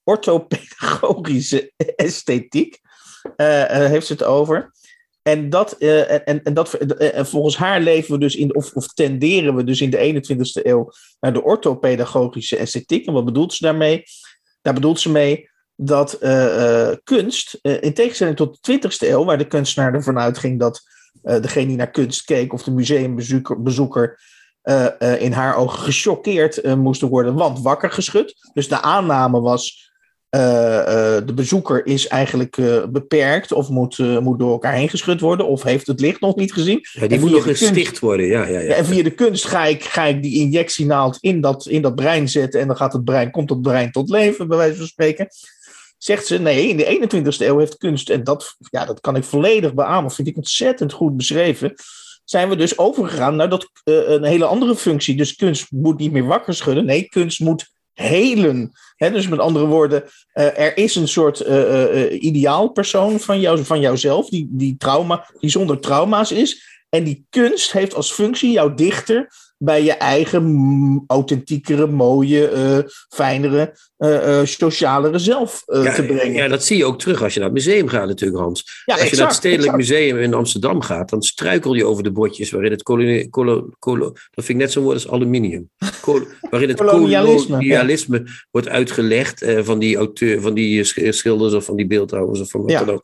Orthopedagogische 0.03 1.71
esthetiek 1.95 2.79
heeft 3.37 4.05
ze 4.07 4.13
het 4.13 4.23
over. 4.23 4.73
En, 5.21 5.49
dat, 5.49 5.71
en- 5.77 6.43
en, 6.43 6.53
dat, 6.53 6.73
en 6.73 7.25
volgens 7.27 7.57
haar 7.57 7.81
leven 7.81 8.11
we 8.13 8.19
dus 8.19 8.35
in, 8.35 8.55
of, 8.55 8.73
of 8.73 8.87
tenderen 8.87 9.55
we 9.55 9.63
dus 9.63 9.81
in 9.81 9.89
de 9.89 10.21
21ste 10.23 10.65
eeuw 10.65 10.91
naar 11.19 11.33
de 11.33 11.43
orthopedagogische 11.43 12.57
esthetiek. 12.57 13.05
En 13.07 13.13
wat 13.13 13.25
bedoelt 13.25 13.53
ze 13.53 13.63
daarmee? 13.63 14.03
Daar 14.61 14.73
bedoelt 14.73 14.99
ze 14.99 15.11
mee 15.11 15.49
dat 15.75 16.13
eh, 16.13 16.89
eh, 16.89 16.97
kunst, 17.03 17.59
eh, 17.61 17.81
in 17.81 17.93
tegenstelling 17.93 18.35
tot 18.35 18.57
de 18.61 18.71
20ste 18.79 19.07
eeuw, 19.09 19.25
waar 19.25 19.38
de 19.38 19.47
kunstenaar 19.47 19.93
ervan 19.93 20.19
uitging 20.19 20.59
dat 20.59 20.81
eh, 21.23 21.41
degene 21.41 21.67
die 21.67 21.75
naar 21.75 21.91
kunst 21.91 22.23
keek 22.23 22.53
of 22.53 22.63
de 22.63 22.71
museumbezoeker 22.71 23.61
bezoeker, 23.61 24.33
in 25.19 25.31
haar 25.31 25.55
ogen 25.55 25.79
gechoqueerd 25.79 26.75
moesten 26.75 27.07
worden, 27.07 27.33
want 27.33 27.61
wakker 27.61 27.91
geschud. 27.91 28.35
Dus 28.53 28.67
de 28.67 28.81
aanname 28.81 29.39
was, 29.39 29.91
de 30.29 31.31
bezoeker 31.35 31.85
is 31.85 32.07
eigenlijk 32.07 32.55
beperkt 32.91 33.51
of 33.51 33.69
moet, 33.69 33.97
moet 34.21 34.39
door 34.39 34.51
elkaar 34.51 34.73
heen 34.73 34.89
geschud 34.89 35.19
worden 35.19 35.47
of 35.47 35.63
heeft 35.63 35.88
het 35.88 35.99
licht 35.99 36.19
nog 36.21 36.35
niet 36.35 36.53
gezien. 36.53 36.79
ja 36.91 37.07
die 37.07 37.19
moet 37.19 37.31
nog 37.31 37.43
kunst- 37.43 37.59
gesticht 37.61 37.99
worden. 37.99 38.25
Ja, 38.25 38.45
ja, 38.47 38.59
ja. 38.59 38.59
Ja, 38.59 38.73
en 38.75 38.85
via 38.85 39.03
de 39.03 39.13
kunst 39.13 39.45
ga 39.45 39.65
ik, 39.65 39.83
ga 39.83 40.03
ik 40.03 40.23
die 40.23 40.39
injectienaald 40.39 41.17
in 41.21 41.41
dat, 41.41 41.65
in 41.67 41.81
dat 41.81 41.95
brein 41.95 42.29
zetten. 42.29 42.59
En 42.61 42.67
dan 42.67 42.77
gaat 42.77 42.93
het 42.93 43.03
brein, 43.03 43.31
komt 43.31 43.49
het 43.49 43.61
brein 43.61 43.91
tot 43.91 44.09
leven, 44.09 44.47
bij 44.47 44.57
wijze 44.57 44.77
van 44.77 44.88
spreken. 44.88 45.27
Zegt 45.97 46.25
ze, 46.25 46.38
nee, 46.38 46.67
in 46.67 46.77
de 46.77 47.08
21ste 47.08 47.45
eeuw 47.45 47.58
heeft 47.58 47.77
kunst, 47.77 48.10
en 48.10 48.23
dat, 48.23 48.55
ja, 48.58 48.86
dat 48.86 48.99
kan 48.99 49.15
ik 49.15 49.23
volledig 49.23 49.73
beamen, 49.73 50.12
vind 50.12 50.27
ik 50.27 50.38
ontzettend 50.38 50.93
goed 50.93 51.17
beschreven. 51.17 51.75
Zijn 52.23 52.49
we 52.49 52.55
dus 52.55 52.77
overgegaan 52.77 53.36
naar 53.36 53.49
dat, 53.49 53.69
eh, 53.84 54.10
een 54.10 54.23
hele 54.23 54.45
andere 54.45 54.76
functie. 54.76 55.15
Dus 55.15 55.36
kunst 55.36 55.72
moet 55.72 55.99
niet 55.99 56.11
meer 56.11 56.26
wakker 56.26 56.53
schudden. 56.53 56.86
Nee, 56.86 57.09
kunst 57.09 57.39
moet 57.39 57.74
helen. 57.95 58.72
Hè, 58.95 59.11
dus 59.11 59.28
met 59.28 59.39
andere 59.39 59.65
woorden, 59.65 60.03
eh, 60.34 60.59
er 60.59 60.78
is 60.78 60.95
een 60.95 61.07
soort 61.07 61.39
eh, 61.39 62.03
eh, 62.03 62.24
ideaalpersoon 62.24 63.19
van, 63.19 63.39
jou, 63.39 63.63
van 63.63 63.80
jouzelf, 63.80 64.30
die, 64.30 64.47
die, 64.51 64.76
trauma, 64.78 65.30
die 65.39 65.49
zonder 65.49 65.80
trauma's 65.80 66.32
is. 66.32 66.74
En 66.89 67.03
die 67.03 67.26
kunst 67.30 67.72
heeft 67.72 67.93
als 67.93 68.11
functie 68.11 68.51
jou 68.51 68.76
dichter 68.76 69.34
bij 69.58 69.84
je 69.84 69.91
eigen 69.91 71.03
authentiekere, 71.08 71.88
mooie, 71.88 72.47
eh, 72.47 72.78
fijnere, 73.10 73.78
uh, 73.97 74.41
socialere 74.43 75.20
zelf 75.20 75.64
ja, 75.66 75.93
te 75.93 76.03
brengen. 76.06 76.34
Ja, 76.34 76.47
dat 76.47 76.64
zie 76.64 76.78
je 76.78 76.86
ook 76.86 76.99
terug 76.99 77.24
als 77.24 77.34
je 77.34 77.39
naar 77.39 77.49
het 77.49 77.58
museum 77.58 77.88
gaat 77.88 78.08
natuurlijk, 78.08 78.41
Hans. 78.41 78.84
Ja, 78.86 78.95
als 78.95 79.10
je 79.10 79.16
naar 79.16 79.28
het 79.28 79.36
Stedelijk 79.36 79.74
exact. 79.74 79.89
Museum 79.89 80.18
in 80.18 80.34
Amsterdam 80.34 80.82
gaat, 80.82 81.10
dan 81.10 81.22
struikel 81.22 81.74
je 81.74 81.86
over 81.86 82.03
de 82.03 82.12
bordjes 82.12 82.51
waarin 82.51 82.72
het 82.72 82.84
dat 82.84 84.45
vind 84.45 84.49
ik 84.49 84.56
net 84.56 84.72
zo'n 84.72 84.84
woord 84.84 84.95
als 84.95 85.10
aluminium, 85.10 85.70
waarin 86.49 86.70
het 86.70 86.78
kolonialisme, 86.78 87.47
kolonialisme 87.47 88.22
ja. 88.26 88.32
wordt 88.51 88.70
uitgelegd 88.70 89.45
van 89.60 89.80
die 89.80 89.97
auteur, 89.97 90.41
van 90.41 90.53
die 90.53 90.84
schilders 91.14 91.53
of 91.53 91.66
van 91.66 91.76
die 91.76 91.88
beeldhouwers 91.88 92.39
of 92.39 92.49
van 92.49 92.62
wat 92.62 92.72
dan 92.72 92.89
ook. 92.89 93.03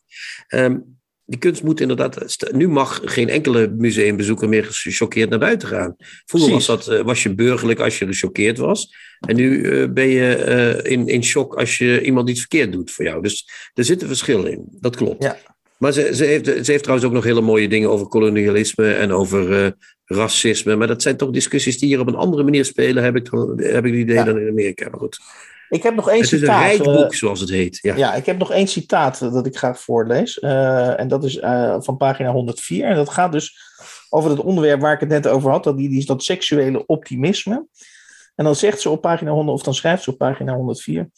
Um, 0.49 0.99
die 1.32 1.39
kunst 1.39 1.63
moet 1.63 1.82
inderdaad. 1.82 2.51
Nu 2.51 2.67
mag 2.67 3.01
geen 3.03 3.29
enkele 3.29 3.67
museumbezoeker 3.77 4.49
meer 4.49 4.63
gechoqueerd 4.63 5.29
naar 5.29 5.39
buiten 5.39 5.67
gaan. 5.67 5.95
Vroeger 6.25 6.51
was, 6.51 6.65
dat, 6.65 6.89
uh, 6.89 7.01
was 7.01 7.23
je 7.23 7.36
burgerlijk 7.36 7.79
als 7.79 7.99
je 7.99 8.05
gechoqueerd 8.05 8.57
was. 8.57 8.95
En 9.19 9.36
nu 9.36 9.57
uh, 9.57 9.89
ben 9.89 10.07
je 10.07 10.45
uh, 10.84 10.91
in, 10.91 11.07
in 11.07 11.23
shock 11.23 11.55
als 11.55 11.77
je 11.77 12.01
iemand 12.01 12.29
iets 12.29 12.39
verkeerd 12.39 12.71
doet 12.71 12.91
voor 12.91 13.05
jou. 13.05 13.21
Dus 13.21 13.49
er 13.73 13.84
zit 13.84 14.01
een 14.01 14.07
verschil 14.07 14.45
in. 14.45 14.67
Dat 14.69 14.95
klopt. 14.95 15.23
Ja. 15.23 15.38
Maar 15.77 15.91
ze, 15.91 16.15
ze, 16.15 16.23
heeft, 16.23 16.45
ze 16.45 16.71
heeft 16.71 16.84
trouwens 16.84 17.07
ook 17.07 17.13
nog 17.13 17.23
hele 17.23 17.41
mooie 17.41 17.67
dingen 17.67 17.89
over 17.89 18.07
kolonialisme 18.07 18.93
en 18.93 19.11
over 19.11 19.75
racisme. 20.05 20.75
Maar 20.75 20.88
dat 20.88 21.01
zijn 21.01 21.17
toch 21.17 21.32
discussies 21.32 21.79
die 21.79 21.88
hier 21.88 21.99
op 21.99 22.07
een 22.07 22.15
andere 22.15 22.43
manier 22.43 22.65
spelen, 22.65 23.03
heb 23.03 23.15
ik, 23.15 23.29
heb 23.55 23.86
ik 23.86 23.91
het 23.91 24.01
idee, 24.01 24.15
ja. 24.15 24.23
dan 24.23 24.39
in 24.39 24.49
Amerika. 24.49 24.89
Maar 24.89 24.99
goed. 24.99 25.19
Ik 25.72 25.84
heb 25.84 25.95
nog 25.95 26.09
één 26.09 26.26
citaat. 26.26 26.72
Het 26.72 26.80
is 26.80 26.88
een 26.88 26.93
boek, 26.93 27.15
zoals 27.15 27.39
het 27.39 27.49
heet. 27.49 27.80
Ja. 27.82 27.95
ja, 27.95 28.13
ik 28.13 28.26
heb 28.26 28.38
nog 28.38 28.51
één 28.51 28.67
citaat 28.67 29.19
dat 29.19 29.45
ik 29.45 29.57
graag 29.57 29.80
voorlees. 29.80 30.38
Uh, 30.41 30.99
en 30.99 31.07
dat 31.07 31.24
is 31.24 31.36
uh, 31.36 31.76
van 31.80 31.97
pagina 31.97 32.32
104. 32.32 32.86
En 32.86 32.95
dat 32.95 33.09
gaat 33.09 33.32
dus 33.32 33.59
over 34.09 34.30
het 34.30 34.39
onderwerp 34.39 34.82
waar 34.82 34.93
ik 34.93 34.99
het 34.99 35.09
net 35.09 35.28
over 35.28 35.51
had. 35.51 35.63
Dat, 35.63 35.78
die, 35.78 35.89
die 35.89 35.97
is 35.97 36.05
dat 36.05 36.24
seksuele 36.24 36.86
optimisme. 36.86 37.65
En 38.36 38.45
dan 38.45 38.55
zegt 38.55 38.82
ze 38.82 38.89
op 38.89 39.01
pagina 39.01 39.32
100, 39.32 39.57
of 39.57 39.63
dan 39.63 39.74
schrijft 39.74 40.03
ze 40.03 40.09
op 40.09 40.17
pagina 40.17 40.53
104. 40.53 41.09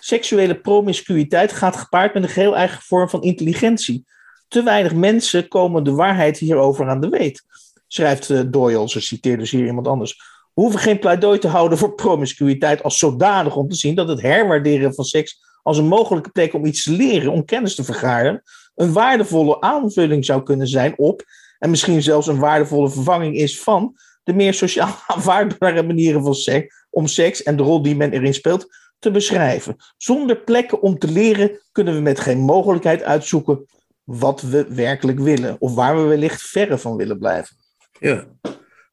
Seksuele 0.00 0.60
promiscuïteit 0.60 1.52
gaat 1.52 1.76
gepaard 1.76 2.14
met 2.14 2.22
een 2.22 2.28
geheel 2.28 2.56
eigen 2.56 2.82
vorm 2.82 3.08
van 3.08 3.22
intelligentie. 3.22 4.04
Te 4.48 4.62
weinig 4.62 4.94
mensen 4.94 5.48
komen 5.48 5.84
de 5.84 5.92
waarheid 5.92 6.38
hierover 6.38 6.88
aan 6.88 7.00
de 7.00 7.08
weet. 7.08 7.44
Schrijft 7.86 8.28
uh, 8.28 8.40
Doyle, 8.46 8.88
ze 8.88 9.00
citeert 9.00 9.38
dus 9.38 9.50
hier 9.50 9.66
iemand 9.66 9.86
anders. 9.86 10.31
We 10.54 10.62
hoeven 10.62 10.80
geen 10.80 10.98
pleidooi 10.98 11.38
te 11.38 11.48
houden 11.48 11.78
voor 11.78 11.94
promiscuïteit 11.94 12.82
als 12.82 12.98
zodanig 12.98 13.56
om 13.56 13.68
te 13.68 13.76
zien 13.76 13.94
dat 13.94 14.08
het 14.08 14.22
herwaarderen 14.22 14.94
van 14.94 15.04
seks 15.04 15.40
als 15.62 15.78
een 15.78 15.86
mogelijke 15.86 16.30
plek 16.30 16.54
om 16.54 16.64
iets 16.64 16.82
te 16.82 16.92
leren, 16.92 17.32
om 17.32 17.44
kennis 17.44 17.74
te 17.74 17.84
vergaren, 17.84 18.42
een 18.74 18.92
waardevolle 18.92 19.60
aanvulling 19.60 20.24
zou 20.24 20.42
kunnen 20.42 20.66
zijn 20.66 20.98
op, 20.98 21.22
en 21.58 21.70
misschien 21.70 22.02
zelfs 22.02 22.26
een 22.26 22.38
waardevolle 22.38 22.90
vervanging 22.90 23.36
is 23.36 23.60
van, 23.60 23.96
de 24.22 24.32
meer 24.32 24.54
sociaal 24.54 24.94
aanvaardbare 25.06 25.82
manieren 25.82 26.22
van 26.22 26.34
seks, 26.34 26.86
om 26.90 27.06
seks 27.06 27.42
en 27.42 27.56
de 27.56 27.62
rol 27.62 27.82
die 27.82 27.96
men 27.96 28.12
erin 28.12 28.34
speelt 28.34 28.66
te 28.98 29.10
beschrijven. 29.10 29.76
Zonder 29.96 30.36
plekken 30.36 30.82
om 30.82 30.98
te 30.98 31.10
leren 31.10 31.60
kunnen 31.72 31.94
we 31.94 32.00
met 32.00 32.20
geen 32.20 32.38
mogelijkheid 32.38 33.02
uitzoeken 33.02 33.66
wat 34.04 34.40
we 34.40 34.74
werkelijk 34.74 35.18
willen, 35.18 35.56
of 35.58 35.74
waar 35.74 35.96
we 35.96 36.02
wellicht 36.02 36.42
verre 36.42 36.78
van 36.78 36.96
willen 36.96 37.18
blijven. 37.18 37.56
Ja, 38.00 38.26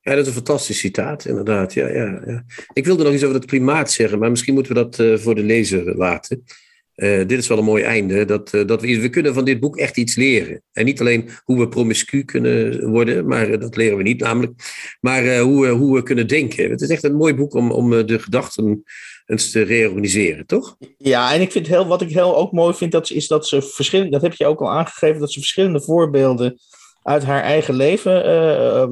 ja, 0.02 0.12
dat 0.12 0.22
is 0.22 0.28
een 0.28 0.34
fantastisch 0.34 0.80
citaat, 0.80 1.26
inderdaad. 1.26 1.74
Ja, 1.74 1.88
ja, 1.88 2.22
ja. 2.26 2.44
Ik 2.74 2.86
wilde 2.86 3.04
nog 3.04 3.14
iets 3.14 3.24
over 3.24 3.36
het 3.36 3.46
klimaat 3.46 3.92
zeggen, 3.92 4.20
maar 4.20 4.30
misschien 4.30 4.54
moeten 4.54 4.74
we 4.74 4.80
dat 4.80 5.00
uh, 5.00 5.18
voor 5.18 5.36
de 5.36 5.44
lezer 5.44 5.98
laten. 5.98 6.44
Uh, 6.96 7.28
dit 7.28 7.40
is 7.40 7.48
wel 7.48 7.58
een 7.58 7.64
mooi 7.64 7.84
einde. 7.84 8.26
Dat, 8.26 8.54
uh, 8.54 8.68
dat 8.68 8.82
we, 8.82 9.00
we 9.00 9.10
kunnen 9.10 9.34
van 9.34 9.46
dit 9.46 9.60
boek 9.60 9.78
echt 9.78 9.98
iets 9.98 10.16
leren. 10.16 10.62
En 10.72 10.86
niet 10.86 11.00
alleen 11.00 11.30
hoe 11.44 11.60
we 11.60 11.68
promiscu 11.68 12.24
kunnen 12.24 12.90
worden, 12.90 13.28
maar 13.28 13.60
dat 13.60 13.76
leren 13.76 13.98
we 13.98 14.04
niet 14.04 14.20
namelijk. 14.20 14.54
Maar 15.00 15.40
hoe, 15.40 15.68
hoe 15.68 15.96
we 15.96 16.04
kunnen 16.04 16.28
denken. 16.28 16.70
Het 16.70 16.82
is 16.82 16.90
echt 16.90 17.04
een 17.04 17.16
mooi 17.16 17.34
boek 17.34 17.54
om, 17.54 17.72
om 17.72 18.06
de 18.06 18.20
gedachten 18.20 18.84
eens 19.26 19.52
te 19.52 19.62
reorganiseren, 19.62 20.46
toch? 20.46 20.76
Ja, 20.98 21.34
en 21.34 21.42
ik 21.42 21.52
vind 21.52 21.68
heel, 21.68 21.88
wat 21.88 22.02
ik 22.02 22.10
heel 22.10 22.38
ook 22.38 22.52
mooi 22.52 22.74
vind, 22.74 22.92
dat, 22.92 23.10
is 23.10 23.28
dat 23.28 23.48
ze 23.48 23.62
verschillende, 23.62 24.12
dat 24.12 24.22
heb 24.22 24.34
je 24.34 24.46
ook 24.46 24.62
al 24.62 24.72
aangegeven, 24.72 25.20
dat 25.20 25.32
ze 25.32 25.40
verschillende 25.40 25.82
voorbeelden 25.82 26.60
uit 27.10 27.24
haar 27.24 27.42
eigen 27.42 27.76
leven. 27.76 28.26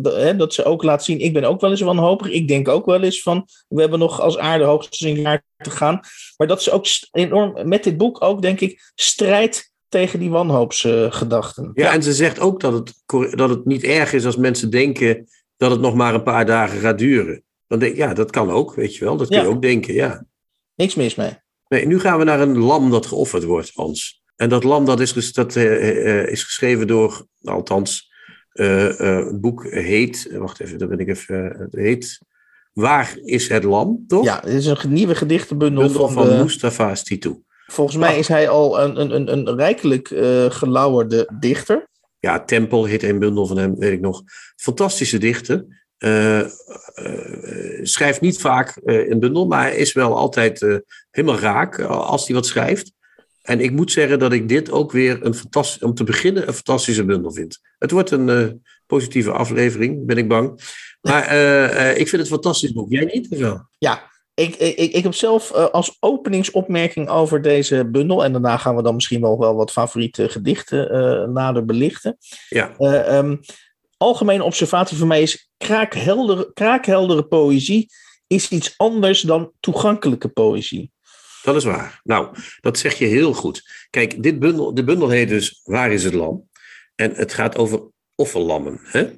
Uh, 0.04 0.38
dat 0.38 0.54
ze 0.54 0.64
ook 0.64 0.84
laat 0.84 1.04
zien, 1.04 1.20
ik 1.20 1.34
ben 1.34 1.44
ook 1.44 1.62
wel 1.62 1.70
eens 1.70 1.82
wanhopig. 1.82 2.30
Ik 2.30 2.48
denk 2.48 2.68
ook 2.68 2.86
wel 2.86 3.02
eens 3.02 3.22
van, 3.22 3.48
we 3.68 3.82
hebben 3.82 4.00
nog 4.00 4.22
als 4.22 4.38
aarde 4.38 4.64
hoogstens 4.64 5.12
een 5.12 5.22
jaar 5.22 5.44
te 5.58 5.70
gaan. 5.70 6.00
Maar 6.38 6.48
dat 6.48 6.64
ze 6.64 6.72
ook 6.72 6.86
enorm, 7.12 7.68
met 7.68 7.84
dit 7.84 7.98
boek 7.98 8.22
ook, 8.24 8.42
denk 8.42 8.60
ik, 8.60 8.92
strijdt 8.96 9.72
tegen 9.90 10.20
die 10.20 10.30
wanhoopsgedachten. 10.30 11.72
ja, 11.74 11.94
en 11.94 12.04
ze 12.04 12.14
zegt 12.14 12.40
ook 12.40 12.60
dat 12.60 12.74
het, 12.74 12.94
dat 13.38 13.50
het 13.50 13.66
niet 13.66 13.84
erg 13.84 14.14
is 14.14 14.26
als 14.26 14.38
mensen 14.38 14.70
denken 14.70 15.28
dat 15.58 15.72
het 15.72 15.80
nog 15.80 15.96
maar 15.96 16.14
een 16.14 16.24
paar 16.24 16.46
dagen 16.46 16.80
gaat 16.80 16.98
duren. 16.98 17.44
Dan 17.68 17.80
denk 17.80 17.92
ik, 17.92 17.98
ja, 17.98 18.14
dat 18.14 18.32
kan 18.32 18.52
ook, 18.52 18.76
weet 18.76 18.96
je 18.96 19.06
wel. 19.06 19.18
Dat 19.18 19.28
kun 19.28 19.42
je 19.42 19.48
ook 19.48 19.62
denken, 19.62 19.94
ja. 19.94 20.26
Niks 20.76 20.96
mis 20.96 21.16
mee. 21.16 21.32
Nee, 21.68 21.86
nu 21.86 22.00
gaan 22.00 22.18
we 22.18 22.24
naar 22.24 22.40
een 22.40 22.58
lam 22.58 22.92
dat 22.92 23.06
geofferd 23.06 23.44
wordt, 23.44 23.72
Hans. 23.74 24.22
En 24.36 24.50
dat 24.50 24.64
lam 24.64 24.86
dat 24.86 25.00
is, 25.00 25.34
dat, 25.34 25.56
uh, 25.56 26.28
is 26.28 26.44
geschreven 26.44 26.88
door, 26.88 27.26
althans, 27.44 28.07
het 28.58 29.42
boek 29.42 29.64
heet, 29.64 30.30
wacht 30.32 30.60
even, 30.60 30.78
dan 30.78 30.88
ben 30.90 31.00
ik 31.00 31.08
even, 31.08 31.56
het 31.60 31.74
heet 31.74 32.20
Waar 32.74 33.18
is 33.24 33.48
het 33.48 33.64
lam, 33.64 34.04
toch? 34.08 34.24
Ja, 34.24 34.40
het 34.44 34.54
is 34.54 34.66
een 34.66 34.94
nieuwe 34.94 35.16
gedichtenbundel 35.16 35.84
Bundel 35.84 36.10
van, 36.10 36.28
van 36.28 36.42
Mustafa 36.42 36.96
Stitu. 36.96 37.42
Volgens 37.66 37.98
mij 37.98 38.18
is 38.18 38.28
hij 38.28 38.50
al 38.50 38.82
een, 38.82 39.02
een, 39.02 39.16
een, 39.16 39.48
een 39.48 39.56
rijkelijk 39.56 40.08
gelauwerde 40.50 41.30
dichter. 41.40 41.88
Ja, 42.20 42.44
Tempel 42.44 42.86
heet 42.86 43.04
een 43.04 43.20
bundel 43.20 43.46
van 43.46 43.58
hem, 43.58 43.76
weet 43.76 43.92
ik 43.92 44.00
nog. 44.00 44.22
Fantastische 44.56 45.18
dichter. 45.18 45.86
Uh, 45.98 46.40
uh, 46.40 46.48
schrijft 47.82 48.22
niet 48.22 48.40
vaak 48.40 48.82
een 48.84 49.20
bundel, 49.20 49.48
maar 49.48 49.74
is 49.74 49.94
wel 49.94 50.18
altijd 50.18 50.82
helemaal 51.12 51.40
raak 51.40 51.80
als 51.82 52.26
hij 52.26 52.36
wat 52.36 52.46
schrijft. 52.46 52.92
En 53.48 53.60
ik 53.60 53.72
moet 53.72 53.92
zeggen 53.92 54.20
dat 54.20 54.34
ik 54.34 54.48
dit 54.48 54.72
ook 54.72 54.92
weer 54.92 55.26
een 55.26 55.34
fantastisch, 55.34 55.84
om 55.84 55.94
te 55.94 56.04
beginnen, 56.04 56.48
een 56.48 56.54
fantastische 56.54 57.06
bundel 57.06 57.32
vind. 57.32 57.60
Het 57.80 57.92
wordt 57.92 58.12
een 58.12 58.28
uh, 58.28 58.48
positieve 58.86 59.32
aflevering, 59.32 60.06
ben 60.06 60.18
ik 60.18 60.28
bang. 60.28 60.60
Maar 61.02 61.34
uh, 61.34 61.64
uh, 61.64 61.90
ik 61.90 61.96
vind 61.96 62.12
het 62.12 62.20
een 62.20 62.26
fantastisch 62.28 62.72
boek. 62.72 62.92
Jij 62.92 63.06
niet? 63.14 63.30
Of 63.30 63.38
wel? 63.38 63.68
Ja, 63.78 64.12
ik, 64.34 64.56
ik, 64.56 64.94
ik 64.94 65.04
heb 65.04 65.14
zelf 65.14 65.52
als 65.52 65.98
openingsopmerking 66.00 67.10
over 67.10 67.42
deze 67.42 67.90
bundel, 67.92 68.24
en 68.24 68.32
daarna 68.32 68.58
gaan 68.58 68.76
we 68.76 68.82
dan 68.82 68.96
misschien 68.96 69.22
wel, 69.22 69.40
wel 69.40 69.56
wat 69.56 69.72
favoriete 69.72 70.30
gedichten 70.30 71.32
nader 71.34 71.66
belichten. 71.66 72.18
Ja. 72.50 72.76
Um, 73.18 73.40
algemene 73.98 74.44
observatie 74.44 74.98
voor 74.98 75.08
mij 75.08 75.22
is: 75.22 75.50
kraakheldere, 75.58 76.52
kraakheldere 76.54 77.24
poëzie 77.24 77.90
is 78.28 78.50
iets 78.50 78.74
anders 78.78 79.22
dan 79.22 79.52
toegankelijke 79.60 80.28
poëzie. 80.28 80.92
Dat 81.44 81.56
is 81.56 81.64
waar. 81.64 82.00
Nou, 82.04 82.36
dat 82.62 82.78
zeg 82.78 82.94
je 82.94 83.06
heel 83.06 83.34
goed. 83.34 83.88
Kijk, 83.90 84.24
dit 84.24 84.40
bundel, 84.40 84.74
de 84.74 84.84
bundel 84.84 85.10
heet 85.10 85.30
dus 85.30 85.62
Waar 85.64 85.92
is 85.92 86.04
het 86.04 86.14
lam? 86.14 86.50
En 86.96 87.12
het 87.16 87.34
gaat 87.34 87.58
over 87.58 87.82
offerlammen. 88.16 88.80
Hè? 88.84 89.10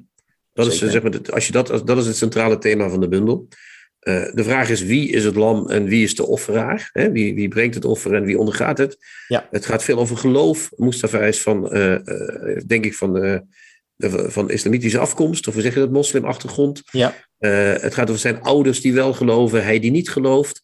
Dat 0.52 0.66
is, 0.66 0.78
zeg 0.78 1.02
maar, 1.02 1.30
als 1.30 1.46
je 1.46 1.52
dat, 1.52 1.82
dat 1.84 1.98
is 1.98 2.06
het 2.06 2.16
centrale 2.16 2.58
thema 2.58 2.88
van 2.88 3.00
de 3.00 3.08
bundel. 3.08 3.48
Uh, 4.00 4.32
de 4.32 4.44
vraag 4.44 4.68
is 4.68 4.82
wie 4.82 5.10
is 5.10 5.24
het 5.24 5.34
lam 5.34 5.68
en 5.68 5.84
wie 5.84 6.04
is 6.04 6.14
de 6.14 6.26
offeraar? 6.26 6.90
Hè? 6.92 7.10
Wie, 7.10 7.34
wie 7.34 7.48
brengt 7.48 7.74
het 7.74 7.84
offer 7.84 8.14
en 8.14 8.24
wie 8.24 8.38
ondergaat 8.38 8.78
het? 8.78 8.96
Ja. 9.28 9.48
Het 9.50 9.66
gaat 9.66 9.84
veel 9.84 9.98
over 9.98 10.16
geloof. 10.16 10.70
Mustafa 10.76 11.18
is 11.18 11.42
van, 11.42 11.76
uh, 11.76 11.90
uh, 11.90 12.60
denk 12.66 12.84
ik, 12.84 12.94
van, 12.94 13.42
van 14.28 14.50
islamitische 14.50 14.98
afkomst, 14.98 15.48
of 15.48 15.54
we 15.54 15.60
zeggen 15.60 15.80
dat 15.80 15.90
moslimachtergrond. 15.90 16.82
Ja. 16.90 17.14
het 17.38 17.94
gaat 17.94 18.08
over 18.08 18.20
zijn 18.20 18.40
ouders 18.40 18.80
die 18.80 18.92
wel 18.92 19.12
geloven, 19.12 19.64
hij 19.64 19.78
die 19.78 19.90
niet 19.90 20.10
gelooft. 20.10 20.62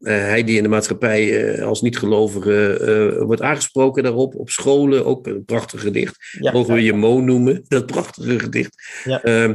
Uh, 0.00 0.12
hij 0.12 0.44
die 0.44 0.56
in 0.56 0.62
de 0.62 0.68
maatschappij 0.68 1.56
uh, 1.56 1.66
als 1.66 1.82
niet-gelovige 1.82 2.78
uh, 3.18 3.22
wordt 3.22 3.42
aangesproken 3.42 4.02
daarop. 4.02 4.34
Op 4.34 4.50
scholen 4.50 5.06
ook 5.06 5.26
een 5.26 5.44
prachtig 5.44 5.80
gedicht. 5.80 6.36
Ja, 6.40 6.52
Mogen 6.52 6.74
we 6.74 6.82
je 6.82 6.92
Mo 6.92 7.20
noemen, 7.20 7.64
dat 7.68 7.86
prachtige 7.86 8.38
gedicht. 8.38 9.02
Ja. 9.04 9.22
Ehm, 9.22 9.54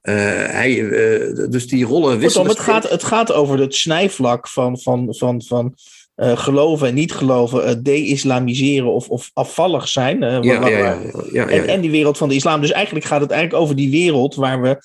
hij, 0.00 0.74
dus 1.50 1.66
die 1.66 1.84
rollen 1.84 2.18
wisselen. 2.18 2.48
het, 2.48 2.58
gaat, 2.58 2.90
het 2.90 3.04
gaat 3.04 3.32
over 3.32 3.58
het 3.58 3.74
snijvlak 3.74 4.48
van, 4.48 4.78
van, 4.78 5.14
van, 5.14 5.42
van 5.42 5.74
uh, 6.20 6.36
geloven 6.36 6.88
en 6.88 6.94
niet 6.94 7.12
geloven, 7.12 7.68
uh, 7.68 7.74
de-islamiseren 7.82 8.92
of, 8.92 9.08
of 9.08 9.30
afvallig 9.32 9.88
zijn. 9.88 10.22
Uh, 10.22 10.38
ja, 10.40 10.68
ja, 10.68 10.98
ja, 11.32 11.46
en, 11.46 11.68
en, 11.68 11.80
die 11.80 11.90
wereld 11.90 12.18
van 12.18 12.28
de 12.28 12.34
islam. 12.34 12.60
Dus 12.60 12.70
eigenlijk 12.70 13.04
gaat 13.04 13.20
het 13.20 13.30
eigenlijk 13.30 13.62
over 13.62 13.76
die 13.76 13.90
wereld 13.90 14.34
waar 14.34 14.62
we 14.62 14.78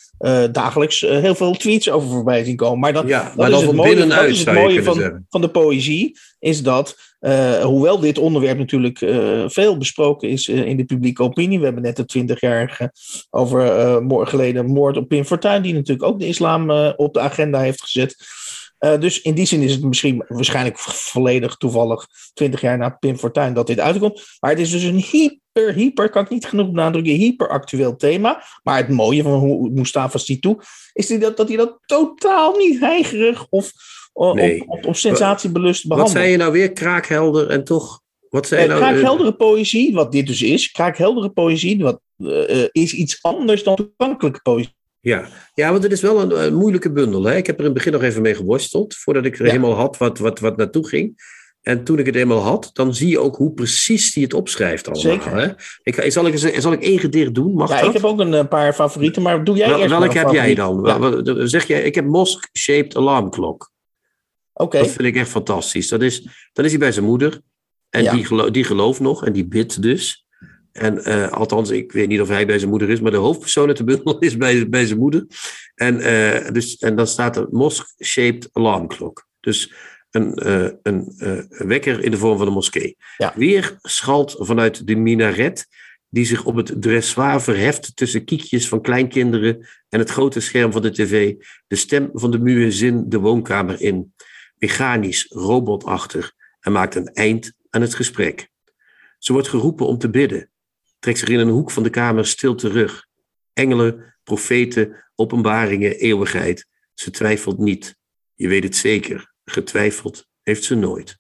dagelijks 0.52 1.00
heel 1.00 1.36
veel 1.36 1.54
tweets 1.54 1.90
over 1.90 2.10
voorbij 2.10 2.44
zien 2.44 2.56
komen. 2.56 2.80
Maar, 2.80 2.94
dat, 2.94 3.08
maar 3.08 3.50
dat, 3.50 3.62
is 3.62 3.68
het 3.68 3.76
mooie, 3.76 4.08
dat 4.08 4.24
is 4.24 4.46
het 4.46 4.54
mooie 4.54 4.84
van, 4.84 5.26
van 5.30 5.42
de 5.42 5.50
poëzie, 5.50 6.18
is 6.40 6.64
dat 6.64 6.96
hoewel 7.62 8.00
dit 8.00 8.18
onderwerp 8.18 8.58
natuurlijk 8.58 8.98
veel 9.52 9.78
besproken 9.78 10.30
is 10.30 10.48
in 10.48 10.78
de 10.78 10.86
publieke 10.86 11.24
opinie. 11.24 11.60
We 11.60 11.66
hebben 11.66 11.84
net 11.84 11.96
de 11.96 12.06
twintigjarige 12.06 12.92
over 13.30 14.28
geleden 14.28 14.66
moord 14.66 14.98
op 14.98 15.08
Pim 15.08 15.26
Fortuyn, 15.26 15.62
die 15.62 15.74
natuurlijk 15.74 16.08
ook 16.08 16.20
de 16.20 16.28
islam 16.28 16.70
op 16.96 17.14
de 17.14 17.20
agenda 17.20 17.60
heeft 17.60 17.82
gezet. 17.82 18.16
Uh, 18.86 19.00
dus 19.00 19.22
in 19.22 19.34
die 19.34 19.46
zin 19.46 19.62
is 19.62 19.72
het 19.72 19.84
misschien 19.84 20.24
waarschijnlijk 20.28 20.80
volledig 20.80 21.56
toevallig 21.56 22.08
20 22.34 22.62
jaar 22.62 22.78
na 22.78 22.90
Pim 22.90 23.18
Fortuyn 23.18 23.54
dat 23.54 23.68
dit 23.68 23.80
uitkomt. 23.80 24.22
Maar 24.40 24.52
het 24.52 24.60
is 24.60 24.72
dus 24.72 24.84
een 24.84 25.04
hyper, 25.12 25.74
hyper, 25.74 26.10
kan 26.10 26.24
ik 26.24 26.30
niet 26.30 26.46
genoeg 26.46 26.72
benadrukken, 26.72 27.14
hyper 27.14 27.50
actueel 27.50 27.96
thema. 27.96 28.44
Maar 28.64 28.78
het 28.78 28.90
mooie 28.90 29.24
van 29.24 29.74
Mustafa 29.74 30.18
Situ 30.18 30.56
is 30.94 31.08
die 31.08 31.18
dat, 31.18 31.38
dat 31.38 31.48
hij 31.48 31.58
dat 31.58 31.80
totaal 31.86 32.58
niet 32.58 32.80
heigerig 32.80 33.46
of 33.50 33.72
nee. 34.34 34.62
op, 34.62 34.70
op, 34.70 34.86
op 34.86 34.96
sensatiebelust 34.96 35.88
behandelt. 35.88 36.14
Wat 36.14 36.22
zei 36.22 36.32
je 36.32 36.38
nou 36.38 36.52
weer? 36.52 36.72
Kraakhelder 36.72 37.50
en 37.50 37.64
toch 37.64 38.04
wat 38.30 38.48
zei 38.48 38.64
uh, 38.64 38.68
nou? 38.68 38.80
Kraakheldere 38.80 39.34
poëzie, 39.34 39.94
wat 39.94 40.12
dit 40.12 40.28
dus 40.28 40.42
is, 40.42 40.72
kraakheldere 40.72 41.30
poëzie, 41.30 41.84
wat, 41.84 42.00
is 42.72 42.94
iets 42.94 43.20
anders 43.22 43.64
dan 43.64 43.76
toegankelijke 43.76 44.42
poëzie. 44.42 44.76
Ja. 45.06 45.28
ja, 45.54 45.72
want 45.72 45.84
het 45.84 45.92
is 45.92 46.02
wel 46.02 46.22
een, 46.22 46.44
een, 46.46 46.54
moeilijke 46.54 46.92
bundel. 46.92 47.24
Hè? 47.24 47.36
Ik 47.36 47.46
heb 47.46 47.56
er 47.56 47.62
in 47.62 47.66
het 47.66 47.74
begin 47.74 47.92
nog 47.92 48.02
even 48.02 48.22
mee 48.22 48.36
geworsteld, 48.36 48.96
voordat 48.96 49.26
ik 49.26 49.38
er 49.38 49.46
ja. 49.46 49.52
helemaal 49.52 49.74
had 49.74 49.98
wat, 49.98 50.20
wat, 50.20 50.40
wat 50.40 50.58
naartoe 50.58 50.88
ging. 50.88 51.24
En 51.62 51.84
toen 51.84 52.00
ik 52.00 52.06
het 52.06 52.16
eenmaal 52.16 52.40
had, 52.40 52.70
dan 52.74 52.94
zie 52.94 53.10
je 53.10 53.20
ook 53.20 53.36
hoe 53.36 53.54
precies 53.54 54.14
hij 54.14 54.24
het 54.24 54.34
opschrijft 54.34 54.88
allemaal. 54.88 55.12
Zeker. 55.14 55.38
Hè? 55.38 55.48
Ik, 55.84 56.12
zal, 56.12 56.28
ik, 56.28 56.38
zal 56.38 56.72
ik 56.72 56.82
één 56.82 57.00
gedicht 57.00 57.36
doen? 57.36 57.54
Mag 57.54 57.70
ja, 57.70 57.80
dat? 57.80 57.88
ik 57.88 57.94
heb 57.94 58.04
ook 58.04 58.20
een 58.20 58.48
paar 58.48 58.74
favorieten, 58.74 59.22
maar 59.22 59.44
doe 59.44 59.56
jij 59.56 59.70
Wel, 59.70 59.80
eerst 59.80 59.98
Welke 59.98 60.18
heb 60.18 60.32
jij 60.32 60.56
dan? 60.56 60.82
Ja. 60.84 61.48
Zeg 61.48 61.68
jij, 61.68 61.82
ik 61.82 61.96
heb 61.96 62.06
Mosque-shaped 62.06 62.96
Alarm 62.96 63.30
Clock. 63.30 63.72
Oké. 64.54 64.64
Okay. 64.64 64.82
Dat 64.82 64.92
vind 64.92 65.08
ik 65.08 65.16
echt 65.16 65.30
fantastisch. 65.30 65.88
Dat 65.88 66.02
is, 66.02 66.28
dan 66.54 66.66
is 66.66 66.72
hij 66.72 66.80
bij 66.80 66.92
zijn 66.92 67.06
moeder. 67.06 67.42
En 67.90 68.04
ja. 68.04 68.12
die, 68.12 68.26
gelo 68.26 68.52
die 68.52 68.64
gelooft 68.64 69.00
nog 69.00 69.26
en 69.26 69.34
die 69.34 69.48
bidt 69.48 69.82
dus. 69.82 70.25
En 70.76 71.10
uh, 71.10 71.32
althans, 71.32 71.70
ik 71.70 71.92
weet 71.92 72.08
niet 72.08 72.22
of 72.22 72.28
hij 72.28 72.46
bij 72.46 72.58
zijn 72.58 72.70
moeder 72.70 72.90
is, 72.90 73.00
maar 73.00 73.12
de 73.12 73.18
hoofdpersoon 73.18 73.68
uit 73.68 73.78
de 73.78 73.84
bundel 73.84 74.20
is 74.30 74.38
bij, 74.38 74.70
bij 74.70 74.86
zijn 74.86 75.00
moeder. 75.00 75.26
En, 75.76 75.96
uh, 75.96 76.52
dus, 76.52 76.78
en 76.78 76.96
dan 76.96 77.08
staat 77.08 77.38
er 77.38 77.48
mosque-shaped 77.52 78.50
alarm 78.54 78.88
clock. 78.88 79.28
Dus 79.40 79.74
een, 80.12 80.48
uh, 80.48 80.70
een 80.82 81.14
wekker 81.48 82.04
in 82.04 82.12
de 82.12 82.18
vorm 82.18 82.38
van 82.38 82.48
een 82.48 82.54
moskee. 82.54 82.98
Ja. 83.18 83.34
Weer 83.36 83.78
schalt 83.82 84.36
vanuit 84.38 84.88
de 84.88 84.96
minaret, 84.96 85.68
die 86.10 86.26
zich 86.26 86.46
op 86.46 86.56
het 86.56 86.82
dressoir 86.82 87.42
verheft 87.42 87.96
tussen 87.96 88.26
kiekjes 88.26 88.68
van 88.68 88.82
kleinkinderen 88.82 89.68
en 89.90 90.00
het 90.00 90.10
grote 90.10 90.40
scherm 90.40 90.72
van 90.72 90.82
de 90.82 90.92
tv, 90.92 91.36
de 91.68 91.76
stem 91.76 92.10
van 92.14 92.32
de 92.32 92.40
muezzin 92.40 93.10
de 93.10 93.20
woonkamer 93.20 93.82
in. 93.82 94.14
Mechanisch, 94.58 95.26
robotachtig, 95.30 96.34
en 96.60 96.72
maakt 96.72 96.96
een 96.96 97.14
eind 97.14 97.54
aan 97.70 97.82
het 97.82 97.96
gesprek. 97.96 98.50
Ze 99.18 99.34
wordt 99.34 99.48
geroepen 99.48 99.88
om 99.88 99.98
te 99.98 100.10
bidden, 100.10 100.50
trekt 101.06 101.20
zich 101.20 101.30
in 101.30 101.40
een 101.40 101.50
hoek 101.50 101.72
van 101.72 101.84
de 101.84 101.90
kamer 101.90 102.26
stil 102.26 102.56
terug. 102.56 103.08
Engelen, 103.54 104.16
profeten, 104.24 105.06
openbaringen, 105.16 105.96
eeuwigheid. 105.98 106.68
Ze 106.94 107.12
twijfelt 107.12 107.58
niet. 107.58 107.96
Je 108.34 108.48
weet 108.48 108.64
het 108.64 108.76
zeker. 108.76 109.34
Getwijfeld 109.44 110.28
heeft 110.42 110.64
ze 110.64 110.76
nooit. 110.76 111.18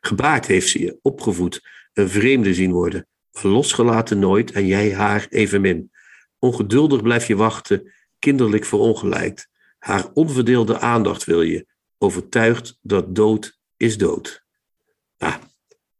Gebaard 0.00 0.46
heeft 0.46 0.68
ze 0.68 0.80
je, 0.80 0.98
opgevoed, 1.02 1.60
een 1.92 2.08
vreemde 2.08 2.54
zien 2.54 2.72
worden, 2.72 3.06
losgelaten 3.42 4.18
nooit 4.18 4.52
en 4.52 4.66
jij 4.66 4.94
haar 4.94 5.26
evenmin. 5.28 5.90
Ongeduldig 6.38 7.02
blijf 7.02 7.26
je 7.26 7.36
wachten, 7.36 7.92
kinderlijk 8.18 8.64
verongelijkt. 8.64 9.48
Haar 9.78 10.10
onverdeelde 10.12 10.78
aandacht 10.78 11.24
wil 11.24 11.42
je, 11.42 11.66
overtuigd 11.98 12.78
dat 12.80 13.14
dood 13.14 13.58
is 13.76 13.98
dood. 13.98 14.44
Ah, 15.18 15.34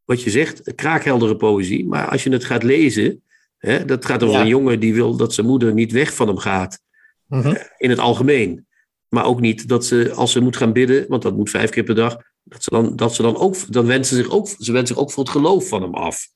wat 0.04 0.22
je 0.22 0.30
zegt, 0.30 0.74
kraakheldere 0.74 1.36
poëzie. 1.36 1.86
Maar 1.86 2.08
als 2.08 2.22
je 2.22 2.30
het 2.30 2.44
gaat 2.44 2.62
lezen, 2.62 3.22
hè, 3.58 3.84
dat 3.84 4.04
gaat 4.04 4.22
over 4.22 4.34
Ja. 4.36 4.40
een 4.42 4.48
jongen 4.48 4.80
die 4.80 4.94
wil 4.94 5.16
dat 5.16 5.34
zijn 5.34 5.46
moeder 5.46 5.74
niet 5.74 5.92
weg 5.92 6.14
van 6.14 6.26
hem 6.28 6.38
gaat. 6.38 6.80
Mhm. 7.26 7.54
In 7.78 7.90
het 7.90 7.98
algemeen. 7.98 8.66
Maar 9.08 9.24
ook 9.24 9.40
niet 9.40 9.68
dat 9.68 9.84
ze, 9.86 10.12
als 10.14 10.32
ze 10.32 10.40
moet 10.40 10.56
gaan 10.56 10.72
bidden, 10.72 11.04
want 11.08 11.22
dat 11.22 11.36
moet 11.36 11.50
vijf 11.50 11.70
keer 11.70 11.84
per 11.84 11.94
dag, 11.94 12.16
dat 12.44 12.62
ze 12.62 12.70
dan, 12.70 12.96
dat 12.96 13.14
ze 13.14 13.22
dan 13.22 13.36
ook, 13.36 13.72
dan 13.72 13.86
wensen 13.86 14.16
ze 14.16 14.22
zich 14.22 14.32
ook, 14.32 14.48
ze 14.58 14.72
wensen 14.72 14.94
zich 14.94 15.04
ook 15.04 15.12
voor 15.12 15.22
het 15.22 15.32
geloof 15.32 15.68
van 15.68 15.82
hem 15.82 15.94
af. 15.94 16.26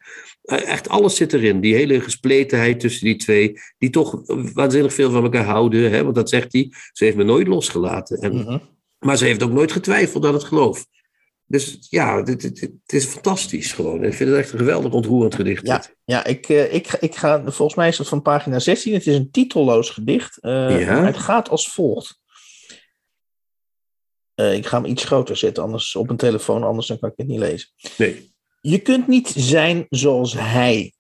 Eh, 0.43 0.69
Echt 0.69 0.89
alles 0.89 1.17
zit 1.17 1.33
erin. 1.33 1.61
Die 1.61 1.75
hele 1.75 2.01
gespletenheid 2.01 2.81
tussen 2.81 3.05
die 3.07 3.17
twee, 3.17 3.59
die 3.79 3.91
toch 3.91 4.21
waanzinnig 4.55 4.95
veel 4.95 5.11
van 5.11 5.23
elkaar 5.23 5.45
houden. 5.45 5.91
Hè? 5.91 6.03
Want 6.03 6.15
dat 6.15 6.29
zegt 6.29 6.53
hij, 6.53 6.73
ze 6.93 7.05
heeft 7.05 7.17
me 7.17 7.25
nooit 7.25 7.47
losgelaten. 7.47 8.19
En, 8.19 8.35
Mhm. 8.37 8.59
maar 8.99 9.17
ze 9.17 9.25
heeft 9.25 9.43
ook 9.43 9.53
nooit 9.53 9.73
getwijfeld 9.73 10.25
aan 10.25 10.35
het 10.35 10.45
geloof. 10.45 10.87
Dus 11.49 11.77
ja, 11.91 12.23
dit, 12.23 12.41
dit- 12.41 12.61
dit- 12.61 12.73
het 12.83 12.93
is 12.93 13.05
fantastisch 13.05 13.73
gewoon. 13.73 14.05
Ik 14.05 14.15
vind 14.15 14.31
het 14.31 14.39
echt 14.39 14.53
een 14.53 14.59
geweldig 14.59 14.93
ontroerend 14.93 15.35
gedicht. 15.35 15.67
Ja, 15.67 15.85
ja 16.05 16.25
ik, 16.25 16.49
eh, 16.49 16.75
ik, 16.75 16.93
ik 16.93 17.15
ga, 17.17 17.43
volgens 17.45 17.75
mij 17.75 17.89
is 17.89 17.97
dat 17.97 18.09
van 18.09 18.23
pagina 18.23 18.59
16. 18.59 18.93
Het 18.95 19.07
is 19.07 19.15
een 19.17 19.31
titelloos 19.31 19.91
gedicht. 19.91 20.39
eh, 20.41 20.81
Ja. 20.81 21.05
Het 21.05 21.17
gaat 21.17 21.49
als 21.49 21.69
volgt. 21.73 22.19
Eh, 24.35 24.55
ik 24.55 24.67
ga 24.67 24.81
hem 24.81 24.91
iets 24.91 25.05
groter 25.05 25.37
zetten, 25.37 25.63
anders 25.63 25.97
op 25.97 26.11
een 26.11 26.17
telefoon, 26.17 26.63
anders 26.63 26.87
dan 26.87 26.99
kan 26.99 27.09
ik 27.11 27.15
het 27.17 27.27
niet 27.27 27.39
lezen. 27.39 27.69
Nee. 27.99 28.35
Je 28.61 28.79
kunt 28.79 29.07
niet 29.09 29.33
zijn 29.37 29.87
zoals 29.91 30.33
hij. 30.35 30.95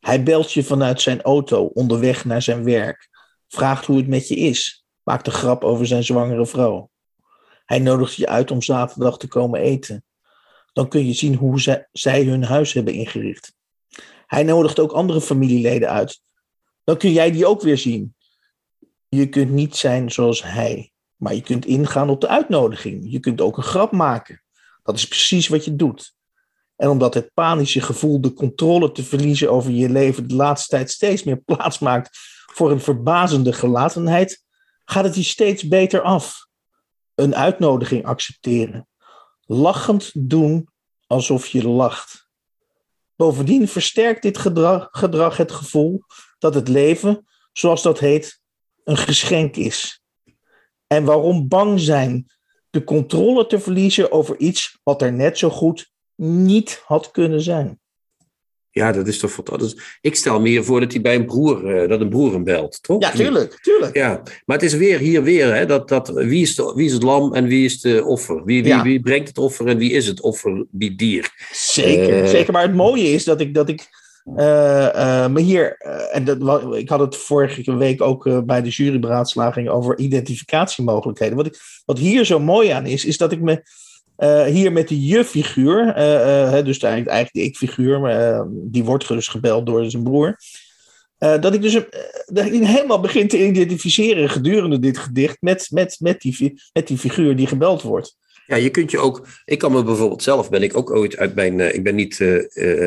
Hij 0.00 0.22
belt 0.22 0.52
je 0.52 0.64
vanuit 0.64 1.00
zijn 1.00 1.22
auto 1.22 1.64
onderweg 1.64 2.24
naar 2.24 2.42
zijn 2.42 2.64
werk. 2.64 3.08
Vraagt 3.48 3.84
hoe 3.86 3.96
het 3.96 4.08
met 4.08 4.28
je 4.28 4.36
is. 4.36 4.84
Maakt 5.02 5.26
een 5.26 5.32
grap 5.32 5.64
over 5.64 5.86
zijn 5.86 6.04
zwangere 6.04 6.46
vrouw. 6.46 6.90
Hij 7.64 7.78
nodigt 7.78 8.14
je 8.14 8.28
uit 8.28 8.50
om 8.50 8.62
zaterdag 8.62 9.18
te 9.18 9.28
komen 9.28 9.60
eten. 9.60 10.04
Dan 10.72 10.88
kun 10.88 11.06
je 11.06 11.12
zien 11.12 11.34
hoe 11.34 11.60
zij, 11.60 11.88
zij 11.92 12.24
hun 12.24 12.44
huis 12.44 12.72
hebben 12.72 12.94
ingericht. 12.94 13.54
Hij 14.26 14.42
nodigt 14.42 14.78
ook 14.78 14.92
andere 14.92 15.20
familieleden 15.20 15.88
uit. 15.88 16.20
Dan 16.84 16.96
kun 16.96 17.12
jij 17.12 17.30
die 17.30 17.46
ook 17.46 17.62
weer 17.62 17.78
zien. 17.78 18.14
Je 19.08 19.28
kunt 19.28 19.50
niet 19.50 19.76
zijn 19.76 20.10
zoals 20.10 20.42
hij. 20.42 20.92
Maar 21.16 21.34
je 21.34 21.42
kunt 21.42 21.66
ingaan 21.66 22.10
op 22.10 22.20
de 22.20 22.28
uitnodiging. 22.28 23.12
Je 23.12 23.20
kunt 23.20 23.40
ook 23.40 23.56
een 23.56 23.62
grap 23.62 23.92
maken. 23.92 24.42
Dat 24.82 24.96
is 24.96 25.08
precies 25.08 25.48
wat 25.48 25.64
je 25.64 25.76
doet. 25.76 26.14
En 26.76 26.88
omdat 26.88 27.14
het 27.14 27.30
panische 27.34 27.80
gevoel 27.80 28.20
de 28.20 28.32
controle 28.32 28.92
te 28.92 29.04
verliezen 29.04 29.50
over 29.50 29.70
je 29.70 29.88
leven 29.88 30.28
de 30.28 30.34
laatste 30.34 30.68
tijd 30.68 30.90
steeds 30.90 31.22
meer 31.22 31.36
plaats 31.54 31.78
maakt 31.78 32.18
voor 32.52 32.70
een 32.70 32.80
verbazende 32.80 33.52
gelatenheid, 33.52 34.44
gaat 34.84 35.04
het 35.04 35.14
je 35.14 35.22
steeds 35.22 35.68
beter 35.68 36.00
af. 36.00 36.43
Een 37.14 37.34
uitnodiging 37.36 38.04
accepteren. 38.04 38.88
Lachend 39.46 40.10
doen 40.14 40.68
alsof 41.06 41.46
je 41.46 41.68
lacht. 41.68 42.28
Bovendien 43.16 43.68
versterkt 43.68 44.22
dit 44.22 44.38
gedrag, 44.38 45.36
het 45.36 45.52
gevoel 45.52 46.02
dat 46.38 46.54
het 46.54 46.68
leven, 46.68 47.26
zoals 47.52 47.82
dat 47.82 47.98
heet, 47.98 48.40
een 48.84 48.96
geschenk 48.96 49.56
is. 49.56 50.02
En 50.86 51.04
waarom 51.04 51.48
bang 51.48 51.80
zijn 51.80 52.26
de 52.70 52.84
controle 52.84 53.46
te 53.46 53.60
verliezen 53.60 54.12
over 54.12 54.38
iets 54.38 54.78
wat 54.82 55.02
er 55.02 55.12
net 55.12 55.38
zo 55.38 55.50
goed 55.50 55.92
niet 56.14 56.82
had 56.86 57.10
kunnen 57.10 57.40
zijn. 57.40 57.80
Ja, 58.74 58.92
dat 58.92 59.06
is 59.06 59.18
toch 59.18 59.32
fantastisch. 59.32 59.98
Ik 60.00 60.14
stel 60.14 60.40
me 60.40 60.48
hier 60.48 60.64
voor 60.64 60.80
dat 60.80 60.92
hij 60.92 61.00
bij 61.00 61.14
een 61.14 61.24
broer, 61.26 61.76
eh, 61.82 61.88
dat 61.88 62.00
een 62.00 62.08
broer 62.08 62.32
hem 62.32 62.44
belt, 62.44 62.82
toch? 62.82 63.02
Ja, 63.02 63.10
tuurlijk, 63.10 63.58
tuurlijk. 63.62 63.96
Ja, 63.96 64.22
maar 64.44 64.56
het 64.56 64.66
is 64.66 64.74
weer 64.74 64.98
hier 64.98 65.22
weer, 65.22 65.54
hè, 65.54 65.66
dat, 65.66 65.88
dat, 65.88 66.08
wie, 66.08 66.42
is 66.42 66.54
de, 66.54 66.72
wie 66.76 66.86
is 66.86 66.92
het 66.92 67.02
lam 67.02 67.34
en 67.34 67.46
wie 67.46 67.64
is 67.64 67.80
de 67.80 68.04
offer? 68.04 68.44
Wie, 68.44 68.62
wie, 68.62 68.72
Ja. 68.72 68.82
wie 68.82 69.00
brengt 69.00 69.28
het 69.28 69.38
offer 69.38 69.66
en 69.66 69.78
wie 69.78 69.90
is 69.92 70.06
het 70.06 70.20
offer, 70.20 70.66
die 70.70 70.94
dier? 70.94 71.32
Zeker, 71.52 72.22
Eh. 72.22 72.28
zeker. 72.28 72.52
Maar 72.52 72.62
het 72.62 72.74
mooie 72.74 73.12
is 73.12 73.24
dat 73.24 73.40
ik, 73.40 73.54
dat 73.54 73.68
ik 73.68 73.88
eh, 74.36 75.26
me 75.28 75.40
hier, 75.40 75.76
en 76.12 76.24
dat, 76.24 76.74
ik 76.76 76.88
had 76.88 77.00
het 77.00 77.16
vorige 77.16 77.76
week 77.76 78.02
ook 78.02 78.46
bij 78.46 78.62
de 78.62 78.68
juryberaadslaging 78.68 79.68
over 79.68 79.98
identificatiemogelijkheden. 79.98 81.36
Wat, 81.36 81.46
ik, 81.46 81.56
wat 81.84 81.98
hier 81.98 82.24
zo 82.24 82.38
mooi 82.40 82.68
aan 82.68 82.86
is, 82.86 83.04
is 83.04 83.18
dat 83.18 83.32
ik 83.32 83.40
me 83.40 83.62
eh, 84.16 84.44
hier 84.44 84.72
met 84.72 84.88
de 84.88 85.06
je-figuur, 85.06 85.94
eh, 85.94 86.58
eh, 86.58 86.64
dus 86.64 86.78
eigenlijk, 86.78 87.12
eigenlijk 87.14 87.32
de 87.32 87.42
ik-figuur, 87.42 88.00
maar, 88.00 88.44
die 88.50 88.84
wordt 88.84 89.08
dus 89.08 89.28
gebeld 89.28 89.66
door 89.66 89.90
zijn 89.90 90.02
broer. 90.02 90.36
dat 91.18 91.54
ik 91.54 91.62
dus 91.62 91.72
dat 92.26 92.46
ik 92.46 92.52
helemaal 92.52 93.00
begin 93.00 93.28
te 93.28 93.46
identificeren 93.46 94.30
gedurende 94.30 94.78
dit 94.78 94.98
gedicht 94.98 95.36
met, 95.40 95.66
met, 95.70 95.96
met, 96.00 96.20
die, 96.20 96.62
met 96.72 96.86
die 96.86 96.98
figuur 96.98 97.36
die 97.36 97.46
gebeld 97.46 97.82
wordt. 97.82 98.16
Ja, 98.46 98.56
je 98.56 98.70
kunt 98.70 98.90
je 98.90 98.98
ook. 98.98 99.26
Ik 99.44 99.58
kan 99.58 99.72
me 99.72 99.82
bijvoorbeeld 99.82 100.22
zelf 100.22 100.50
ben 100.50 100.62
ik 100.62 100.76
ook 100.76 100.90
ooit 100.90 101.16
uit 101.16 101.34
mijn. 101.34 101.74
ik 101.74 101.82
ben 101.82 101.94
niet. 101.94 102.20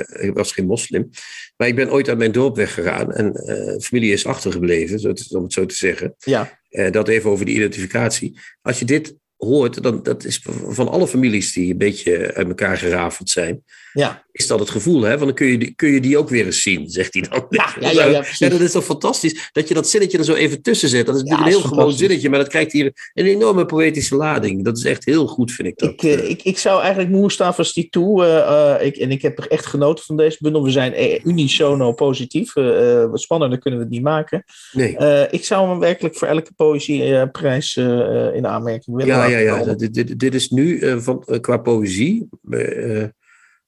ik 0.08 0.32
was 0.34 0.52
geen 0.52 0.66
moslim. 0.66 1.10
Maar 1.56 1.68
ik 1.68 1.76
ben 1.76 1.92
ooit 1.92 2.10
uit 2.10 2.18
mijn 2.18 2.32
dorp 2.32 2.56
weggegaan. 2.56 3.12
En 3.12 3.34
familie 3.82 4.14
is 4.14 4.26
achtergebleven, 4.26 5.16
om 5.30 5.44
het 5.44 5.54
zo 5.54 5.66
te 5.66 5.76
zeggen. 5.76 6.16
Ja, 6.20 6.60
dat 6.92 7.08
even 7.08 7.30
over 7.30 7.46
die 7.46 7.56
identificatie. 7.56 8.40
Als 8.62 8.80
je 8.80 8.86
dit 8.86 9.16
hoort, 9.38 9.84
dan 9.84 10.04
dat 10.04 10.24
is 10.24 10.42
van 10.68 10.90
alle 10.90 11.08
families 11.08 11.54
die 11.54 11.72
een 11.72 11.78
beetje 11.78 12.34
uit 12.34 12.48
elkaar 12.48 12.78
gerafeld 12.78 13.30
zijn. 13.30 13.64
ja. 13.94 14.26
Is 14.32 14.48
dat 14.48 14.60
het 14.60 14.70
gevoel, 14.70 15.02
hè? 15.02 15.10
Want 15.10 15.24
dan 15.26 15.34
kun 15.34 15.48
je, 15.48 15.58
die, 15.58 15.74
kun 15.76 15.90
je 15.92 16.00
die 16.00 16.18
ook 16.18 16.30
weer 16.30 16.46
eens 16.46 16.62
zien, 16.62 16.90
zegt 16.90 17.14
hij 17.14 17.24
dan. 17.30 17.46
Ja, 17.50 17.70
ja, 17.80 17.92
ja, 17.92 18.06
ja, 18.06 18.20
precies. 18.20 18.50
dat 18.50 18.60
is 18.60 18.72
toch 18.72 18.84
fantastisch 18.86 19.50
dat 19.52 19.68
je 19.68 19.74
dat 19.74 19.88
zinnetje 19.88 20.18
er 20.18 20.24
zo 20.24 20.34
even 20.34 20.62
tussen 20.62 20.90
zet. 20.90 21.06
Dat 21.06 21.16
is 21.16 21.22
natuurlijk 21.22 21.48
een 21.48 21.54
heel 21.60 21.68
gewoon 21.68 21.94
zinnetje, 21.94 22.30
maar 22.30 22.40
dat 22.40 22.48
krijgt 22.48 22.72
hier 22.72 23.12
een 23.14 23.26
enorme 23.26 23.66
poëtische 23.66 24.16
lading. 24.16 24.64
Dat 24.66 24.78
is 24.78 24.84
echt 24.84 25.06
heel 25.06 25.28
goed, 25.28 25.52
vind 25.52 25.68
ik 25.68 25.78
dat. 25.78 25.90
Ik, 25.90 26.04
eh, 26.04 26.30
ik, 26.30 26.44
ik 26.44 26.58
zou 26.58 26.82
eigenlijk 26.82 27.10
Mustafa 27.12 27.64
Stitou, 27.64 28.24
eh 28.26 28.76
eh, 28.76 28.86
ik, 28.86 28.96
en 28.96 29.12
ik 29.12 29.22
heb 29.22 29.38
er 29.38 29.48
echt 29.48 29.66
genoten 29.66 30.04
van 30.06 30.18
deze 30.18 30.38
bundel. 30.40 30.64
We 30.64 30.72
zijn 30.72 30.94
eh, 30.94 31.20
unisono 31.26 31.92
positief. 31.92 32.56
eh 32.56 33.02
eh, 33.04 33.10
spannender 33.14 33.60
kunnen 33.60 33.80
we 33.80 33.86
het 33.86 33.94
niet 33.96 34.04
maken. 34.04 34.44
nee. 34.72 34.98
Eh, 34.98 35.34
ik 35.34 35.46
zou 35.46 35.70
hem 35.70 35.80
werkelijk 35.80 36.16
voor 36.16 36.28
elke 36.28 36.52
poëzieprijs 36.56 37.76
eh, 37.78 38.34
in 38.36 38.48
aanmerking 38.48 38.96
willen 38.96 39.16
Ja, 39.30 39.38
ja, 39.38 39.58
ja. 39.58 39.74
Dit, 39.74 39.94
dit, 39.94 40.20
dit 40.20 40.34
is 40.34 40.50
nu 40.50 40.80
uh, 40.80 40.98
van, 40.98 41.24
uh, 41.26 41.40
qua 41.40 41.58
poëzie. 41.58 42.30
Uh, 42.50 43.04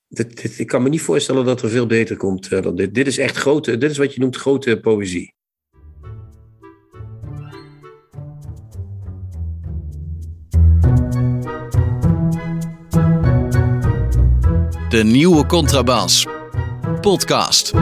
dit, 0.08 0.42
dit, 0.42 0.60
ik 0.60 0.68
kan 0.68 0.84
me 0.84 0.90
niet 0.90 1.02
voorstellen 1.02 1.46
dat 1.46 1.62
er 1.62 1.70
veel 1.70 1.86
beter 1.86 2.18
komt 2.18 2.50
dan 2.50 2.76
dit. 2.76 2.94
Dit 2.94 3.08
is 3.08 3.18
echt 3.18 3.38
grote, 3.38 3.78
dit 3.78 3.92
is 3.92 3.98
wat 3.98 4.14
je 4.14 4.20
noemt 4.20 4.36
grote 4.36 4.80
poëzie. 4.80 5.34
De 14.90 15.04
nieuwe 15.04 15.46
contrabas. 15.46 16.26
Podcast. 17.02 17.74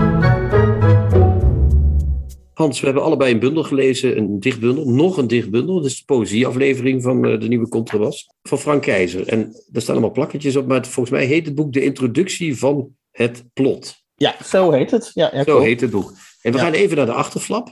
Hans, 2.57 2.79
we 2.79 2.85
hebben 2.85 3.03
allebei 3.03 3.33
een 3.33 3.39
bundel 3.39 3.63
gelezen, 3.63 4.17
een 4.17 4.39
dichtbundel, 4.39 4.89
nog 4.89 5.17
een 5.17 5.27
dichtbundel. 5.27 5.75
Dat 5.75 5.85
is 5.85 5.97
de 5.97 6.05
poëzieaflevering 6.05 7.03
van 7.03 7.21
de 7.21 7.47
nieuwe 7.47 7.69
contrabas 7.69 8.29
van 8.41 8.59
Frank 8.59 8.81
Keizer. 8.81 9.27
En 9.27 9.51
daar 9.67 9.81
staan 9.81 9.95
allemaal 9.95 10.13
plakketjes 10.13 10.55
op, 10.55 10.67
maar 10.67 10.85
volgens 10.85 11.15
mij 11.15 11.25
heet 11.25 11.45
het 11.45 11.55
boek 11.55 11.73
De 11.73 11.83
Introductie 11.83 12.57
van 12.57 12.89
het 13.11 13.43
Plot. 13.53 14.03
Ja, 14.15 14.35
zo 14.45 14.71
heet 14.71 14.91
het. 14.91 15.11
Ja, 15.13 15.29
ja, 15.33 15.43
zo 15.43 15.59
heet 15.59 15.81
het 15.81 15.89
boek. 15.89 16.13
En 16.41 16.51
we 16.51 16.57
gaan 16.57 16.73
even 16.73 16.97
naar 16.97 17.05
de 17.05 17.11
achterflap. 17.11 17.69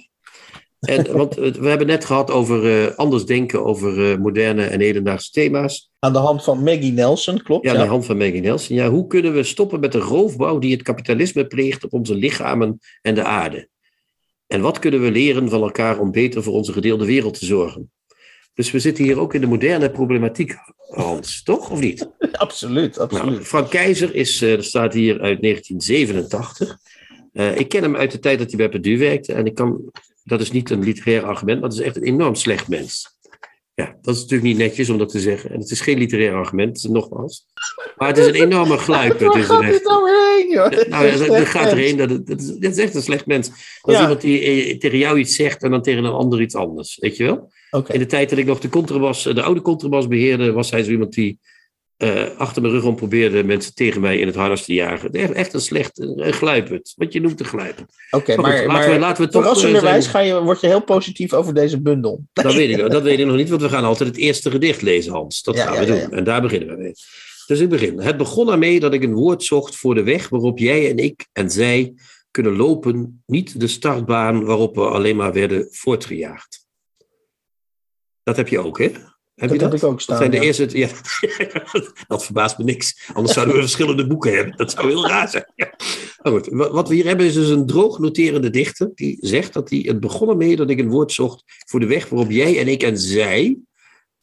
En, 0.79 1.11
want 1.17 1.35
we 1.35 1.67
hebben 1.67 1.87
net 1.87 2.05
gehad 2.05 2.31
over 2.31 2.63
uh, 2.63 2.95
anders 2.95 3.25
denken 3.25 3.65
over 3.65 4.11
uh, 4.11 4.17
moderne 4.17 4.65
en 4.65 4.79
hedendaagse 4.79 5.31
thema's. 5.31 5.91
Aan 5.99 6.13
de 6.13 6.19
hand 6.19 6.43
van 6.43 6.63
Maggie 6.63 6.93
Nelson, 6.93 7.41
klopt. 7.41 7.65
Ja, 7.65 7.73
aan 7.73 7.81
de 7.81 7.87
hand 7.87 8.05
van 8.05 8.17
Maggie 8.17 8.41
Nelson. 8.41 8.75
Ja, 8.75 8.89
hoe 8.89 9.07
kunnen 9.07 9.33
we 9.33 9.43
stoppen 9.43 9.79
met 9.79 9.91
de 9.91 9.99
roofbouw 9.99 10.59
die 10.59 10.71
het 10.71 10.81
kapitalisme 10.81 11.47
pleegt 11.47 11.83
op 11.83 11.93
onze 11.93 12.15
lichamen 12.15 12.79
en 13.01 13.15
de 13.15 13.23
aarde? 13.23 13.73
En 14.47 14.61
wat 14.61 14.79
kunnen 14.79 15.01
we 15.01 15.11
leren 15.11 15.49
van 15.49 15.61
elkaar 15.61 15.99
om 15.99 16.11
beter 16.11 16.43
voor 16.43 16.53
onze 16.53 16.73
gedeelde 16.73 17.05
wereld 17.05 17.39
te 17.39 17.45
zorgen? 17.45 17.91
Dus 18.53 18.71
we 18.71 18.79
zitten 18.79 19.03
hier 19.03 19.19
ook 19.19 19.33
in 19.33 19.41
de 19.41 19.47
moderne 19.47 19.91
problematiek, 19.91 20.55
Hans, 20.89 21.43
toch? 21.43 21.69
Of 21.69 21.79
niet? 21.79 22.09
absoluut, 22.31 22.99
absoluut. 23.07 23.25
Nou, 23.25 23.43
Frank 23.43 23.69
Keizer 23.69 24.15
is, 24.15 24.41
uh, 24.41 24.61
staat 24.61 24.93
hier 24.93 25.21
uit 25.21 25.41
1987. 25.41 26.77
Uh, 27.33 27.59
ik 27.59 27.69
ken 27.69 27.83
hem 27.83 27.95
uit 27.95 28.11
de 28.11 28.19
tijd 28.19 28.39
dat 28.39 28.47
hij 28.47 28.57
bij 28.57 28.69
Perdue 28.69 28.97
werkte. 28.97 29.33
En 29.33 29.45
ik 29.45 29.55
kan, 29.55 29.91
dat 30.23 30.41
is 30.41 30.51
niet 30.51 30.69
een 30.69 30.83
literair 30.83 31.23
argument, 31.23 31.59
maar 31.59 31.69
dat 31.69 31.79
is 31.79 31.85
echt 31.85 31.95
een 31.95 32.03
enorm 32.03 32.35
slecht 32.35 32.67
mens. 32.67 33.14
Ja, 33.75 33.97
dat 34.01 34.15
is 34.15 34.21
natuurlijk 34.21 34.49
niet 34.49 34.57
netjes 34.57 34.89
om 34.89 34.97
dat 34.97 35.09
te 35.09 35.19
zeggen. 35.19 35.49
En 35.49 35.59
het 35.59 35.71
is 35.71 35.81
geen 35.81 35.97
literair 35.97 36.33
argument, 36.33 36.87
nogmaals. 36.89 37.45
Maar 37.95 38.07
het 38.07 38.17
is 38.17 38.25
een 38.25 38.33
enorme 38.33 38.77
gluiper. 38.77 39.27
Waar 39.27 39.43
gaat 39.43 39.61
dit 39.61 39.83
nou 39.83 40.09
heen, 40.09 40.49
joh? 40.49 40.87
Nou 40.87 41.17
dat, 41.17 41.45
gaat 41.45 41.71
erheen. 41.71 41.97
Dat, 41.97 42.27
dat, 42.27 42.39
is, 42.39 42.47
dat 42.47 42.71
is 42.71 42.77
echt 42.77 42.95
een 42.95 43.01
slecht 43.01 43.25
mens. 43.25 43.47
Dat 43.81 43.95
is 43.95 44.01
iemand 44.01 44.21
die 44.21 44.39
eh, 44.41 44.77
tegen 44.77 44.97
jou 44.97 45.19
iets 45.19 45.35
zegt 45.35 45.63
en 45.63 45.71
dan 45.71 45.81
tegen 45.81 46.03
een 46.03 46.11
ander 46.11 46.41
iets 46.41 46.55
anders. 46.55 46.97
Weet 46.99 47.17
je 47.17 47.23
wel? 47.23 47.51
Okay. 47.71 47.95
In 47.95 48.01
de 48.01 48.07
tijd 48.07 48.29
dat 48.29 48.39
ik 48.39 48.45
nog 48.45 48.59
de, 48.59 48.69
contrabas, 48.69 49.23
de 49.23 49.41
oude 49.41 49.61
contrabas 49.61 50.07
beheerde, 50.07 50.51
was 50.51 50.71
hij 50.71 50.83
zo 50.83 50.91
iemand 50.91 51.13
die 51.13 51.39
uh, 51.97 52.37
achter 52.37 52.61
mijn 52.61 52.73
rug 52.73 52.83
om 52.83 52.95
probeerde 52.95 53.43
mensen 53.43 53.73
tegen 53.73 54.01
mij 54.01 54.17
in 54.17 54.27
het 54.27 54.35
harnas 54.35 54.65
te 54.65 54.73
jagen. 54.73 55.11
Echt 55.11 55.53
een 55.53 55.61
slecht, 55.61 55.99
een 55.99 56.33
gluipert. 56.33 56.93
Wat 56.95 57.13
je 57.13 57.21
noemt 57.21 57.39
een 57.39 57.45
gluipert. 57.45 57.91
Oké, 58.11 58.35
maar, 58.35 58.65
maar, 58.65 58.67
laten 58.67 58.93
we, 58.93 58.99
laten 58.99 59.25
we 59.25 59.29
toch... 59.29 59.41
Verrassenderwijs 59.41 60.07
ga 60.07 60.19
je, 60.19 60.41
word 60.41 60.61
je 60.61 60.67
heel 60.67 60.83
positief 60.83 61.33
over 61.33 61.53
deze 61.53 61.81
bundel. 61.81 62.23
Dat 62.33 62.53
weet, 62.53 62.77
ik, 62.77 62.89
dat 62.91 63.01
weet 63.01 63.19
ik 63.19 63.25
nog 63.25 63.35
niet, 63.35 63.49
want 63.49 63.61
we 63.61 63.69
gaan 63.69 63.83
altijd 63.83 64.09
het 64.09 64.17
eerste 64.17 64.51
gedicht 64.51 64.81
lezen, 64.81 65.13
Hans. 65.13 65.43
Dat 65.43 65.55
ja, 65.55 65.65
gaan 65.65 65.85
we 65.85 65.93
ja, 65.93 65.99
doen. 65.99 66.17
En 66.17 66.23
daar 66.23 66.41
beginnen 66.41 66.69
we 66.69 66.81
mee. 66.81 66.93
Dus 67.47 67.59
ik 67.59 67.69
begin. 67.69 67.99
Het 67.99 68.17
begon 68.17 68.51
ermee 68.51 68.79
dat 68.79 68.93
ik 68.93 69.03
een 69.03 69.13
woord 69.13 69.43
zocht 69.43 69.75
voor 69.75 69.95
de 69.95 70.03
weg 70.03 70.29
waarop 70.29 70.59
jij 70.59 70.89
en 70.89 70.97
ik 70.97 71.27
en 71.31 71.49
zij 71.49 71.93
kunnen 72.31 72.55
lopen, 72.55 73.23
niet 73.25 73.59
de 73.59 73.67
startbaan 73.67 74.45
waarop 74.45 74.75
we 74.75 74.87
alleen 74.87 75.15
maar 75.15 75.33
werden 75.33 75.67
voortgejaagd. 75.71 76.67
Dat 78.23 78.37
heb 78.37 78.47
je 78.47 78.59
ook, 78.59 78.79
hè? 78.79 78.91
Heb 79.35 79.49
dat 79.49 79.57
je 79.57 79.63
dat? 79.63 79.71
heb 79.71 79.81
ik 79.81 79.87
ook 79.87 80.01
staan. 80.01 80.19
Dat, 80.19 80.27
zijn 80.27 80.41
de 80.41 80.47
eerste, 80.47 80.77
ja, 80.77 80.89
dat 82.07 82.25
verbaast 82.25 82.57
me 82.57 82.63
niks. 82.63 83.09
Anders 83.13 83.33
zouden 83.33 83.55
we 83.55 83.61
verschillende 83.61 84.07
boeken 84.07 84.33
hebben. 84.33 84.57
Dat 84.57 84.71
zou 84.71 84.87
heel 84.87 85.07
raar 85.07 85.29
zijn. 85.29 85.51
Ja. 85.55 85.73
Maar 86.21 86.31
goed, 86.31 86.47
wat 86.51 86.87
we 86.87 86.95
hier 86.95 87.05
hebben 87.05 87.25
is 87.25 87.33
dus 87.33 87.49
een 87.49 87.65
droog 87.65 87.99
noterende 87.99 88.49
dichter. 88.49 88.91
Die 88.95 89.17
zegt 89.19 89.53
dat 89.53 89.69
hij 89.69 89.79
het 89.79 89.99
begonnen 89.99 90.37
mee 90.37 90.55
dat 90.55 90.69
ik 90.69 90.79
een 90.79 90.89
woord 90.89 91.11
zocht 91.11 91.43
voor 91.67 91.79
de 91.79 91.85
weg 91.85 92.09
waarop 92.09 92.31
jij 92.31 92.59
en 92.59 92.67
ik 92.67 92.83
en 92.83 92.97
zij. 92.97 93.57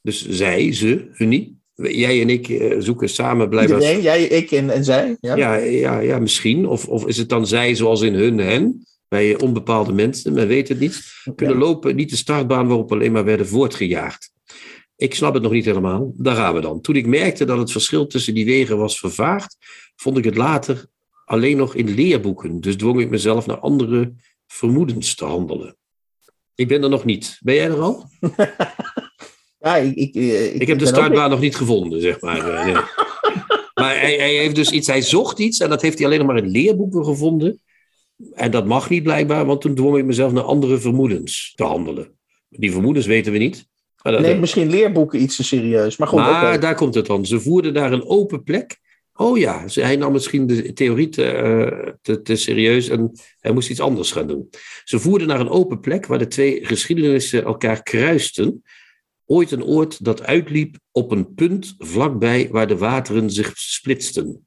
Dus 0.03 0.29
zij, 0.29 0.73
ze, 0.73 1.09
hun 1.13 1.29
niet. 1.29 1.51
Jij 1.75 2.21
en 2.21 2.31
ik 2.31 2.49
uh, 2.49 2.75
zoeken 2.79 3.09
samen 3.09 3.49
blijven. 3.49 3.75
Iedereen, 3.75 4.03
jij, 4.03 4.23
ik 4.25 4.51
en, 4.51 4.71
en 4.71 4.85
zij. 4.85 5.17
Ja, 5.21 5.37
ja, 5.37 5.55
ja, 5.55 5.99
ja 5.99 6.19
misschien. 6.19 6.67
Of, 6.67 6.89
of 6.89 7.07
is 7.07 7.17
het 7.17 7.29
dan 7.29 7.47
zij 7.47 7.75
zoals 7.75 8.01
in 8.01 8.15
hun, 8.15 8.39
hen? 8.39 8.87
Bij 9.09 9.39
onbepaalde 9.41 9.93
mensen, 9.93 10.33
men 10.33 10.49
weet 10.49 10.69
het 10.69 10.81
niet. 10.81 11.03
Kunnen 11.35 11.57
lopen, 11.57 11.97
niet 11.97 12.11
de 12.11 12.17
startbaan 12.17 12.69
waarop 12.69 12.93
alleen 12.93 13.13
maar 13.13 13.25
werden 13.25 13.47
voortgejaagd. 13.47 14.33
Ik 15.03 15.15
snap 15.15 15.35
het 15.35 15.43
nog 15.43 15.53
niet 15.53 15.65
helemaal. 15.65 16.13
Daar 16.17 16.37
gaan 16.37 16.55
we 16.55 16.61
dan. 16.61 16.81
Toen 16.81 16.97
ik 16.97 17.07
merkte 17.07 17.45
dat 17.45 17.59
het 17.59 17.73
verschil 17.73 18.07
tussen 18.07 18.35
die 18.35 18.45
wegen 18.45 18.79
was 18.79 18.99
vervaagd, 18.99 19.57
vond 19.97 20.19
ik 20.19 20.25
het 20.25 20.37
later 20.37 20.87
alleen 21.25 21.57
nog 21.57 21.75
in 21.75 21.95
leerboeken. 21.95 22.61
Dus 22.61 22.77
dwong 22.77 23.01
ik 23.01 23.11
mezelf 23.11 23.47
naar 23.47 23.59
andere 23.59 24.13
vermoedens 24.47 25.15
te 25.15 25.25
handelen. 25.25 25.77
Ik 26.55 26.69
ben 26.69 26.83
er 26.83 26.89
nog 26.89 27.05
niet. 27.05 27.39
Ben 27.41 27.55
jij 27.55 27.69
er 27.69 27.81
al? 27.81 28.11
ja, 29.59 29.77
ik, 29.77 29.95
ik, 29.95 30.15
ik, 30.15 30.61
ik 30.61 30.69
heb 30.69 30.79
de 30.79 30.87
startbaan 30.87 31.31
nog 31.31 31.41
niet 31.41 31.57
gevonden, 31.57 32.01
zeg 32.01 32.21
maar. 32.21 32.49
Eh, 32.49 32.75
maar 33.81 34.01
hij, 34.01 34.17
hij, 34.17 34.35
heeft 34.35 34.55
dus 34.55 34.71
iets, 34.71 34.87
hij 34.87 35.03
zocht 35.03 35.39
iets 35.39 35.59
en 35.61 35.69
dat 35.69 35.83
heeft 35.83 35.99
hij 35.99 36.07
alleen 36.07 36.19
nog 36.19 36.27
maar 36.27 36.45
in 36.45 36.51
leerboeken 36.51 37.05
gevonden. 37.05 37.61
En 38.33 38.51
dat 38.51 38.67
mag 38.67 38.91
niet 38.91 39.03
blijkbaar, 39.03 39.47
want 39.47 39.61
toen 39.61 39.75
dwong 39.75 39.99
ik 39.99 40.05
mezelf 40.05 40.33
naar 40.33 40.43
andere 40.43 40.79
vermoedens 40.79 41.53
te 41.55 41.65
handelen. 41.65 42.19
Die 42.49 42.73
vermoedens 42.73 43.07
weten 43.07 43.33
we 43.33 43.39
niet. 43.39 43.71
Maar 44.03 44.21
nee, 44.21 44.39
misschien 44.39 44.71
leerboeken 44.71 45.23
iets 45.23 45.37
te 45.37 45.45
serieus. 45.45 45.97
Maar, 45.97 46.09
goed, 46.09 46.19
maar 46.19 46.29
okay. 46.29 46.59
daar 46.59 46.75
komt 46.75 46.95
het 46.95 47.07
dan. 47.07 47.27
Ze 47.27 47.41
voerden 47.41 47.73
naar 47.73 47.93
een 47.93 48.07
open 48.07 48.43
plek. 48.43 48.81
Oh 49.15 49.39
ja, 49.39 49.65
hij 49.67 49.97
nam 49.97 50.13
misschien 50.13 50.47
de 50.47 50.73
theorie 50.73 51.09
te, 51.09 51.23
uh, 51.25 51.93
te, 52.03 52.23
te, 52.23 52.37
serieus 52.37 52.89
en 52.89 53.13
hij 53.39 53.53
moest 53.53 53.71
iets 53.71 53.81
anders 53.81 54.13
gaan 54.13 54.27
doen. 54.27 54.51
Ze 54.85 54.99
voerden 54.99 55.29
naar 55.29 55.41
een 55.41 55.49
open 55.49 55.81
plek 55.81 56.07
waar 56.07 56.19
de 56.19 56.27
twee 56.27 56.67
geschiedenissen 56.67 57.45
elkaar 57.45 57.83
kruisten. 57.83 58.63
Ooit 59.27 59.51
een 59.51 59.65
oord 59.65 60.05
dat 60.05 60.23
uitliep 60.23 60.77
op 60.91 61.11
een 61.11 61.35
punt 61.35 61.75
vlakbij 61.79 62.49
waar 62.51 62.67
de 62.67 62.77
wateren 62.77 63.31
zich 63.31 63.53
splitsten. 63.55 64.47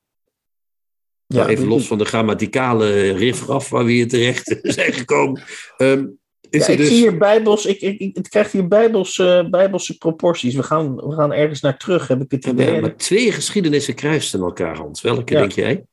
Ja, 1.27 1.37
nou, 1.37 1.49
even 1.49 1.67
los 1.67 1.87
van 1.87 1.97
de 1.97 2.05
grammaticale 2.05 3.11
riffraf 3.11 3.69
waar 3.69 3.85
we 3.85 3.91
hier 3.91 4.07
terecht 4.07 4.59
zijn 4.77 4.93
gekomen. 4.93 5.43
Um, 5.77 6.19
ja, 6.59 6.67
ik 6.67 6.77
dus... 6.77 6.87
zie 6.87 6.97
hier 6.97 7.17
bijbels, 7.17 7.65
ik, 7.65 7.81
ik, 7.81 8.15
het 8.15 8.29
krijgt 8.29 8.51
hier 8.51 8.67
bijbels, 8.67 9.17
uh, 9.17 9.49
bijbelse 9.49 9.97
proporties. 9.97 10.55
We 10.55 10.63
gaan, 10.63 10.95
we 10.95 11.15
gaan 11.15 11.33
ergens 11.33 11.61
naar 11.61 11.77
terug, 11.77 12.07
heb 12.07 12.21
ik 12.21 12.31
het 12.31 12.45
idee. 12.45 12.73
Ja, 12.73 12.81
maar 12.81 12.95
twee 12.95 13.31
geschiedenissen 13.31 13.93
kruisten 13.95 14.39
elkaar, 14.39 14.77
Hans. 14.77 15.01
Welke 15.01 15.33
ja. 15.33 15.39
denk 15.39 15.51
jij? 15.51 15.85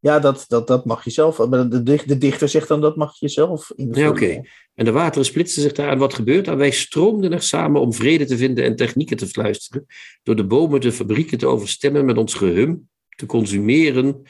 Ja, 0.00 0.18
dat, 0.18 0.44
dat, 0.48 0.66
dat 0.66 0.84
mag 0.84 1.04
je 1.04 1.10
zelf. 1.10 1.38
Maar 1.48 1.68
de, 1.68 1.82
de 1.82 2.18
dichter 2.18 2.48
zegt 2.48 2.68
dan 2.68 2.80
dat 2.80 2.96
mag 2.96 3.18
je 3.18 3.28
zelf 3.28 3.72
Ja, 3.76 4.08
oké. 4.08 4.08
Okay. 4.08 4.48
En 4.74 4.84
de 4.84 4.92
wateren 4.92 5.24
splitsten 5.24 5.62
zich 5.62 5.72
daar. 5.72 5.88
En 5.88 5.98
wat 5.98 6.14
gebeurt 6.14 6.46
er? 6.46 6.56
Wij 6.56 6.70
stroomden 6.70 7.32
er 7.32 7.42
samen 7.42 7.80
om 7.80 7.92
vrede 7.92 8.24
te 8.24 8.36
vinden 8.36 8.64
en 8.64 8.76
technieken 8.76 9.16
te 9.16 9.26
fluisteren. 9.26 9.86
Door 10.22 10.36
de 10.36 10.46
bomen 10.46 10.80
de 10.80 10.92
fabrieken 10.92 11.38
te 11.38 11.46
overstemmen 11.46 12.04
met 12.04 12.16
ons 12.16 12.34
gehum, 12.34 12.88
te 13.16 13.26
consumeren. 13.26 14.22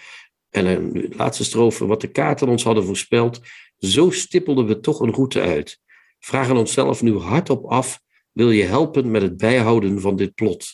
En 0.51 0.66
een 0.66 1.12
laatste 1.16 1.45
strofe, 1.45 1.87
wat 1.87 2.01
de 2.01 2.11
kaarten 2.11 2.49
ons 2.49 2.64
hadden 2.64 2.85
voorspeld. 2.85 3.41
Zo 3.81 4.11
stippelden 4.11 4.66
we 4.66 4.81
toch 4.81 5.01
een 5.01 5.14
route 5.14 5.41
uit. 5.41 5.78
Vragen 6.18 6.57
onszelf 6.57 7.03
nu 7.03 7.16
hardop 7.16 7.64
af: 7.64 8.01
wil 8.33 8.51
je 8.51 8.64
helpen 8.64 9.11
met 9.11 9.22
het 9.22 9.37
bijhouden 9.37 10.01
van 10.01 10.16
dit 10.16 10.35
plot? 10.35 10.66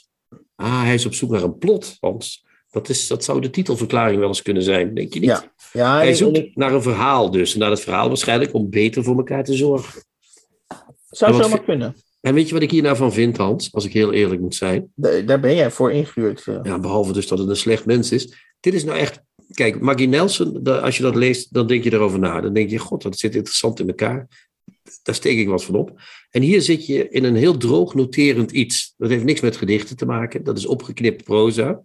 Ah, 0.54 0.82
hij 0.82 0.94
is 0.94 1.06
op 1.06 1.14
zoek 1.14 1.30
naar 1.30 1.42
een 1.42 1.58
plot, 1.58 1.96
Hans. 2.00 2.44
Dat, 2.70 2.88
is, 2.88 3.06
dat 3.06 3.24
zou 3.24 3.40
de 3.40 3.50
titelverklaring 3.50 4.18
wel 4.18 4.28
eens 4.28 4.42
kunnen 4.42 4.62
zijn, 4.62 4.94
denk 4.94 5.14
je 5.14 5.20
niet? 5.20 5.28
Ja. 5.28 5.54
Ja, 5.72 5.96
hij 5.96 6.14
zoekt 6.14 6.36
ik... 6.36 6.56
naar 6.56 6.72
een 6.72 6.82
verhaal 6.82 7.30
dus. 7.30 7.54
Naar 7.54 7.70
het 7.70 7.80
verhaal 7.80 8.08
waarschijnlijk 8.08 8.54
om 8.54 8.70
beter 8.70 9.04
voor 9.04 9.16
elkaar 9.16 9.44
te 9.44 9.54
zorgen. 9.54 10.02
Zou 11.08 11.42
zomaar 11.42 11.64
kunnen. 11.64 11.96
En 12.20 12.34
weet 12.34 12.48
je 12.48 12.54
wat 12.54 12.62
ik 12.62 12.70
hier 12.70 12.82
nou 12.82 12.96
van 12.96 13.12
vind, 13.12 13.36
Hans? 13.36 13.72
Als 13.72 13.84
ik 13.84 13.92
heel 13.92 14.12
eerlijk 14.12 14.40
moet 14.40 14.54
zijn. 14.54 14.92
Daar 14.94 15.40
ben 15.40 15.54
jij 15.54 15.70
voor 15.70 15.92
ingehuurd. 15.92 16.44
Ja, 16.62 16.78
behalve 16.78 17.12
dus 17.12 17.28
dat 17.28 17.38
het 17.38 17.48
een 17.48 17.56
slecht 17.56 17.86
mens 17.86 18.12
is. 18.12 18.34
Dit 18.60 18.74
is 18.74 18.84
nou 18.84 18.98
echt 18.98 19.22
kijk, 19.54 19.80
Maggie 19.80 20.08
Nelson, 20.08 20.62
als 20.64 20.96
je 20.96 21.02
dat 21.02 21.14
leest, 21.14 21.52
dan 21.52 21.66
denk 21.66 21.84
je 21.84 21.92
erover 21.92 22.18
na. 22.18 22.40
Dan 22.40 22.52
denk 22.52 22.70
je, 22.70 22.78
god, 22.78 23.02
dat 23.02 23.18
zit 23.18 23.34
interessant 23.34 23.80
in 23.80 23.88
elkaar. 23.88 24.28
Daar 25.02 25.14
steek 25.14 25.38
ik 25.38 25.48
wat 25.48 25.64
van 25.64 25.74
op. 25.74 26.00
En 26.30 26.42
hier 26.42 26.62
zit 26.62 26.86
je 26.86 27.08
in 27.08 27.24
een 27.24 27.36
heel 27.36 27.56
droog 27.56 27.94
noterend 27.94 28.50
iets. 28.50 28.94
Dat 28.96 29.10
heeft 29.10 29.24
niks 29.24 29.40
met 29.40 29.56
gedichten 29.56 29.96
te 29.96 30.06
maken. 30.06 30.44
Dat 30.44 30.58
is 30.58 30.66
opgeknipt 30.66 31.24
proza. 31.24 31.82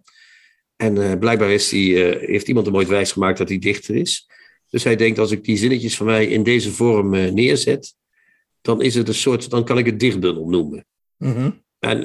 En 0.76 0.96
uh, 0.96 1.12
blijkbaar 1.18 1.50
is 1.50 1.68
die, 1.68 1.94
uh, 1.94 2.28
heeft 2.28 2.48
iemand 2.48 2.66
hem 2.66 2.76
ooit 2.76 2.88
wijs 2.88 3.12
gemaakt 3.12 3.38
dat 3.38 3.48
hij 3.48 3.58
dichter 3.58 3.94
is. 3.94 4.28
Dus 4.70 4.84
hij 4.84 4.96
denkt, 4.96 5.18
als 5.18 5.30
ik 5.30 5.44
die 5.44 5.56
zinnetjes 5.56 5.96
van 5.96 6.06
mij 6.06 6.26
in 6.26 6.42
deze 6.42 6.72
vorm 6.72 7.14
uh, 7.14 7.30
neerzet, 7.30 7.94
dan 8.60 8.82
is 8.82 8.94
het 8.94 9.08
een 9.08 9.14
soort, 9.14 9.50
dan 9.50 9.64
kan 9.64 9.78
ik 9.78 9.86
het 9.86 10.00
dichtbundel 10.00 10.48
noemen. 10.48 10.86
Mm 11.16 11.32
-hmm. 11.32 11.62
En 11.78 11.98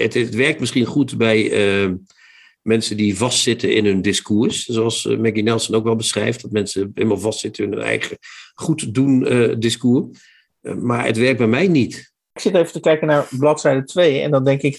het, 0.00 0.14
het, 0.14 0.34
werkt 0.34 0.60
misschien 0.60 0.84
goed 0.84 1.16
bij 1.16 1.50
mensen 2.64 2.96
die 2.96 3.16
vastzitten 3.16 3.74
in 3.74 3.84
hun 3.84 4.02
discours. 4.02 4.64
Zoals 4.64 5.04
uh, 5.04 5.18
Maggie 5.18 5.42
Nelson 5.42 5.74
ook 5.74 5.84
wel 5.84 5.96
beschrijft. 5.96 6.42
Dat 6.42 6.50
mensen 6.50 6.90
helemaal 6.94 7.18
vastzitten 7.18 7.64
in 7.64 7.72
hun 7.72 7.82
eigen 7.82 8.18
goed 8.54 8.94
doen 8.94 9.32
uh, 9.32 9.54
discours. 9.58 10.06
Uh, 10.62 10.74
maar 10.74 11.06
het 11.06 11.16
werkt 11.16 11.38
bij 11.38 11.46
mij 11.46 11.68
niet. 11.68 12.12
Ik 12.32 12.40
zit 12.40 12.54
even 12.54 12.72
te 12.72 12.80
kijken 12.80 13.06
naar 13.06 13.26
bladzijde 13.38 13.84
2 13.84 14.20
en 14.20 14.30
dan 14.30 14.44
denk 14.44 14.60
ik... 14.62 14.78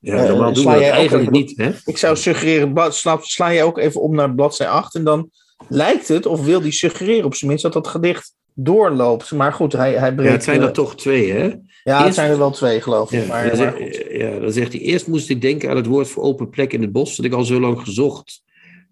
Ja, 0.00 0.16
Eh, 0.16 0.28
normaal 0.28 0.52
doen 0.52 0.64
we 0.64 0.70
dat 0.72 0.80
eigenlijk 0.82 1.20
even- 1.22 1.32
niet. 1.32 1.56
Hè? 1.56 1.70
Ik 1.84 1.96
zou 1.98 2.16
suggereren, 2.16 2.72
blad- 2.72 2.94
sla, 2.96 3.18
sla 3.22 3.48
je 3.48 3.62
ook 3.62 3.78
even 3.78 4.00
om 4.00 4.14
naar 4.14 4.34
bladzij 4.34 4.68
8 4.68 4.94
en 4.94 5.04
dan 5.04 5.30
lijkt 5.68 6.08
het, 6.08 6.26
of 6.26 6.44
wil 6.44 6.60
die 6.60 6.72
suggereren 6.72 7.24
op 7.24 7.34
zijn 7.34 7.50
minst, 7.50 7.64
dat 7.64 7.72
dat 7.72 7.88
gedicht 7.88 8.34
doorloopt. 8.58 9.32
Maar 9.32 9.52
goed, 9.52 9.72
hij, 9.72 9.92
hij 9.92 10.14
breekt... 10.14 10.28
Ja, 10.28 10.34
het 10.34 10.44
zijn 10.44 10.62
er 10.62 10.72
toch 10.72 10.96
twee, 10.96 11.32
hè? 11.32 11.42
ja, 11.42 11.96
het 11.96 12.02
eerst- 12.04 12.14
zijn 12.14 12.30
er 12.30 12.38
wel 12.38 12.50
twee, 12.50 12.80
geloof 12.80 13.12
ik. 13.12 13.20
Ja, 13.20 13.26
maar, 13.26 13.56
dan, 13.56 13.58
maar 13.58 14.12
ja, 14.16 14.38
dan 14.38 14.52
zegt 14.52 14.72
hij, 14.72 14.80
eerst 14.82 15.06
moest 15.06 15.30
ik 15.30 15.40
denken 15.40 15.70
aan 15.70 15.76
het 15.76 15.86
woord 15.86 16.08
voor 16.08 16.22
open 16.22 16.48
plek 16.50 16.72
in 16.72 16.80
het 16.82 16.92
bos, 16.92 17.16
dat 17.16 17.26
ik 17.26 17.32
al 17.32 17.44
zo 17.44 17.60
lang 17.60 17.80
gezocht, 17.80 18.42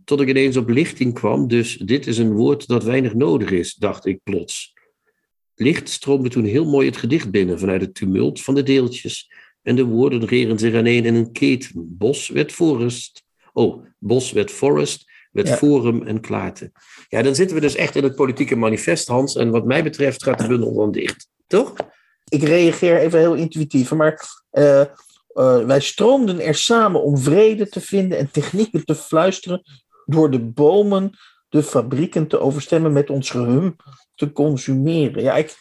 tot 0.05 0.21
ik 0.21 0.29
ineens 0.29 0.57
op 0.57 0.69
lichting 0.69 1.15
kwam. 1.15 1.49
Dus 1.49 1.77
dit 1.77 2.07
is 2.07 2.19
een 2.19 2.33
woord 2.33 2.67
dat 2.67 2.85
weinig 2.85 3.15
nodig 3.15 3.51
is, 3.51 3.75
dacht 3.75 4.07
ik 4.07 4.21
plots. 4.23 4.73
Licht 5.55 5.89
stroomde 5.89 6.29
toen 6.29 6.45
heel 6.45 6.65
mooi 6.65 6.87
het 6.87 6.97
gedicht 6.97 7.31
binnen 7.31 7.59
vanuit 7.59 7.81
het 7.81 7.95
tumult 7.95 8.43
van 8.43 8.55
de 8.55 8.63
deeltjes. 8.63 9.31
En 9.63 9.77
de 9.77 9.85
woorden 9.85 10.27
reren 10.27 10.59
zich 10.59 10.75
aaneen 10.75 11.05
in 11.05 11.15
een 11.15 11.33
keten. 11.33 11.71
Bos 11.99 12.29
werd 12.29 12.53
forest. 12.53 13.23
Oh, 13.53 13.85
bos 13.99 14.33
werd 14.33 14.51
forest, 14.51 15.11
werd 15.33 15.49
Ja. 15.49 15.57
forum 15.57 16.03
en 16.03 16.21
klaarte. 16.21 16.73
Ja, 17.09 17.23
dan 17.23 17.35
zitten 17.35 17.57
we 17.57 17.63
dus 17.63 17.75
echt 17.75 17.97
in 17.97 18.03
het 18.03 18.15
politieke 18.15 18.57
manifest, 18.57 19.09
Hans. 19.09 19.37
En 19.37 19.51
wat 19.51 19.65
mij 19.65 19.83
betreft 19.83 20.23
gaat 20.23 20.39
de 20.39 20.47
bundel 20.47 20.75
dan 20.75 20.93
dicht. 20.93 21.29
Toch? 21.47 21.75
ik 22.29 22.43
reageer 22.43 22.99
even 22.99 23.19
heel 23.19 23.35
intuïtief, 23.35 23.93
maar 23.93 24.27
eh, 24.51 24.81
eh, 24.81 24.87
wij 25.67 25.81
stroomden 25.81 26.41
er 26.41 26.55
samen 26.55 27.03
om 27.03 27.19
vrede 27.19 27.69
te 27.69 27.81
vinden 27.81 28.19
en 28.19 28.31
technieken 28.31 28.85
te 28.85 28.95
fluisteren, 28.95 29.63
door 30.05 30.31
de 30.31 30.41
bomen 30.41 31.11
de 31.49 31.63
fabrieken 31.63 32.27
te 32.27 32.41
overstemmen 32.41 32.93
met 32.93 33.11
ons 33.11 33.31
gehum 33.31 33.77
te 34.15 34.33
consumeren. 34.33 35.23
Ja, 35.23 35.37
ik, 35.37 35.57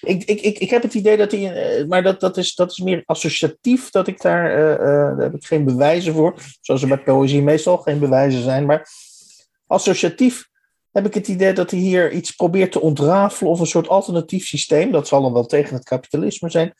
ik, 0.00 0.24
ik, 0.24 0.40
ik, 0.40 0.58
ik 0.58 0.70
heb 0.70 0.82
het 0.82 0.94
idee 0.94 1.16
dat 1.16 1.30
hij, 1.32 1.52
eh, 1.52 1.86
maar 1.86 2.02
dat, 2.02 2.20
dat, 2.20 2.36
is, 2.36 2.54
dat 2.54 2.70
is 2.70 2.78
meer 2.78 3.02
associatief, 3.04 3.90
dat 3.90 4.06
ik 4.06 4.20
daar, 4.20 4.56
daar 4.78 5.16
heb 5.16 5.34
ik 5.34 5.46
geen 5.46 5.64
bewijzen 5.64 6.14
voor, 6.14 6.34
zoals 6.60 6.82
er 6.82 6.88
bij 6.88 7.02
poëzie 7.02 7.42
meestal 7.42 7.76
geen 7.76 7.98
bewijzen 7.98 8.42
zijn, 8.42 8.66
maar 8.66 8.88
associatief 9.66 10.47
heb 11.02 11.06
ik 11.06 11.14
het 11.14 11.28
idee 11.28 11.52
dat 11.52 11.70
hij 11.70 11.80
hier 11.80 12.12
iets 12.12 12.30
probeert 12.30 12.72
te 12.72 12.80
ontrafelen 12.80 13.50
of 13.52 13.60
een 13.60 13.66
soort 13.66 13.88
alternatief 13.88 14.46
systeem, 14.46 14.92
dat 14.92 15.08
zal 15.08 15.22
dan 15.22 15.32
wel 15.32 15.46
tegen 15.46 15.74
het 15.74 15.84
kapitalisme 15.84 16.50
zijn, 16.50 16.74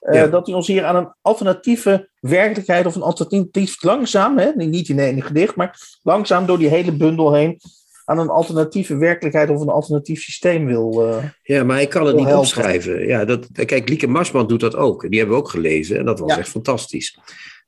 eh, 0.00 0.30
dat 0.30 0.46
hij 0.46 0.54
ons 0.54 0.66
hier 0.66 0.84
aan 0.84 0.96
een 0.96 1.12
alternatieve 1.22 2.08
werkelijkheid 2.20 2.86
of 2.86 2.94
een 2.94 3.02
alternatief 3.02 3.82
langzaam, 3.82 4.38
hè, 4.38 4.50
niet 4.54 4.88
in 4.88 4.98
één 4.98 5.22
gedicht, 5.22 5.56
maar 5.56 5.98
langzaam 6.02 6.46
door 6.46 6.58
die 6.58 6.68
hele 6.68 6.92
bundel 6.92 7.34
heen 7.34 7.60
aan 8.04 8.18
een 8.18 8.28
alternatieve 8.28 8.96
werkelijkheid 8.96 9.50
of 9.50 9.60
een 9.60 9.68
alternatief 9.68 10.22
systeem 10.22 10.66
wil. 10.66 11.06
eh, 11.08 11.24
Ja, 11.42 11.64
maar 11.64 11.76
hij 11.76 11.86
kan 11.86 12.06
het 12.06 12.14
niet 12.16 12.24
helpen. 12.24 12.40
opschrijven. 12.42 13.06
Ja, 13.06 13.24
dat, 13.24 13.46
kijk, 13.64 13.88
Lieke 13.88 14.06
Marsman 14.06 14.46
doet 14.46 14.60
dat 14.60 14.76
ook. 14.76 15.08
Die 15.10 15.18
hebben 15.18 15.36
we 15.36 15.42
ook 15.42 15.50
gelezen 15.50 15.98
en 15.98 16.04
dat 16.04 16.18
was 16.18 16.32
Ja. 16.32 16.38
echt 16.38 16.48
fantastisch. 16.48 17.18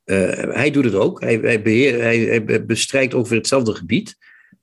Eh, 0.05 0.17
hij 0.55 0.71
doet 0.71 0.85
het 0.85 0.95
ook. 0.95 1.21
Hij, 1.21 1.39
hij, 1.43 1.63
beheer, 1.63 2.03
hij, 2.03 2.19
hij 2.19 2.65
bestrijkt 2.67 3.15
ongeveer 3.15 3.37
hetzelfde 3.37 3.75
gebied. 3.75 4.17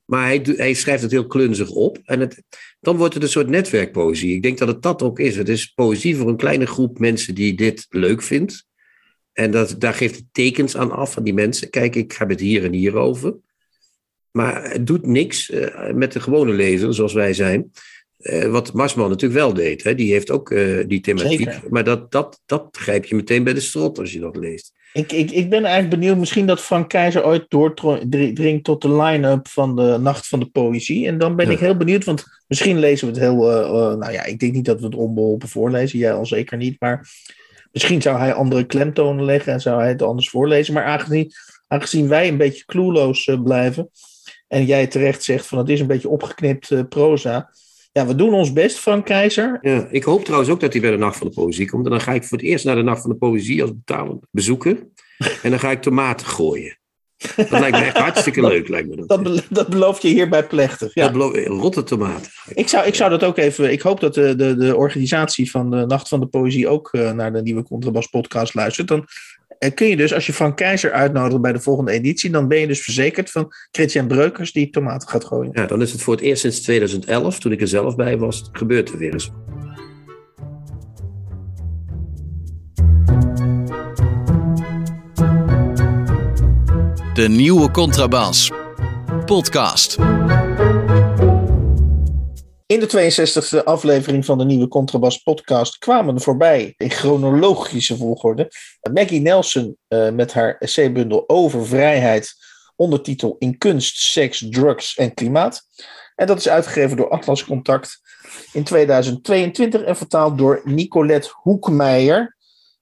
Maar 0.05 0.25
hij, 0.25 0.41
hij 0.55 0.73
schrijft 0.73 1.01
het 1.01 1.11
heel 1.11 1.27
klunzig 1.27 1.69
op. 1.69 1.99
En 2.03 2.19
het, 2.19 2.43
dan 2.79 2.97
wordt 2.97 3.13
het 3.13 3.23
een 3.23 3.29
soort 3.29 3.49
netwerkpoëzie. 3.49 4.35
Ik 4.35 4.41
denk 4.41 4.57
dat 4.57 4.67
het 4.67 4.81
dat 4.81 5.01
ook 5.01 5.19
is. 5.19 5.35
Het 5.35 5.49
is 5.49 5.65
poëzie 5.65 6.15
voor 6.15 6.29
een 6.29 6.37
kleine 6.37 6.65
groep 6.65 6.99
mensen 6.99 7.35
die 7.35 7.53
dit 7.53 7.85
leuk 7.89 8.21
vindt. 8.21 8.65
En 9.33 9.51
dat, 9.51 9.75
daar 9.77 9.93
geeft 9.93 10.15
het 10.15 10.25
tekens 10.31 10.77
aan 10.77 10.91
af 10.91 11.13
van 11.13 11.23
die 11.23 11.33
mensen. 11.33 11.69
Kijk, 11.69 11.95
ik 11.95 12.11
heb 12.11 12.29
het 12.29 12.39
hier 12.39 12.63
en 12.63 12.73
hier 12.73 12.95
over. 12.95 13.35
Maar 14.31 14.71
het 14.71 14.87
doet 14.87 15.05
niks 15.05 15.49
eh, 15.49 15.93
met 15.93 16.11
de 16.11 16.19
gewone 16.19 16.53
lezer, 16.53 16.93
zoals 16.93 17.13
wij 17.13 17.33
zijn. 17.33 17.71
Eh, 18.17 18.51
wat 18.51 18.73
Marsman 18.73 19.09
natuurlijk 19.09 19.39
wel 19.39 19.53
deed. 19.53 19.83
Hè? 19.83 19.95
Die 19.95 20.11
heeft 20.11 20.31
ook 20.31 20.51
eh, 20.51 20.83
die 20.87 21.01
thematiek. 21.01 21.37
Zeker. 21.37 21.61
Maar 21.69 21.83
dat, 21.83 22.11
dat, 22.11 22.41
dat 22.45 22.67
grijp 22.71 23.05
je 23.05 23.15
meteen 23.15 23.43
bij 23.43 23.53
de 23.53 23.59
strot 23.59 23.99
als 23.99 24.13
je 24.13 24.19
dat 24.19 24.35
leest. 24.35 24.73
Ik, 24.95 25.11
ik, 25.11 25.31
ik 25.31 25.49
ben 25.49 25.63
eigenlijk 25.65 25.99
benieuwd, 25.99 26.17
misschien 26.17 26.45
dat 26.45 26.61
Frank 26.61 26.89
Keizer 26.89 27.25
ooit 27.25 27.45
doordringt 27.49 28.63
tot 28.63 28.81
de 28.81 28.95
line-up 29.01 29.47
van 29.47 29.75
de 29.75 29.97
Nacht 30.01 30.27
van 30.27 30.39
de 30.39 30.45
Poëzie. 30.45 31.07
En 31.07 31.17
dan 31.17 31.35
ben 31.35 31.45
Ja. 31.45 31.51
ik 31.51 31.59
heel 31.59 31.77
benieuwd, 31.77 32.03
want 32.03 32.23
misschien 32.47 32.79
lezen 32.79 33.07
we 33.07 33.13
het 33.13 33.21
heel. 33.21 33.51
eh, 33.51 33.59
eh, 33.59 33.97
nou 33.97 34.11
ja, 34.11 34.23
ik 34.23 34.39
denk 34.39 34.53
niet 34.53 34.65
dat 34.65 34.79
we 34.79 34.85
het 34.85 34.95
onbeholpen 34.95 35.47
voorlezen, 35.47 35.99
jij 35.99 36.13
al 36.13 36.25
zeker 36.25 36.57
niet. 36.57 36.75
Maar 36.79 37.09
misschien 37.71 38.01
zou 38.01 38.17
hij 38.17 38.33
andere 38.33 38.63
klemtonen 38.65 39.25
leggen 39.25 39.53
en 39.53 39.59
zou 39.61 39.79
hij 39.79 39.89
het 39.89 40.01
anders 40.01 40.29
voorlezen. 40.29 40.73
Maar 40.73 40.83
aangezien, 40.85 41.31
aangezien 41.67 42.07
wij 42.07 42.27
een 42.27 42.37
beetje 42.37 42.65
clueloos 42.65 43.25
eh, 43.27 43.41
blijven. 43.43 43.89
en 44.47 44.65
jij 44.65 44.87
terecht 44.87 45.23
zegt 45.23 45.45
van 45.47 45.57
het 45.57 45.69
is 45.69 45.79
een 45.79 45.87
beetje 45.87 46.09
opgeknipt 46.09 46.89
proza. 46.89 47.49
Ja, 47.97 48.05
we 48.07 48.15
doen 48.15 48.33
ons 48.33 48.53
best, 48.53 48.77
Frank 48.77 49.05
Keizer. 49.05 49.57
Ja, 49.61 49.87
ik 49.91 50.03
hoop 50.03 50.23
trouwens 50.23 50.51
ook 50.51 50.59
dat 50.59 50.71
hij 50.73 50.81
bij 50.81 50.91
de 50.91 50.97
Nacht 50.97 51.17
van 51.17 51.27
de 51.27 51.33
Poëzie 51.33 51.69
komt. 51.69 51.85
En 51.85 51.91
dan 51.91 52.01
ga 52.01 52.13
ik 52.13 52.23
voor 52.23 52.37
het 52.37 52.47
eerst 52.47 52.65
naar 52.65 52.75
de 52.75 52.81
Nacht 52.81 53.01
van 53.01 53.09
de 53.09 53.15
Poëzie 53.15 53.61
als 53.61 53.71
betalend 53.75 54.25
bezoeker. 54.31 54.87
En 55.43 55.49
dan 55.49 55.59
ga 55.59 55.71
ik 55.71 55.81
tomaten 55.81 56.27
gooien. 56.27 56.77
Dat 57.35 57.49
lijkt 57.49 57.77
me 57.77 57.83
echt 57.83 57.97
hartstikke 57.97 58.41
leuk, 58.41 58.67
lijkt 58.67 58.89
me 58.89 58.95
dat. 58.95 59.07
Dat, 59.07 59.23
be- 59.23 59.43
dat 59.49 59.67
beloof 59.67 60.01
je 60.01 60.07
hierbij 60.07 60.47
plechtig. 60.47 60.93
Ja. 60.93 61.03
Dat 61.03 61.11
beloof- 61.11 61.45
rotte 61.47 61.83
tomaten. 61.83 62.31
Ik 62.53 62.67
zou, 62.67 62.85
ik 62.85 62.95
zou 62.95 63.09
dat 63.09 63.23
ook 63.23 63.37
even. 63.37 63.71
Ik 63.71 63.81
hoop 63.81 63.99
dat 63.99 64.13
de, 64.13 64.35
de, 64.35 64.55
de 64.55 64.75
organisatie 64.75 65.51
van 65.51 65.69
de 65.69 65.85
Nacht 65.85 66.07
van 66.07 66.19
de 66.19 66.25
Poëzie 66.25 66.67
ook 66.67 66.89
eh, 66.91 67.11
naar 67.11 67.33
de 67.33 67.41
nieuwe 67.41 67.63
Contrabas 67.63 68.07
podcast 68.07 68.53
luistert. 68.53 68.87
Dan 68.87 69.05
eh, 69.59 69.73
kun 69.73 69.87
je 69.87 69.97
dus, 69.97 70.13
als 70.13 70.25
je 70.25 70.33
Frank 70.33 70.55
Keizer 70.55 70.91
uitnodigt 70.91 71.41
bij 71.41 71.53
de 71.53 71.59
volgende 71.59 71.91
editie, 71.91 72.29
dan 72.29 72.47
ben 72.47 72.59
je 72.59 72.67
dus 72.67 72.81
verzekerd 72.81 73.31
van 73.31 73.53
Christian 73.71 74.07
Breukers 74.07 74.51
die 74.51 74.69
tomaten 74.69 75.09
gaat 75.09 75.25
gooien. 75.25 75.51
Ja, 75.53 75.65
dan 75.65 75.81
is 75.81 75.91
het 75.91 76.01
voor 76.01 76.13
het 76.13 76.23
eerst 76.23 76.41
sinds 76.41 76.61
2011, 76.61 77.39
toen 77.39 77.51
ik 77.51 77.61
er 77.61 77.67
zelf 77.67 77.95
bij 77.95 78.17
was, 78.17 78.49
gebeurt 78.51 78.89
er 78.89 78.97
weer 78.97 79.13
eens. 79.13 79.31
De 87.13 87.27
nieuwe 87.29 87.71
Contrabas. 87.71 88.51
Podcast. 89.25 90.14
In 92.67 92.79
de 92.79 93.13
62e 93.13 93.63
aflevering 93.63 94.25
van 94.25 94.37
de 94.37 94.45
nieuwe 94.45 94.67
Contrabas 94.67 95.17
podcast 95.17 95.77
kwamen 95.77 96.21
voorbij 96.21 96.73
in 96.77 96.89
chronologische 96.89 97.97
volgorde 97.97 98.51
Maggie 98.93 99.21
Nelson 99.21 99.77
eh, 99.87 100.09
met 100.09 100.33
haar 100.33 100.57
essaybundel 100.57 101.29
over 101.29 101.65
vrijheid, 101.65 102.33
ondertitel 102.75 103.35
In 103.39 103.57
kunst, 103.57 103.97
seks, 103.97 104.45
drugs 104.49 104.95
en 104.95 105.13
klimaat. 105.13 105.61
En 106.15 106.27
dat 106.27 106.37
is 106.37 106.49
uitgegeven 106.49 106.97
door 106.97 107.09
Atlas 107.09 107.45
Contact 107.45 108.01
in 108.53 108.63
2022 108.63 109.81
en 109.81 109.97
vertaald 109.97 110.37
door 110.37 110.61
Nicolette 110.63 111.29
Hoekmeijer. 111.33 112.34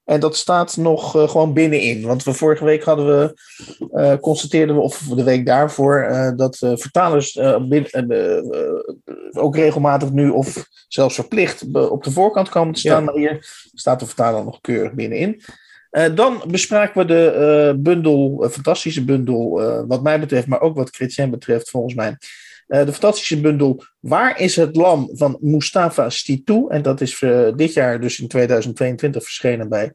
En 0.05 0.19
dat 0.19 0.35
staat 0.35 0.77
nog 0.77 1.15
eh, 1.15 1.29
gewoon 1.29 1.53
binnenin. 1.53 2.05
Want 2.05 2.23
we 2.23 2.33
vorige 2.33 2.65
week 2.65 2.83
hadden 2.83 3.05
we, 3.07 3.33
eh, 3.91 4.17
constateerden 4.19 4.75
we, 4.75 4.81
of 4.81 4.97
de 4.97 5.23
week 5.23 5.45
daarvoor, 5.45 6.01
eh, 6.01 6.31
dat 6.35 6.57
vertalers 6.57 7.39
bin- 7.61 7.87
ook 9.31 9.55
regelmatig 9.55 10.11
nu 10.11 10.29
of 10.29 10.67
zelfs 10.87 11.15
verplicht 11.15 11.65
op 11.71 12.03
de 12.03 12.11
voorkant 12.11 12.49
komen 12.49 12.73
te 12.73 12.79
staan. 12.79 12.99
Ja. 12.99 13.05
Maar 13.05 13.15
hier 13.15 13.45
staat 13.73 13.99
de 13.99 14.05
vertaler 14.05 14.43
nog 14.43 14.61
keurig 14.61 14.93
binnenin. 14.93 15.41
Dan 16.15 16.43
bespraken 16.47 17.01
we 17.01 17.05
de 17.07 17.75
bundel, 17.79 18.47
fantastische 18.51 19.03
bundel, 19.03 19.61
wat 19.87 20.03
mij 20.03 20.19
betreft, 20.19 20.47
maar 20.47 20.61
ook 20.61 20.75
wat 20.75 20.95
Chrétien 20.95 21.29
betreft, 21.29 21.69
volgens 21.69 21.93
mij. 21.93 22.17
Eh, 22.73 22.85
de 22.85 22.91
fantastische 22.91 23.41
bundel 23.41 23.83
Waar 23.99 24.39
is 24.39 24.55
het 24.55 24.75
lam 24.75 25.09
van 25.11 25.37
Mustafa 25.41 26.09
Stitou? 26.09 26.69
En 26.69 26.81
dat 26.81 27.01
is 27.01 27.21
eh, 27.21 27.47
dit 27.55 27.73
jaar, 27.73 28.01
dus 28.01 28.19
in 28.19 28.27
2022, 28.27 29.23
verschenen 29.23 29.69
bij 29.69 29.93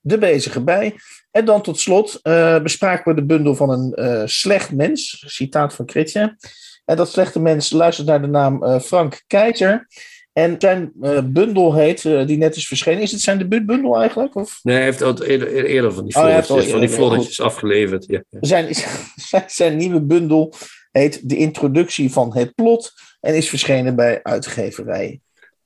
De 0.00 0.18
Bezige 0.18 0.62
Bij. 0.64 0.94
En 1.30 1.44
dan 1.44 1.62
tot 1.62 1.78
slot 1.78 2.18
eh, 2.22 2.62
bespraken 2.62 3.14
we 3.14 3.20
de 3.20 3.26
bundel 3.26 3.54
van 3.54 3.70
een 3.70 4.28
slecht 4.28 4.72
mens, 4.72 5.24
citaat 5.26 5.74
van 5.74 5.88
Chrétien. 5.88 6.36
En 6.84 6.96
dat 6.96 7.10
slechte 7.10 7.40
mens 7.40 7.70
luistert 7.70 8.06
naar 8.06 8.20
de 8.20 8.26
naam 8.26 8.80
Frank 8.80 9.22
Keizer. 9.26 9.86
En 10.32 10.54
zijn 10.58 10.92
bundel 11.24 11.74
heet, 11.74 12.02
die 12.02 12.36
net 12.36 12.56
is 12.56 12.66
verschenen, 12.66 13.02
is 13.02 13.12
het 13.12 13.20
zijn 13.20 13.38
debuutbundel 13.38 14.00
eigenlijk? 14.00 14.34
Of? 14.34 14.60
Nee, 14.62 14.76
hij 14.76 14.84
heeft 14.84 15.02
al 15.02 15.22
eerder, 15.22 15.64
eerder 15.64 15.92
van 15.92 16.04
die 16.04 16.16
Oh, 16.16 16.42
van 16.42 17.20
die 17.20 17.42
afgeleverd. 17.42 18.04
Ja. 18.06 18.22
Zijn, 18.40 18.74
zijn, 19.30 19.44
zijn 19.46 19.76
nieuwe 19.76 20.00
bundel 20.00 20.54
heet 20.98 21.28
De 21.28 21.36
Introductie 21.36 22.12
van 22.12 22.36
het 22.36 22.54
Plot 22.54 22.92
en 23.20 23.36
is 23.36 23.48
verschenen 23.48 23.96
bij 23.96 24.20
uitgeverij 24.22 25.20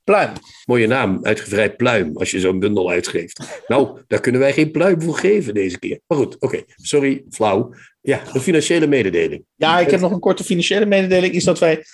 Pluim. 0.04 0.30
Mooie 0.64 0.86
naam, 0.86 1.18
uitgevrij 1.22 1.74
pluim, 1.74 2.16
als 2.16 2.30
je 2.30 2.40
zo'n 2.40 2.58
bundel 2.58 2.90
uitgeeft. 2.90 3.62
Nou, 3.66 4.00
daar 4.06 4.20
kunnen 4.20 4.40
wij 4.40 4.52
geen 4.52 4.70
pluim 4.70 5.02
voor 5.02 5.16
geven 5.16 5.54
deze 5.54 5.78
keer. 5.78 6.00
Maar 6.06 6.18
goed, 6.18 6.36
oké, 6.38 6.62
sorry, 6.76 7.24
flauw. 7.30 7.74
Ja, 8.00 8.22
de 8.32 8.40
financiële 8.40 8.86
mededeling. 8.86 9.44
Ja, 9.56 9.78
ik 9.78 9.90
heb 9.90 10.00
nog 10.00 10.12
een 10.12 10.20
korte 10.20 10.44
financiële 10.44 10.86
mededeling. 10.86 11.34
Is 11.34 11.44
dat 11.44 11.58
wij 11.58 11.84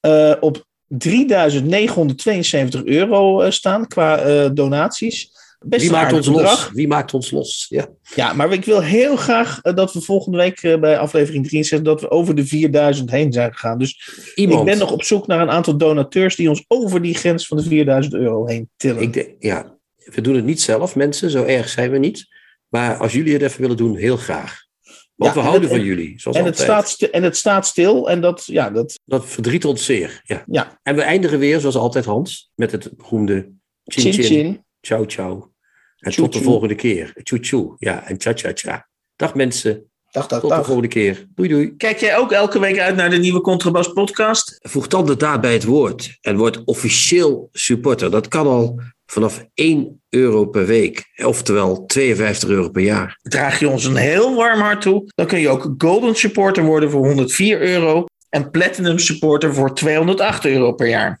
eh, 0.00 0.34
op 0.40 0.64
3.972 0.94 0.98
euro 2.84 3.40
eh, 3.40 3.50
staan 3.50 3.86
qua 3.86 4.18
eh, 4.18 4.50
donaties. 4.52 5.30
Best 5.64 5.82
Wie 5.82 5.90
maakt 5.92 6.12
ons 6.12 6.26
bedrag. 6.30 6.64
los? 6.64 6.70
Wie 6.72 6.88
maakt 6.88 7.14
ons 7.14 7.30
los? 7.30 7.66
Ja. 7.68 7.88
Ja, 8.14 8.32
maar 8.32 8.52
ik 8.52 8.64
wil 8.64 8.80
heel 8.82 9.16
graag 9.16 9.58
eh, 9.62 9.74
dat 9.74 9.92
we 9.92 10.00
volgende 10.00 10.38
week 10.38 10.62
eh, 10.62 10.78
bij 10.80 10.98
aflevering 10.98 11.46
63 11.48 11.86
dat 11.88 12.00
we 12.00 12.10
over 12.10 12.34
de 12.34 12.46
4000 12.46 13.10
heen 13.10 13.32
zijn 13.32 13.52
gegaan. 13.52 13.78
Dus 13.78 14.10
Iemand. 14.34 14.60
ik 14.60 14.66
ben 14.66 14.78
nog 14.78 14.92
op 14.92 15.02
zoek 15.02 15.26
naar 15.26 15.40
een 15.40 15.50
aantal 15.50 15.76
donateurs 15.76 16.36
die 16.36 16.48
ons 16.48 16.64
over 16.68 17.02
die 17.02 17.14
grens 17.14 17.46
van 17.46 17.56
de 17.56 17.62
4000 17.62 18.14
euro 18.14 18.46
heen 18.46 18.70
tillen. 18.76 19.02
Ik 19.02 19.12
denk, 19.12 19.28
ja, 19.38 19.76
we 19.96 20.20
doen 20.20 20.34
het 20.34 20.44
niet 20.44 20.60
zelf, 20.60 20.96
mensen. 20.96 21.30
Zo 21.30 21.44
erg 21.44 21.68
zijn 21.68 21.90
we 21.90 21.98
niet. 21.98 22.26
Maar 22.68 22.96
als 22.96 23.12
jullie 23.12 23.32
het 23.32 23.42
even 23.42 23.60
willen 23.60 23.76
doen, 23.76 23.96
heel 23.96 24.16
graag. 24.16 24.60
Want 25.14 25.34
Ja, 25.34 25.40
we 25.40 25.44
en 25.46 25.50
houden 25.52 25.68
het- 25.70 25.78
van 25.78 25.86
jullie, 25.88 26.20
zoals 26.20 26.36
En 26.36 26.44
het, 26.44 26.58
staat 26.58 26.88
sti- 26.88 27.06
en 27.06 27.22
het 27.22 27.36
staat 27.36 27.66
stil. 27.66 28.10
En 28.10 28.20
dat, 28.20 28.42
ja, 28.46 28.70
dat, 28.70 28.98
Dat 29.04 29.26
verdriet 29.26 29.64
ons 29.64 29.84
zeer. 29.84 30.20
Ja. 30.24 30.44
ja, 30.46 30.78
En 30.82 30.94
we 30.94 31.02
eindigen 31.02 31.38
weer, 31.38 31.60
zoals 31.60 31.76
altijd, 31.76 32.04
Hans, 32.04 32.50
met 32.54 32.72
het 32.72 32.96
beroemde 32.96 33.48
chin 33.84 34.02
chin 34.02 34.12
chin, 34.12 34.24
chin. 34.24 34.64
ciao 34.80 35.04
ciao. 35.06 35.51
En 36.02 36.10
Tjoe, 36.10 36.24
tot 36.24 36.32
de 36.32 36.38
tjoe. 36.38 36.50
volgende 36.50 36.74
keer. 36.74 37.12
Tjoe 37.22 37.40
tjoe. 37.40 37.74
Ja, 37.78 38.06
en 38.06 38.14
cha 38.18 38.32
cha 38.34 38.50
cha. 38.54 38.88
Dag 39.16 39.34
mensen, 39.34 39.90
Dag, 40.10 40.26
dag, 40.26 40.40
tot 40.40 40.50
de 40.50 40.64
volgende 40.64 40.88
keer. 40.88 41.26
Doei 41.34 41.48
doei. 41.48 41.76
Kijk 41.76 41.98
jij 41.98 42.16
ook 42.16 42.32
elke 42.32 42.58
week 42.58 42.78
uit 42.78 42.96
naar 42.96 43.10
de 43.10 43.16
nieuwe 43.16 43.40
Contrabas 43.40 43.92
podcast? 43.92 44.58
Voeg 44.62 44.86
dan 44.86 45.06
de 45.06 45.16
daad 45.16 45.40
bij 45.40 45.52
het 45.52 45.64
woord 45.64 46.18
en 46.20 46.36
word 46.36 46.64
officieel 46.64 47.48
supporter. 47.52 48.10
Dat 48.10 48.28
kan 48.28 48.46
al 48.46 48.80
vanaf 49.06 49.44
1 49.54 50.02
euro 50.08 50.44
per 50.46 50.66
week, 50.66 51.04
oftewel 51.24 51.84
52 51.86 52.48
euro 52.48 52.68
per 52.70 52.82
jaar. 52.82 53.18
Draag 53.22 53.58
je 53.60 53.68
ons 53.68 53.84
een 53.84 53.96
heel 53.96 54.34
warm 54.34 54.60
hart 54.60 54.80
toe, 54.80 55.02
dan 55.14 55.26
kun 55.26 55.38
je 55.40 55.48
ook 55.48 55.74
Golden 55.78 56.14
Supporter 56.14 56.64
worden 56.64 56.90
voor 56.90 57.06
104 57.06 57.60
euro 57.60 58.04
en 58.28 58.50
Platinum 58.50 58.98
Supporter 58.98 59.54
voor 59.54 59.74
208 59.74 60.44
euro 60.44 60.72
per 60.72 60.88
jaar. 60.88 61.20